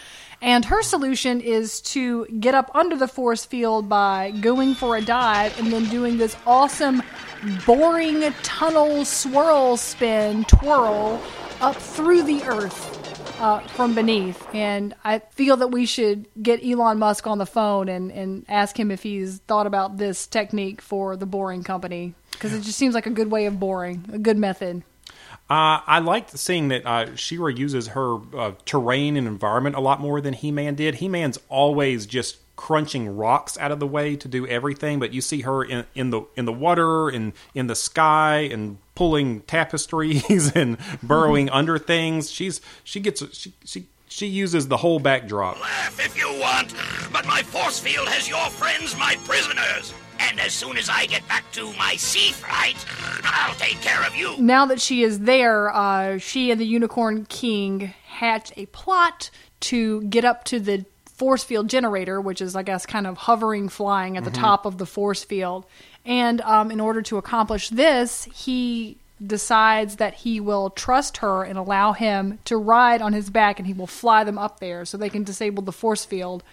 And 0.42 0.66
her 0.66 0.84
solution 0.84 1.42
is 1.42 1.82
to 1.82 2.28
get 2.28 2.54
up 2.54 2.70
under 2.76 2.96
the 2.96 3.08
force 3.08 3.44
field 3.44 3.90
by 3.90 4.32
going 4.40 4.76
for 4.76 4.96
a 4.96 5.02
dive 5.02 5.58
and 5.60 5.74
then 5.74 5.86
doing 5.90 6.18
this 6.18 6.36
awesome 6.46 7.02
boring 7.66 8.22
tunnel 8.44 9.04
swirl 9.04 9.78
spin 9.78 10.44
twirl 10.44 11.20
up 11.60 11.76
through 11.76 12.22
the 12.24 12.44
earth 12.44 12.97
uh, 13.40 13.60
from 13.60 13.96
beneath. 13.96 14.46
And 14.54 14.96
I 15.04 15.20
feel 15.20 15.58
that 15.58 15.70
we 15.70 15.86
should 15.86 16.28
get 16.42 16.64
Elon 16.64 17.00
Musk 17.00 17.28
on 17.28 17.38
the 17.38 17.46
phone 17.46 17.90
and, 17.90 18.12
and 18.12 18.46
ask 18.48 18.80
him 18.80 18.92
if 18.92 19.04
he's 19.04 19.40
thought 19.48 19.68
about 19.68 19.98
this 19.98 20.28
technique 20.28 20.82
for 20.82 21.16
the 21.16 21.26
boring 21.26 21.64
company 21.64 22.14
because 22.32 22.54
it 22.54 22.62
just 22.62 22.78
seems 22.78 22.94
like 22.94 23.06
a 23.06 23.12
good 23.12 23.32
way 23.32 23.46
of 23.46 23.60
boring, 23.60 24.06
a 24.12 24.20
good 24.20 24.38
method. 24.38 24.84
Uh, 25.50 25.80
I 25.88 26.00
liked 26.00 26.38
seeing 26.38 26.68
that 26.70 26.86
uh, 26.86 27.16
She-Ra 27.16 27.48
uses 27.48 27.90
her 27.90 28.18
uh, 28.38 28.52
terrain 28.66 29.16
and 29.16 29.28
environment 29.28 29.76
a 29.76 29.80
lot 29.80 30.02
more 30.02 30.20
than 30.20 30.34
He 30.34 30.52
Man 30.52 30.76
did. 30.76 30.96
He 30.96 31.08
Man's 31.08 31.40
always 31.48 32.06
just 32.06 32.38
crunching 32.58 33.16
rocks 33.16 33.58
out 33.58 33.72
of 33.72 33.80
the 33.80 33.88
way 33.88 34.16
to 34.18 34.28
do 34.28 34.46
everything, 34.48 35.00
but 35.00 35.14
you 35.14 35.22
see 35.22 35.42
her 35.42 35.64
in, 35.64 35.86
in 35.96 36.10
the 36.10 36.24
in 36.36 36.46
the 36.46 36.52
water 36.52 37.08
and 37.08 37.32
in 37.56 37.68
the 37.68 37.76
sky 37.76 38.40
and 38.52 38.80
pulling 39.02 39.42
tapestries 39.42 40.52
and 40.56 40.76
burrowing 41.04 41.50
under 41.52 41.78
things. 41.78 42.32
She's 42.32 42.60
she 42.84 43.00
gets 43.00 43.24
she 43.38 43.54
she 43.64 43.86
she 44.08 44.26
uses 44.26 44.68
the 44.68 44.78
whole 44.78 45.00
backdrop. 45.00 45.60
Laugh 45.62 46.00
if 46.04 46.18
you 46.18 46.28
want, 46.40 46.74
but 47.14 47.28
my 47.28 47.44
force 47.44 47.78
field 47.80 48.08
has 48.08 48.28
your 48.28 48.50
friends 48.50 48.98
my 48.98 49.16
prisoners. 49.24 49.94
And 50.20 50.40
as 50.40 50.52
soon 50.52 50.78
as 50.78 50.90
I 50.90 51.06
get 51.06 51.26
back 51.28 51.44
to 51.52 51.72
my 51.74 51.96
sea 51.96 52.32
flight, 52.32 52.84
I'll 53.24 53.54
take 53.54 53.80
care 53.82 54.04
of 54.08 54.16
you. 54.16 54.36
Now 54.40 54.66
that 54.66 54.82
she 54.82 55.04
is 55.04 55.20
there, 55.20 55.70
uh, 55.74 56.18
she 56.18 56.50
and 56.50 56.60
the 56.60 56.66
Unicorn 56.66 57.26
King 57.30 57.94
hatch 58.08 58.52
a 58.58 58.66
plot 58.68 59.30
to 59.60 60.02
get 60.04 60.26
up 60.26 60.44
to 60.46 60.60
the 60.60 60.86
force 61.06 61.44
field 61.44 61.70
generator, 61.70 62.20
which 62.20 62.42
is, 62.42 62.56
I 62.56 62.64
guess, 62.64 62.88
kind 62.88 63.06
of 63.06 63.16
hovering, 63.18 63.70
flying 63.70 64.18
at 64.18 64.24
the 64.24 64.32
Mhm. 64.32 64.40
top 64.40 64.66
of 64.66 64.80
the 64.80 64.88
force 64.88 65.24
field. 65.24 65.66
And 66.08 66.40
um, 66.42 66.72
in 66.72 66.80
order 66.80 67.02
to 67.04 67.18
accomplish 67.18 67.70
this, 67.70 68.24
he 68.34 68.98
decides 69.26 69.98
that 69.98 70.14
he 70.14 70.40
will 70.40 70.70
trust 70.70 71.18
her 71.18 71.44
and 71.44 71.58
allow 71.58 71.92
him 71.92 72.40
to 72.46 72.56
ride 72.56 73.02
on 73.02 73.12
his 73.12 73.30
back, 73.30 73.60
and 73.60 73.68
he 73.68 73.74
will 73.74 73.88
fly 73.88 74.24
them 74.24 74.38
up 74.38 74.60
there 74.60 74.86
so 74.86 74.98
they 74.98 75.10
can 75.10 75.24
disable 75.24 75.62
the 75.64 75.72
force 75.74 76.06
field. 76.06 76.44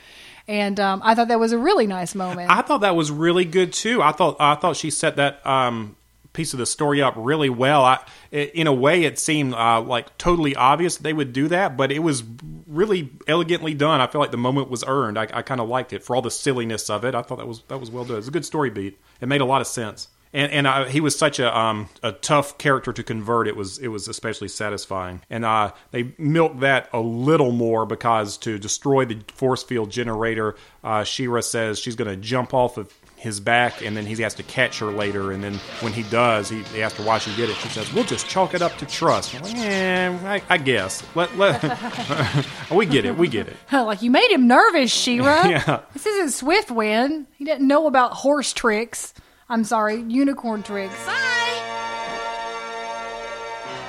And 0.49 0.79
um, 0.81 1.01
I 1.05 1.15
thought 1.15 1.29
that 1.29 1.39
was 1.39 1.53
a 1.53 1.59
really 1.59 1.87
nice 1.87 2.15
moment. 2.15 2.51
I 2.51 2.63
thought 2.63 2.81
that 2.81 2.97
was 2.97 3.11
really 3.13 3.45
good 3.45 3.73
too. 3.73 4.03
I 4.03 4.13
thought 4.13 4.37
I 4.41 4.57
thought 4.57 4.77
she 4.77 4.91
set 4.91 5.17
that 5.17 5.47
um, 5.47 5.97
piece 6.35 6.53
of 6.53 6.59
the 6.59 6.67
story 6.67 7.01
up 7.01 7.15
really 7.17 7.49
well. 7.49 7.83
I, 7.85 8.05
in 8.31 8.67
a 8.67 8.73
way, 8.73 9.05
it 9.05 9.19
seemed 9.19 9.55
uh, 9.55 9.81
like 9.81 10.19
totally 10.19 10.55
obvious 10.55 10.99
they 10.99 11.15
would 11.15 11.33
do 11.33 11.49
that, 11.49 11.79
but 11.79 11.91
it 11.91 12.01
was 12.01 12.23
really 12.67 13.11
elegantly 13.27 13.73
done. 13.73 14.03
I 14.03 14.07
feel 14.07 14.21
like 14.21 14.33
the 14.33 14.37
moment 14.37 14.69
was 14.69 14.85
earned. 14.87 15.17
I, 15.17 15.29
I 15.33 15.41
kind 15.41 15.61
of 15.61 15.69
liked 15.69 15.95
it 15.95 16.03
for 16.05 16.15
all 16.15 16.23
the 16.23 16.31
silliness 16.31 16.91
of 16.91 17.05
it. 17.05 17.15
I 17.15 17.23
thought 17.23 17.39
that 17.39 17.49
was 17.49 17.63
that 17.69 17.79
was 17.79 17.91
well 17.91 18.05
done. 18.05 18.17
It 18.17 18.19
was 18.19 18.29
a 18.29 18.33
good 18.33 18.45
story 18.45 18.69
beat. 18.69 19.01
It 19.23 19.29
made 19.29 19.41
a 19.41 19.47
lot 19.47 19.63
of 19.63 19.67
sense. 19.67 20.09
And 20.33 20.51
and 20.51 20.67
uh, 20.67 20.85
he 20.87 21.01
was 21.01 21.17
such 21.17 21.39
a 21.39 21.57
um, 21.57 21.89
a 22.03 22.11
tough 22.11 22.59
character 22.59 22.93
to 22.93 23.05
convert. 23.05 23.47
It 23.47 23.57
was 23.57 23.79
it 23.79 23.89
was 23.89 24.09
especially 24.09 24.49
satisfying. 24.49 25.23
And 25.31 25.45
uh, 25.45 25.71
they 25.93 26.13
milked 26.19 26.61
that 26.61 26.89
a 26.93 26.99
little 26.99 27.53
more 27.53 27.87
because 27.87 28.37
to 28.39 28.59
destroy 28.59 29.05
the 29.05 29.23
force 29.33 29.63
field 29.63 29.91
generator, 29.91 30.57
uh, 30.83 31.05
She-Ra 31.05 31.41
says 31.41 31.79
she's 31.79 31.95
going 31.95 32.11
to 32.11 32.17
jump 32.17 32.53
off 32.53 32.77
of 32.79 32.93
his 33.25 33.41
back, 33.41 33.83
and 33.83 33.97
then 33.97 34.05
he 34.07 34.15
has 34.23 34.35
to 34.35 34.43
catch 34.43 34.79
her 34.79 34.87
later. 34.87 35.33
And 35.33 35.43
then 35.43 35.55
when 35.81 35.93
he 35.93 36.03
does, 36.05 36.49
he, 36.51 36.63
he 36.65 36.83
asks 36.83 36.99
her 36.99 37.05
why 37.05 37.19
she 37.19 37.35
did 37.35 37.51
it. 37.51 37.57
She 37.57 37.69
says, 37.69 37.93
"We'll 37.93 38.05
just 38.05 38.29
chalk 38.29 38.55
it 38.55 38.63
up 38.63 38.77
to 38.77 38.87
trust." 38.87 39.35
I'm 39.35 39.43
like, 39.43 39.57
eh, 39.57 40.19
I, 40.25 40.43
I 40.49 40.59
guess. 40.59 41.03
Let, 41.17 41.37
let 41.37 41.61
we 42.71 42.87
get 42.87 43.05
it. 43.05 43.17
We 43.17 43.27
get 43.27 43.49
it. 43.49 43.57
like 43.73 44.03
you 44.03 44.11
made 44.11 44.31
him 44.31 44.47
nervous, 44.47 44.93
She-Ra. 44.93 45.47
Yeah. 45.47 45.81
This 45.95 46.07
isn't 46.07 46.47
Swiftwind. 46.47 47.27
He 47.37 47.45
didn't 47.45 47.67
know 47.67 47.87
about 47.87 48.13
horse 48.13 48.53
tricks. 48.53 49.15
I'm 49.49 49.65
sorry, 49.65 50.01
unicorn 50.01 50.63
tricks. 50.63 50.95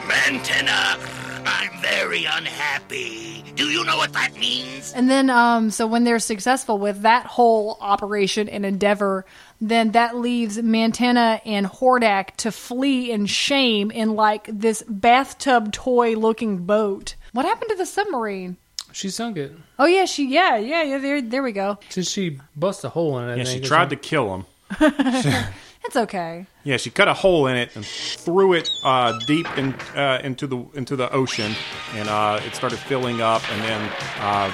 Mantenna, 0.08 0.98
I'm 1.46 1.80
very 1.82 2.26
unhappy. 2.26 3.44
Do 3.56 3.70
you 3.70 3.84
know 3.86 3.98
what 3.98 4.14
that 4.14 4.36
means? 4.38 4.94
And 4.94 5.10
then, 5.10 5.30
um, 5.30 5.72
so 5.72 5.88
when 5.88 6.04
they're 6.04 6.20
successful 6.20 6.78
with 6.78 7.02
that 7.02 7.26
whole 7.26 7.78
operation 7.80 8.50
and 8.50 8.66
endeavor, 8.66 9.26
then 9.62 9.92
that 9.92 10.16
leaves 10.16 10.58
Mantenna 10.58 11.42
and 11.46 11.66
Hordak 11.66 12.36
to 12.38 12.52
flee 12.52 13.12
in 13.12 13.26
shame 13.28 13.92
in 13.92 14.16
like 14.16 14.48
this 14.52 14.84
bathtub 14.88 15.72
toy 15.72 16.16
looking 16.16 16.66
boat. 16.66 17.16
What 17.32 17.46
happened 17.46 17.70
to 17.70 17.76
the 17.78 17.86
submarine? 17.86 18.58
She 18.92 19.10
sunk 19.10 19.38
it. 19.38 19.52
Oh 19.78 19.86
yeah, 19.86 20.06
she 20.06 20.28
yeah 20.28 20.56
yeah 20.56 20.84
yeah 20.84 20.98
there 21.00 21.22
there 21.22 21.44
we 21.44 21.52
go. 21.52 21.78
Since 21.90 22.10
she 22.10 22.40
bust 22.56 22.84
a 22.86 22.90
hole 22.90 23.20
in 23.20 23.28
it. 23.30 23.34
I 23.34 23.36
Yeah, 23.36 23.44
she 23.44 23.52
think, 23.54 23.66
or 23.66 23.68
tried 23.68 23.90
to 23.90 23.98
kill 23.98 24.34
him. 24.34 24.46
It's 25.86 25.96
okay. 25.96 26.48
Yeah, 26.64 26.78
she 26.78 26.90
cut 26.90 27.08
a 27.08 27.14
hole 27.14 27.46
in 27.46 27.56
it 27.56 27.76
and 27.76 27.86
threw 27.86 28.54
it 28.54 28.72
uh, 28.84 29.20
deep 29.28 29.48
in, 29.56 29.74
uh, 29.96 30.20
into 30.24 30.48
the 30.48 30.66
into 30.74 30.96
the 30.96 31.12
ocean, 31.12 31.54
and 31.94 32.10
uh, 32.10 32.42
it 32.44 32.56
started 32.56 32.80
filling 32.80 33.22
up. 33.22 33.44
And 33.52 33.62
then 33.62 33.92
uh, 34.20 34.52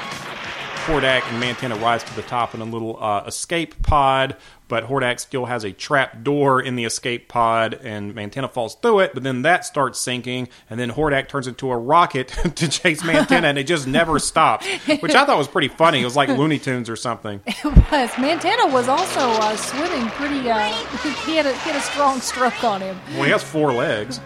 Hordak 0.86 1.22
and 1.32 1.42
Mantenna 1.42 1.80
rise 1.82 2.04
to 2.04 2.16
the 2.16 2.22
top 2.24 2.56
in 2.56 2.62
a 2.62 2.66
little 2.66 2.98
uh, 3.02 3.24
escape 3.28 3.82
pod, 3.84 4.36
but 4.68 4.86
Hordak 4.88 5.20
still 5.20 5.46
has 5.46 5.64
a 5.64 5.72
trap 5.72 6.24
door 6.24 6.62
in 6.62 6.76
the 6.76 6.86
escape 6.86 7.28
pod, 7.30 7.80
and 7.84 8.16
Mantenna 8.16 8.52
falls 8.52 8.76
through 8.76 9.02
it. 9.02 9.14
But 9.14 9.24
then 9.24 9.44
that 9.44 9.64
starts 9.66 10.00
sinking, 10.00 10.50
and 10.70 10.80
then 10.80 10.92
Hordak 10.92 11.28
turns 11.28 11.46
into 11.48 11.70
a 11.72 11.78
rocket 11.78 12.28
to 12.56 12.68
chase 12.68 13.04
Mantenna, 13.04 13.44
and 13.44 13.58
it 13.58 13.66
just 13.68 13.86
never 13.88 14.18
stops, 14.20 14.66
which 15.02 15.14
I 15.14 15.26
thought 15.26 15.38
was 15.38 15.48
pretty 15.48 15.68
funny. 15.68 16.02
It 16.02 16.06
was 16.06 16.16
like 16.16 16.30
Looney 16.30 16.58
Tunes 16.60 16.90
or 16.90 16.96
something. 16.96 17.42
It 17.64 17.66
was. 17.66 18.10
Mantenna 18.12 18.72
was 18.72 18.88
also 18.88 19.20
uh, 19.20 19.56
swimming 19.56 20.08
pretty. 20.12 20.50
Uh, 20.50 20.70
he 21.26 21.36
had 21.36 21.46
a 21.46 21.54
he 21.60 21.70
had 21.70 21.76
a 21.76 21.82
strong 21.82 22.20
stroke 22.20 22.64
on 22.64 22.82
him. 22.82 23.00
Well, 23.14 23.24
he 23.24 23.30
has 23.32 23.44
four 23.44 23.72
legs. 23.72 24.20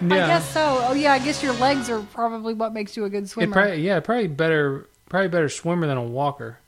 I 0.00 0.08
guess 0.08 0.48
so. 0.52 0.84
Oh 0.88 0.94
yeah, 0.94 1.12
I 1.12 1.18
guess 1.20 1.42
your 1.42 1.52
legs 1.54 1.88
are 1.88 2.00
probably 2.12 2.54
what 2.54 2.72
makes 2.72 2.96
you 2.96 3.04
a 3.04 3.10
good 3.10 3.24
It 3.24 3.28
swimmer. 3.28 3.52
probably, 3.52 3.82
yeah, 3.82 4.00
probably 4.00 4.26
better, 4.26 4.88
probably 5.12 5.28
better 5.28 5.48
swimmer 5.50 5.86
than 5.86 5.98
a 5.98 6.02
walker. 6.02 6.58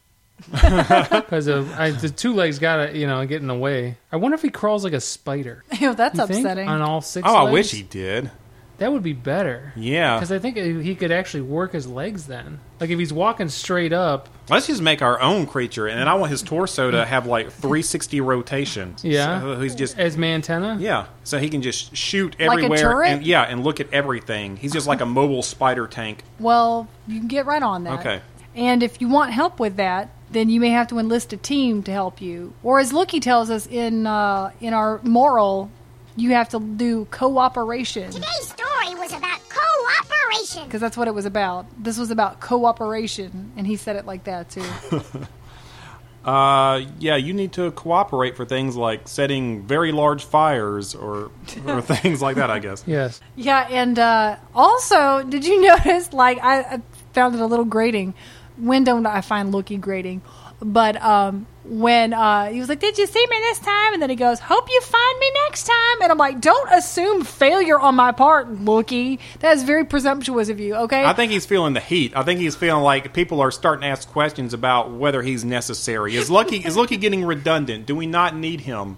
Because 0.53 1.47
the 1.47 2.13
two 2.15 2.35
legs 2.35 2.59
gotta, 2.59 2.97
you 2.97 3.07
know, 3.07 3.25
get 3.27 3.41
in 3.41 3.49
the 3.49 3.55
way. 3.55 3.97
I 4.13 4.17
wonder 4.17 4.35
if 4.35 4.43
he 4.43 4.51
crawls 4.51 4.85
like 4.85 4.93
a 4.93 5.01
spider. 5.01 5.65
Ew, 5.81 5.95
that's 5.95 6.19
You 6.19 6.27
think? 6.27 6.41
upsetting. 6.45 6.69
On 6.69 6.83
all 6.83 7.01
six. 7.01 7.27
Oh, 7.29 7.35
I 7.35 7.43
legs? 7.43 7.53
wish 7.53 7.71
he 7.73 7.83
did. 7.83 8.31
That 8.79 8.91
would 8.93 9.05
be 9.05 9.13
better. 9.13 9.73
Yeah. 9.77 10.17
Because 10.17 10.33
I 10.33 10.41
think 10.41 10.57
he 10.57 10.97
could 10.97 11.13
actually 11.13 11.43
work 11.43 11.73
his 11.73 11.87
legs 11.87 12.27
then. 12.27 12.59
Like 12.81 12.91
if 12.91 12.99
he's 12.99 13.13
walking 13.13 13.49
straight 13.49 13.93
up. 13.93 14.29
Let's 14.51 14.67
just 14.67 14.83
make 14.83 15.01
our 15.01 15.21
own 15.21 15.47
creature, 15.47 15.87
and 15.87 15.99
then 15.99 16.07
I 16.09 16.15
want 16.15 16.31
his 16.33 16.43
torso 16.43 16.91
to 16.91 17.05
have 17.07 17.25
like 17.27 17.47
360 17.53 18.21
rotations. 18.21 19.03
Yeah. 19.05 19.41
so 19.41 19.53
uh, 19.53 19.61
he's 19.61 19.75
just 19.77 19.97
as 19.99 20.17
Mantenna. 20.19 20.79
Yeah, 20.81 21.07
so 21.23 21.39
he 21.39 21.49
can 21.49 21.63
just 21.63 21.97
shoot 21.97 22.33
Like 22.39 22.41
a 22.41 22.53
everywhere. 22.53 22.79
turret? 22.79 23.09
And, 23.11 23.25
yeah, 23.25 23.43
and 23.45 23.63
look 23.65 23.79
at 23.81 23.91
everything. 23.93 24.57
He's 24.57 24.73
just 24.73 24.87
like 24.89 25.01
a 25.01 25.07
mobile 25.07 25.43
spider 25.43 25.87
tank. 25.87 26.25
Well, 26.41 26.89
you 27.07 27.21
can 27.21 27.29
get 27.29 27.47
right 27.47 27.63
on 27.63 27.85
that. 27.85 28.01
Okay. 28.01 28.21
And 28.55 28.83
if 28.83 29.01
you 29.01 29.09
want 29.09 29.33
help 29.33 29.59
with 29.59 29.77
that, 29.77 30.11
then 30.31 30.49
you 30.49 30.61
may 30.61 30.71
have 30.71 30.89
to 30.89 30.99
enlist 30.99 31.33
a 31.33 31.37
team 31.37 31.83
to 31.85 31.93
help 31.93 32.21
you. 32.21 32.55
Or 32.63 32.79
as 32.79 32.93
Loo-Kee 32.93 33.21
tells 33.21 33.51
us 33.51 33.67
in 33.67 34.07
uh, 34.07 34.51
in 34.61 34.75
our 34.75 35.01
moral, 35.03 35.71
you 36.17 36.31
have 36.31 36.49
to 36.51 36.61
do 36.61 37.07
cooperation. 37.07 38.11
Today's 38.11 38.49
story 38.49 38.95
was 38.95 39.13
about 39.13 39.41
cooperation. 39.49 40.65
Because 40.65 40.81
that's 40.81 40.97
what 40.97 41.09
it 41.09 41.15
was 41.15 41.25
about. 41.27 41.67
This 41.83 41.99
was 41.99 42.11
about 42.11 42.41
cooperation, 42.41 43.53
and 43.57 43.67
he 43.67 43.77
said 43.77 43.97
it 43.97 44.07
like 44.07 44.25
that 44.25 44.51
too. 44.51 44.65
Uh, 46.25 46.87
yeah, 47.01 47.17
you 47.17 47.35
need 47.35 47.53
to 47.53 47.71
cooperate 47.73 48.35
for 48.35 48.47
things 48.47 48.77
like 48.77 49.07
setting 49.07 49.63
very 49.63 49.93
large 49.93 50.25
fires 50.25 50.95
or 50.95 51.31
or 51.67 51.83
things 51.83 52.23
like 52.23 52.37
that. 52.37 52.51
I 52.51 52.61
guess. 52.61 52.83
Yes. 52.87 53.21
yeah, 53.37 53.67
and 53.71 53.99
uh, 53.99 54.37
also, 54.55 55.23
did 55.23 55.45
you 55.45 55.61
notice? 55.69 56.15
Like, 56.15 56.39
I, 56.43 56.61
I 56.61 56.83
found 57.13 57.35
it 57.35 57.43
a 57.43 57.47
little 57.47 57.67
grating. 57.67 58.15
When 58.57 58.85
don't 58.85 59.07
I 59.07 59.21
find 59.21 59.53
Loo-Kee 59.53 59.79
grating? 59.79 60.23
But 60.61 61.03
um, 61.03 61.47
when 61.65 62.13
uh, 62.13 62.47
he 62.47 62.61
was 62.61 62.69
like, 62.69 62.81
"Did 62.81 62.97
you 62.97 63.07
see 63.07 63.27
me 63.29 63.37
this 63.39 63.59
time?" 63.59 63.93
and 63.93 64.01
then 64.01 64.09
he 64.09 64.17
goes, 64.17 64.39
"Hope 64.39 64.69
you 64.71 64.81
find 64.81 65.19
me 65.19 65.31
next 65.47 65.65
time," 65.65 66.03
and 66.03 66.13
I'm 66.13 66.19
like, 66.19 66.41
"Don't 66.41 66.71
assume 66.73 67.25
failure 67.25 67.79
on 67.79 67.97
my 67.97 68.13
part, 68.13 68.49
Loo-Kee. 68.49 69.19
That 69.41 69.57
is 69.57 69.65
very 69.65 69.85
presumptuous 69.85 70.49
of 70.49 70.61
you." 70.61 70.75
Okay. 70.77 71.05
I 71.05 71.13
think 71.13 71.33
he's 71.33 71.45
feeling 71.45 71.75
the 71.75 71.81
heat. 71.81 72.17
I 72.17 72.23
think 72.23 72.41
he's 72.41 72.55
feeling 72.55 72.85
like 72.85 73.13
people 73.13 73.41
are 73.41 73.51
starting 73.51 73.83
to 73.83 73.89
ask 73.89 74.09
questions 74.09 74.55
about 74.55 74.93
whether 74.93 75.23
he's 75.23 75.45
necessary. 75.45 76.17
Is 76.17 76.31
Loo-Kee 76.31 76.65
is 76.65 76.77
Loo-Kee 76.77 76.97
getting 76.97 77.25
redundant? 77.25 77.87
Do 77.87 77.97
we 77.97 78.07
not 78.07 78.37
need 78.37 78.63
him? 78.63 78.97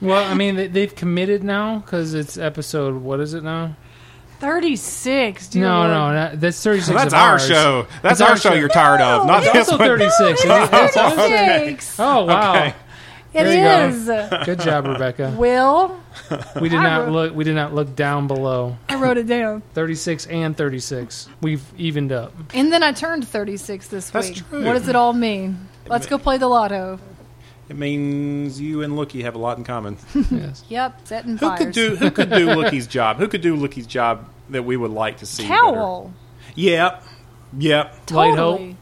Well, 0.00 0.30
I 0.30 0.34
mean, 0.34 0.72
they've 0.72 0.94
committed 0.94 1.42
now 1.42 1.78
because 1.78 2.14
it's 2.14 2.38
episode. 2.38 3.02
What 3.02 3.18
is 3.18 3.34
it 3.34 3.42
now? 3.42 3.76
36. 4.40 5.48
Dear 5.48 5.62
no, 5.64 5.78
Lord. 5.80 5.90
no, 5.90 6.12
that, 6.12 6.40
that's 6.40 6.62
thirty 6.62 6.80
six. 6.80 6.96
That's 6.96 7.14
our 7.14 7.38
show. 7.38 7.86
That's 8.02 8.20
our 8.20 8.36
show 8.36 8.54
you're 8.54 8.68
tired 8.68 9.00
of, 9.00 9.26
not 9.26 9.42
it's 9.44 9.52
this 9.52 9.68
also 9.68 9.78
one. 9.78 9.88
thirty 9.88 10.10
six. 10.10 10.44
No, 10.44 10.62
it's 10.72 10.94
36. 10.94 12.00
Oh 12.00 12.24
wow. 12.24 12.54
Okay. 12.54 12.74
It 13.34 13.44
There 13.44 13.84
you 13.84 13.88
is. 13.94 14.06
go. 14.06 14.42
Good 14.46 14.60
job, 14.60 14.86
Rebecca. 14.86 15.34
Will, 15.36 16.00
We 16.60 16.70
did 16.70 16.78
I 16.78 16.82
not 16.82 16.98
wrote- 17.04 17.12
look. 17.12 17.34
We 17.34 17.44
did 17.44 17.54
not 17.54 17.74
look 17.74 17.94
down 17.94 18.26
below. 18.26 18.78
I 18.88 18.94
wrote 18.96 19.18
it 19.18 19.26
down. 19.26 19.62
Thirty 19.74 19.94
six 19.94 20.26
and 20.26 20.56
thirty 20.56 20.78
six. 20.78 21.28
We've 21.42 21.62
evened 21.76 22.10
up. 22.10 22.32
And 22.54 22.72
then 22.72 22.82
I 22.82 22.92
turned 22.92 23.28
36 23.28 23.88
this 23.88 24.10
That's 24.10 24.28
week. 24.30 24.48
true. 24.48 24.64
What 24.64 24.72
does 24.72 24.88
it 24.88 24.96
all 24.96 25.12
mean? 25.12 25.68
Let's 25.86 26.06
go 26.06 26.16
play 26.18 26.38
the 26.38 26.48
lotto. 26.48 26.98
It 27.68 27.76
means 27.76 28.60
you 28.60 28.82
and 28.82 28.96
Loo-Kee 28.96 29.22
have 29.22 29.34
a 29.34 29.38
lot 29.38 29.58
in 29.58 29.64
common. 29.64 29.98
yes. 30.30 30.64
Yep, 30.68 31.06
setting 31.06 31.32
Who 31.32 31.46
fires. 31.46 31.58
could 31.58 31.72
do 31.72 31.96
Who 31.96 32.10
could 32.10 32.30
do 32.30 32.54
Loo-Kee's 32.54 32.86
job? 32.86 33.18
Who 33.18 33.28
could 33.28 33.42
do 33.42 33.56
Loo-Kee's 33.56 33.86
job 33.86 34.28
that 34.50 34.64
we 34.64 34.76
would 34.76 34.90
like 34.90 35.18
to 35.18 35.26
see? 35.26 35.42
better? 35.42 35.54
Kowl. 35.54 36.14
Yep. 36.54 37.04
Yep. 37.58 38.06
Totally. 38.06 38.76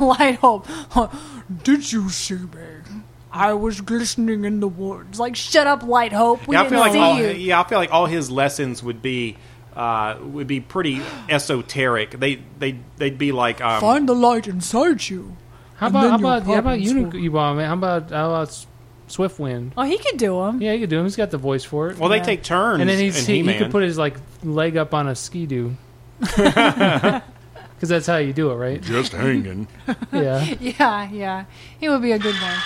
Light 0.00 0.36
hope. 0.36 0.66
Did 1.62 1.92
you 1.92 2.08
see 2.10 2.34
me? 2.34 3.02
I 3.32 3.52
was 3.54 3.80
glistening 3.80 4.44
in 4.44 4.60
the 4.60 4.68
woods. 4.68 5.20
Like, 5.20 5.36
shut 5.36 5.66
up, 5.66 5.82
Light 5.84 6.12
Hope. 6.12 6.46
We 6.48 6.56
yeah, 6.56 6.60
I 6.60 6.62
didn't 6.64 6.72
feel 6.72 6.80
like 6.80 6.92
see 6.92 6.98
all, 6.98 7.18
you. 7.18 7.28
yeah, 7.28 7.60
I 7.60 7.68
feel 7.68 7.78
like 7.78 7.92
all 7.92 8.06
his 8.06 8.30
lessons 8.30 8.82
would 8.82 9.02
be 9.02 9.36
uh, 9.76 10.16
would 10.20 10.46
be 10.46 10.60
pretty 10.60 11.00
esoteric. 11.28 12.10
They 12.12 12.40
they 12.58 12.78
they'd 12.96 13.18
be 13.18 13.32
like 13.32 13.60
um, 13.60 13.80
Find 13.80 14.08
the 14.08 14.14
light 14.14 14.48
inside 14.48 15.08
you. 15.08 15.36
How 15.80 15.86
about 15.88 16.00
how 16.00 16.06
your 16.08 16.14
about 16.18 16.42
how 16.42 16.52
about 16.58 16.78
problems 16.78 17.14
you 17.14 17.32
want, 17.32 17.56
man? 17.56 17.66
How 17.66 17.74
about 17.74 18.10
how 18.10 18.26
about 18.28 18.66
Swiftwind. 19.10 19.72
Oh, 19.76 19.82
he 19.82 19.98
could 19.98 20.16
do 20.18 20.40
them. 20.40 20.62
Yeah, 20.62 20.72
he 20.72 20.80
could 20.80 20.90
do 20.90 20.96
them. 20.96 21.06
He's 21.06 21.16
got 21.16 21.30
the 21.30 21.38
voice 21.38 21.64
for 21.64 21.90
it. 21.90 21.98
Well, 21.98 22.08
they 22.08 22.18
Yeah. 22.18 22.22
take 22.22 22.42
turns 22.42 22.80
and 22.80 22.88
then 22.88 22.98
he's, 22.98 23.28
in 23.28 23.34
he, 23.46 23.52
he 23.52 23.58
could 23.58 23.70
put 23.70 23.82
his 23.82 23.98
like 23.98 24.16
leg 24.44 24.76
up 24.76 24.94
on 24.94 25.08
a 25.08 25.14
ski 25.14 25.46
doo. 25.46 25.76
Because 26.20 27.22
that's 27.80 28.06
how 28.06 28.18
you 28.18 28.32
do 28.32 28.50
it, 28.50 28.54
right? 28.54 28.80
Just 28.80 29.12
hanging. 29.12 29.66
Yeah. 30.12 30.44
Yeah, 30.60 31.10
yeah. 31.10 31.44
He 31.78 31.88
would 31.88 32.02
be 32.02 32.12
a 32.12 32.18
good 32.18 32.34
one. 32.34 32.58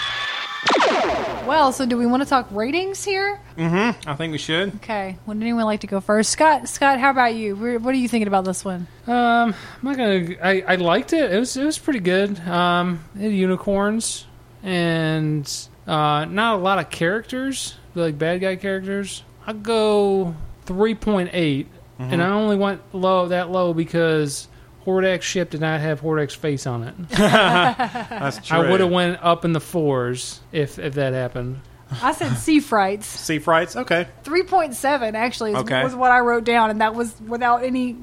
Well, 1.47 1.73
so 1.73 1.85
do 1.85 1.99
we 1.99 2.07
want 2.07 2.23
to 2.23 2.29
talk 2.29 2.47
ratings 2.51 3.05
here? 3.05 3.39
Mm-hmm. 3.59 4.09
I 4.09 4.15
think 4.15 4.33
we 4.33 4.39
should. 4.39 4.75
Okay. 4.77 5.19
Would 5.27 5.37
anyone 5.37 5.65
like 5.67 5.81
to 5.81 5.87
go 5.87 6.01
first? 6.01 6.31
Scott, 6.31 6.69
Scott, 6.69 6.99
how 6.99 7.11
about 7.11 7.35
you? 7.35 7.55
What 7.55 7.95
are 7.95 7.99
you 7.99 8.09
thinking 8.09 8.29
about 8.29 8.45
this 8.45 8.65
one? 8.65 8.87
Um, 9.07 9.15
I'm 9.55 9.55
not 9.83 9.97
gonna. 9.97 10.37
I, 10.43 10.65
I 10.67 10.75
liked 10.77 11.13
it. 11.13 11.33
It 11.33 11.39
was 11.39 11.57
it 11.57 11.65
was 11.65 11.79
pretty 11.79 12.01
good. 12.01 12.39
Um, 12.49 13.05
it 13.15 13.23
had 13.23 13.33
unicorns 13.33 14.27
and 14.63 15.51
uh, 15.87 16.25
not 16.25 16.55
a 16.55 16.59
lot 16.59 16.79
of 16.79 16.89
characters, 16.91 17.77
like 17.95 18.17
bad 18.19 18.41
guy 18.41 18.57
characters. 18.57 19.23
I'd 19.47 19.63
go 19.63 20.35
three 20.65 20.95
point 20.95 21.31
eight, 21.33 21.69
Mm-hmm. 22.01 22.13
and 22.13 22.23
I 22.23 22.31
only 22.31 22.57
went 22.57 22.81
low 22.93 23.29
that 23.29 23.51
low 23.51 23.73
because 23.73 24.49
Hordak 24.87 25.23
ship 25.23 25.51
did 25.51 25.61
not 25.61 25.81
have 25.81 26.01
Hordak's 26.01 26.35
face 26.35 26.67
on 26.67 26.83
it. 26.85 26.95
That's 27.09 28.47
true. 28.47 28.59
I 28.59 28.71
would 28.71 28.81
have 28.81 28.91
went 28.91 29.19
up 29.23 29.45
in 29.45 29.53
the 29.53 29.61
fours 29.61 30.41
if 30.53 30.79
if 30.79 30.95
that 30.95 31.13
happened. 31.15 31.61
I 32.03 32.13
said 32.13 32.35
sea 32.37 32.61
frights. 32.61 33.07
Sea 33.07 33.39
frights. 33.39 33.77
Okay. 33.77 34.07
3.7 34.25 35.15
actually 35.15 35.53
is, 35.53 35.59
Okay. 35.59 35.85
was 35.85 35.95
what 35.95 36.11
I 36.11 36.21
wrote 36.21 36.45
down, 36.45 36.71
and 36.71 36.81
that 36.81 36.95
was 36.95 37.15
without 37.27 37.63
any 37.63 37.97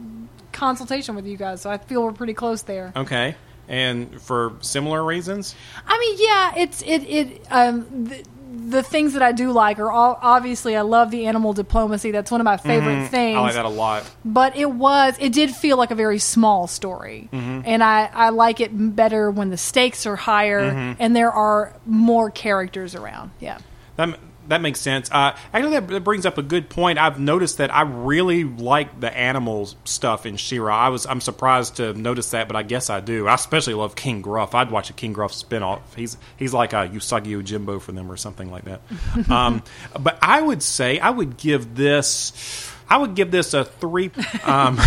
consultation 0.54 1.16
with 1.16 1.26
you 1.26 1.36
guys, 1.38 1.62
so 1.62 1.70
I 1.70 1.78
feel 1.78 2.04
we're 2.04 2.12
pretty 2.14 2.34
close 2.34 2.62
there. 2.64 2.94
Okay. 2.96 3.36
And 3.68 4.22
for 4.22 4.54
similar 4.62 5.04
reasons. 5.04 5.56
I 5.88 5.98
mean, 5.98 6.16
yeah, 6.20 6.54
it's 6.58 6.82
it 6.82 7.04
it 7.04 7.48
um 7.52 8.06
the, 8.06 8.24
the 8.54 8.84
things 8.84 9.14
that 9.14 9.22
I 9.22 9.32
do 9.32 9.52
like 9.52 9.80
are 9.80 9.89
all, 9.91 10.20
obviously 10.22 10.76
I 10.76 10.82
love 10.82 11.10
the 11.10 11.26
animal 11.26 11.54
diplomacy. 11.54 12.12
That's 12.12 12.30
one 12.32 12.41
of 12.41 12.45
my 12.45 12.58
favorite 12.58 13.06
Mhm. 13.06 13.08
things. 13.08 13.38
I 13.38 13.41
like 13.41 13.54
that 13.54 13.66
a 13.66 13.70
lot. 13.70 14.04
But 14.26 14.56
it 14.58 14.70
was 14.72 15.16
it 15.20 15.32
did 15.32 15.52
feel 15.52 15.78
like 15.78 15.91
a 15.91 15.95
very 15.95 16.20
small 16.20 16.68
story, 16.68 17.30
Mhm. 17.32 17.64
and 17.66 17.84
I 17.84 18.10
I 18.14 18.30
like 18.30 18.60
it 18.60 18.72
better 18.74 19.32
when 19.32 19.49
the 19.52 19.58
stakes 19.58 20.06
are 20.06 20.16
higher 20.18 20.72
Mhm. 20.74 20.95
and 20.99 21.16
there 21.16 21.32
are 21.32 21.74
more 21.86 22.30
characters 22.30 22.93
around. 22.95 23.32
Yeah. 23.39 23.58
That 23.95 24.18
that 24.52 24.62
makes 24.62 24.82
sense. 24.82 25.10
Uh, 25.10 25.36
actually, 25.54 25.72
that, 25.72 25.88
that 25.88 26.04
brings 26.04 26.26
up 26.26 26.38
a 26.38 26.43
good 26.43 26.70
point. 26.70 26.99
I've 26.99 27.20
noticed 27.20 27.58
that 27.60 27.74
I 27.74 27.84
really 27.84 28.43
like 28.43 28.99
the 28.99 29.16
animals 29.16 29.78
stuff 29.86 30.26
in 30.26 30.36
She-Ra. 30.36 30.78
I 30.78 30.89
was 30.89 31.06
I'm 31.06 31.22
surprised 31.22 31.78
to 31.78 31.93
notice 31.93 32.32
that, 32.32 32.47
but 32.47 32.58
I 32.58 32.64
guess 32.64 32.89
I 32.89 32.99
do. 32.99 33.28
I 33.28 33.36
especially 33.36 33.76
love 33.76 33.95
King 33.95 34.22
Gruff. 34.22 34.54
I'd 34.54 34.70
watch 34.70 34.89
a 34.89 34.93
King 34.93 35.14
Gruff 35.14 35.32
spinoff. 35.32 35.80
He's 35.95 36.18
he's 36.36 36.54
like 36.54 36.74
a 36.74 36.89
Usagi 36.89 37.28
Yojimbo 37.28 37.82
for 37.82 37.93
them 37.93 38.12
or 38.12 38.18
something 38.18 38.52
like 38.52 38.66
that. 38.66 38.82
um, 39.32 39.64
but 39.97 40.20
I 40.22 40.41
would 40.41 40.62
say 40.62 40.99
I 40.99 41.10
would 41.10 41.38
give 41.38 41.76
this. 41.76 42.68
I 42.89 42.97
would 42.97 43.16
give 43.16 43.32
this 43.32 43.54
a 43.54 43.64
three. 43.64 44.12
Um, 44.43 44.76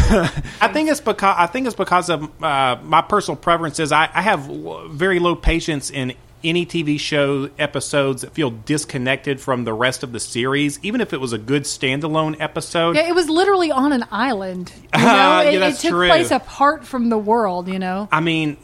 I 0.61 0.69
think 0.75 0.91
it's 0.91 1.01
because 1.01 1.37
I 1.39 1.47
think 1.47 1.67
it's 1.67 1.77
because 1.77 2.11
of 2.11 2.43
uh, 2.43 2.77
my 2.83 3.01
personal 3.01 3.37
preferences. 3.37 3.93
I, 3.93 4.11
I 4.13 4.21
have 4.21 4.47
l- 4.51 4.89
very 4.89 5.21
low 5.21 5.35
patience 5.35 5.91
in 5.91 6.13
any 6.45 6.67
TV 6.67 7.01
show 7.01 7.49
episodes 7.59 8.23
that 8.23 8.33
feel 8.33 8.51
disconnected 8.51 9.41
from 9.41 9.65
the 9.65 9.73
rest 9.73 10.03
of 10.03 10.13
the 10.13 10.21
series, 10.21 10.79
even 10.83 11.01
if 11.01 11.13
it 11.13 11.21
was 11.21 11.33
a 11.33 11.39
good 11.39 11.63
standalone 11.65 12.41
episode. 12.41 12.97
Yeah, 12.97 13.09
it 13.09 13.15
was 13.15 13.29
literally 13.29 13.71
on 13.71 13.93
an 13.93 14.05
island. 14.11 14.73
You 14.77 14.83
know, 15.01 15.05
Yeah, 15.05 15.43
it, 15.43 15.63
it 15.63 15.77
took 15.79 15.91
true. 15.91 16.09
place 16.09 16.31
apart 16.31 16.85
from 16.87 17.09
the 17.09 17.19
world. 17.19 17.69
You 17.69 17.79
know. 17.79 18.09
I 18.13 18.21
mean, 18.21 18.57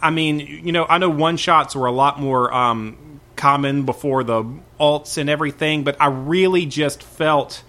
I 0.00 0.10
mean, 0.10 0.38
you 0.40 0.72
know, 0.72 0.84
I 0.88 0.98
know 0.98 1.10
one 1.10 1.36
shots 1.36 1.74
were 1.74 1.86
a 1.86 1.92
lot 1.92 2.20
more 2.20 2.52
um, 2.52 3.20
common 3.36 3.84
before 3.84 4.22
the 4.24 4.44
alts 4.78 5.18
and 5.18 5.28
everything, 5.30 5.82
but 5.84 5.96
I 6.00 6.06
really 6.06 6.66
just 6.66 7.02
felt 7.02 7.62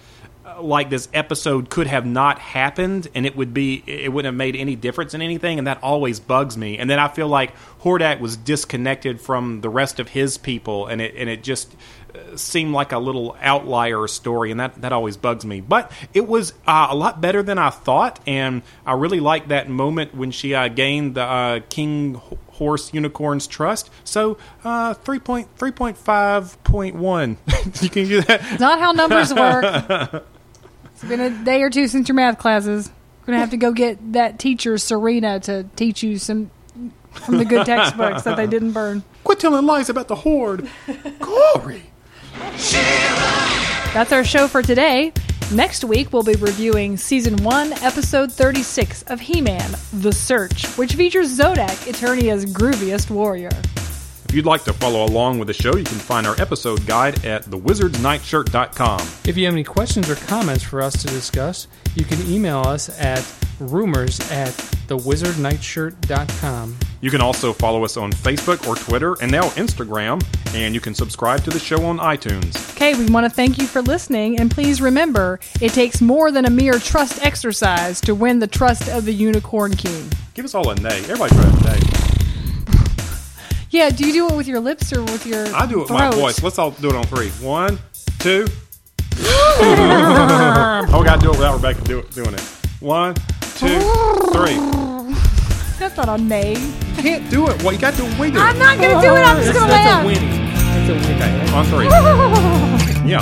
like 0.62 0.90
this 0.90 1.08
episode 1.14 1.70
could 1.70 1.88
have 1.88 2.06
not 2.06 2.40
happened, 2.40 3.08
and 3.16 3.26
it 3.26 3.36
would 3.36 3.54
be 3.54 3.84
it 3.86 4.12
wouldn't 4.12 4.34
have 4.34 4.38
made 4.38 4.56
any 4.56 4.76
difference 4.76 5.14
in 5.14 5.22
anything, 5.22 5.58
and 5.58 5.68
that 5.68 5.82
always 5.84 6.20
bugs 6.20 6.58
me. 6.58 6.78
And 6.78 6.90
then 6.90 7.00
I 7.00 7.08
feel 7.08 7.28
like 7.28 7.56
Hordak 7.82 8.20
was 8.20 8.38
disconnected 8.38 9.22
from 9.22 9.62
the 9.62 9.70
rest 9.70 10.00
of 10.00 10.10
his 10.10 10.38
people, 10.38 10.88
and 10.88 11.02
it 11.02 11.16
and 11.16 11.30
it 11.30 11.44
just 11.44 11.76
uh, 12.16 12.38
seemed 12.38 12.74
like 12.74 12.92
a 12.92 13.00
little 13.00 13.38
outlier 13.42 14.08
story, 14.08 14.52
and 14.52 14.60
that, 14.60 14.82
that 14.82 14.92
always 14.92 15.18
bugs 15.18 15.46
me. 15.46 15.62
But 15.62 15.92
it 16.14 16.28
was 16.28 16.54
uh, 16.68 16.88
a 16.90 16.96
lot 16.96 17.22
better 17.22 17.44
than 17.44 17.58
I 17.58 17.70
thought, 17.70 18.20
and 18.28 18.64
I 18.86 18.94
really 18.94 19.20
liked 19.20 19.50
that 19.50 19.70
moment 19.70 20.16
when 20.16 20.32
she 20.32 20.56
uh, 20.56 20.68
gained 20.68 21.16
the 21.16 21.24
uh, 21.24 21.60
King 21.70 22.22
Horse 22.56 22.94
Unicorn's 22.94 23.48
trust. 23.48 23.90
So 24.04 24.38
uh, 24.64 24.94
3.3.5.1. 24.94 27.38
you 27.84 27.90
can 27.90 28.08
do 28.08 28.22
that. 28.22 28.60
Not 28.60 28.80
how 28.80 28.92
numbers 28.94 29.34
work. 29.34 30.26
It's 30.96 31.04
been 31.04 31.20
a 31.20 31.30
day 31.30 31.62
or 31.62 31.70
two 31.70 31.90
since 31.90 32.08
your 32.08 32.16
math 32.16 32.38
classes. 32.38 32.90
We're 33.22 33.26
gonna 33.34 33.40
have 33.40 33.50
to 33.50 33.58
go 33.58 33.74
get 33.74 34.14
that 34.14 34.40
teacher 34.40 34.78
Serena 34.78 35.42
to 35.42 35.66
teach 35.76 36.02
you 36.02 36.18
some 36.18 36.52
from 37.12 37.38
the 37.38 37.44
good 37.44 37.66
textbooks 37.66 38.24
that 38.24 38.38
they 38.38 38.48
didn't 38.48 38.72
burn. 38.72 39.04
Quit 39.26 39.42
telling 39.42 39.66
lies 39.66 39.90
about 39.90 40.08
the 40.08 40.16
horde. 40.16 40.70
Glory. 41.20 41.84
That's 43.94 44.14
our 44.14 44.24
show 44.24 44.48
for 44.48 44.62
today. 44.62 45.12
Next 45.52 45.84
week, 45.84 46.14
we'll 46.14 46.24
be 46.24 46.36
reviewing 46.36 46.96
Season 46.96 47.36
1, 47.44 47.74
Episode 47.84 48.32
36 48.32 49.04
of 49.04 49.20
He 49.20 49.42
Man 49.42 49.76
The 49.92 50.14
Search, 50.14 50.66
which 50.78 50.96
features 50.96 51.38
Zodak, 51.38 51.88
Eternia's 51.90 52.46
grooviest 52.46 53.10
warrior. 53.10 53.52
If 54.36 54.40
you'd 54.40 54.48
like 54.48 54.66
to 54.66 54.74
follow 54.74 55.06
along 55.06 55.40
with 55.40 55.48
the 55.48 55.54
show, 55.54 55.78
you 55.78 55.86
can 55.86 55.98
find 55.98 56.28
our 56.28 56.36
episode 56.42 56.86
guide 56.86 57.24
at 57.24 57.44
thewizardsnightshirt.com. 57.46 59.00
If 59.24 59.38
you 59.38 59.46
have 59.46 59.54
any 59.54 59.64
questions 59.64 60.10
or 60.10 60.16
comments 60.16 60.62
for 60.62 60.82
us 60.82 61.02
to 61.04 61.08
discuss, 61.08 61.70
you 61.96 62.04
can 62.04 62.22
email 62.30 62.58
us 62.60 62.90
at 63.00 63.26
rumors 63.62 64.20
at 64.32 64.50
thewizardnightshirt.com. 64.90 66.78
You 67.00 67.10
can 67.10 67.22
also 67.22 67.54
follow 67.54 67.86
us 67.86 67.96
on 67.96 68.12
Facebook 68.12 68.68
or 68.68 68.76
Twitter 68.76 69.16
and 69.22 69.32
now 69.32 69.44
Instagram, 69.52 70.22
and 70.54 70.76
you 70.76 70.82
can 70.82 70.94
subscribe 70.94 71.42
to 71.46 71.50
the 71.50 71.60
show 71.60 71.86
on 71.86 72.00
iTunes. 72.00 72.72
Okay, 72.72 72.94
we 72.94 73.06
want 73.06 73.24
to 73.26 73.30
thank 73.30 73.58
you 73.58 73.68
for 73.68 73.82
listening, 73.82 74.38
and 74.38 74.52
please 74.52 74.82
remember 74.82 75.40
it 75.62 75.72
takes 75.72 76.02
more 76.02 76.30
than 76.30 76.44
a 76.44 76.50
mere 76.50 76.78
trust 76.78 77.26
exercise 77.26 78.02
to 78.02 78.14
win 78.14 78.40
the 78.40 78.48
trust 78.48 78.90
of 78.90 79.06
the 79.06 79.14
Unicorn 79.14 79.78
King. 79.78 80.12
Give 80.34 80.44
us 80.44 80.54
all 80.54 80.70
a 80.72 80.76
nay. 80.76 80.98
Everybody 81.06 81.34
try 81.36 81.46
a 81.46 81.80
nay. 81.80 82.05
Yeah, 83.72 83.90
do 83.90 84.06
you 84.08 84.14
do 84.14 84.28
it 84.30 84.36
with 84.38 84.48
your 84.48 84.60
lips 84.60 84.94
or 84.94 85.02
with 85.04 85.26
your 85.26 85.48
I 85.56 85.66
do 85.66 85.80
it 85.80 85.82
with 85.84 85.90
my 85.92 86.10
throat? 86.12 86.20
voice. 86.22 86.42
Let's 86.44 86.58
all 86.60 86.72
do 86.72 86.90
it 86.90 86.96
on 86.96 87.04
three. 87.06 87.30
One, 87.46 87.80
two. 88.20 88.46
oh, 89.20 90.98
we 91.00 91.06
got 91.06 91.16
to 91.20 91.22
do 91.22 91.30
it 91.32 91.38
without 91.38 91.56
Rebecca 91.56 91.82
do, 91.82 92.02
doing 92.14 92.34
it. 92.34 92.42
One, 92.80 93.16
two, 93.58 93.80
three. 94.32 94.58
That's 95.80 95.98
not 95.98 96.08
a 96.10 96.18
nay. 96.18 96.54
You 96.54 96.96
can't 97.02 97.30
do 97.30 97.48
it. 97.50 97.62
Well, 97.64 97.74
you 97.74 97.80
got 97.80 97.94
to 97.96 98.02
do 98.02 98.06
it 98.08 98.20
with 98.20 98.36
it. 98.36 98.40
I'm 98.40 98.58
not 98.58 98.78
going 98.78 98.96
to 98.96 99.02
do 99.02 99.14
it. 99.16 99.20
I'm 99.20 99.38
just 99.44 99.54
going 99.54 99.66
to 99.68 99.72
That's 99.72 99.86
laugh. 99.86 100.04
a 100.04 100.08
winning. 100.08 100.30
That's 100.56 100.90
a 100.90 100.94
winning. 100.94 101.16
Okay, 101.16 101.54
on 101.54 101.66
three. 101.66 101.90
Yeah. 103.10 103.22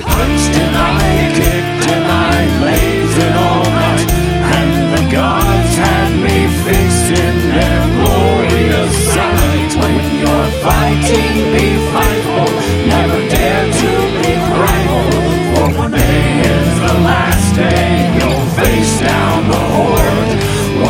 Punched 0.00 0.56
and 0.56 0.74
I 0.74 1.32
kicked 1.36 1.88
and 1.92 2.04
I 2.08 2.58
blazed 2.58 3.20
all 3.36 3.64
night, 3.68 4.10
and 4.56 4.70
the 4.96 5.02
gods 5.12 5.67
had 5.82 6.10
me 6.26 6.38
fixed 6.64 7.08
in 7.24 7.36
their 7.56 7.82
glorious 7.96 8.94
sight. 9.14 9.70
When 9.80 9.94
you're 10.20 10.50
fighting, 10.66 11.34
be 11.54 11.66
frightful, 11.90 12.50
never 12.92 13.20
dare 13.34 13.66
to 13.80 13.90
be 14.18 14.32
frightful, 14.50 15.26
for 15.54 15.66
one 15.82 15.92
day 15.92 16.24
is 16.54 16.70
the 16.86 16.94
last 17.10 17.48
day. 17.54 17.90
You'll 18.18 18.46
face 18.60 18.94
down 19.00 19.38
the 19.52 19.62
horde. 19.74 20.32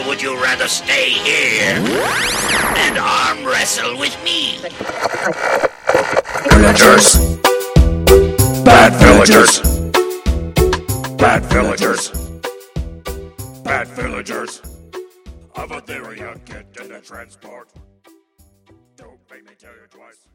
Would 0.07 0.21
you 0.21 0.41
rather 0.41 0.67
stay 0.67 1.09
here 1.09 1.75
and 1.75 2.97
arm 2.97 3.45
wrestle 3.45 3.97
with 3.97 4.15
me? 4.23 4.57
Villagers! 6.49 7.37
Bad 8.63 8.93
villagers! 8.99 9.61
Bad 11.17 11.45
villagers! 11.45 12.09
Bad 13.63 13.87
villagers! 13.87 14.59
Of 15.55 15.69
Etheria, 15.69 16.43
get 16.45 16.65
in 16.81 16.91
the 16.91 16.99
transport. 17.01 17.69
Don't 18.97 19.19
make 19.31 19.45
me 19.45 19.51
tell 19.57 19.71
you 19.71 19.87
twice. 19.89 20.27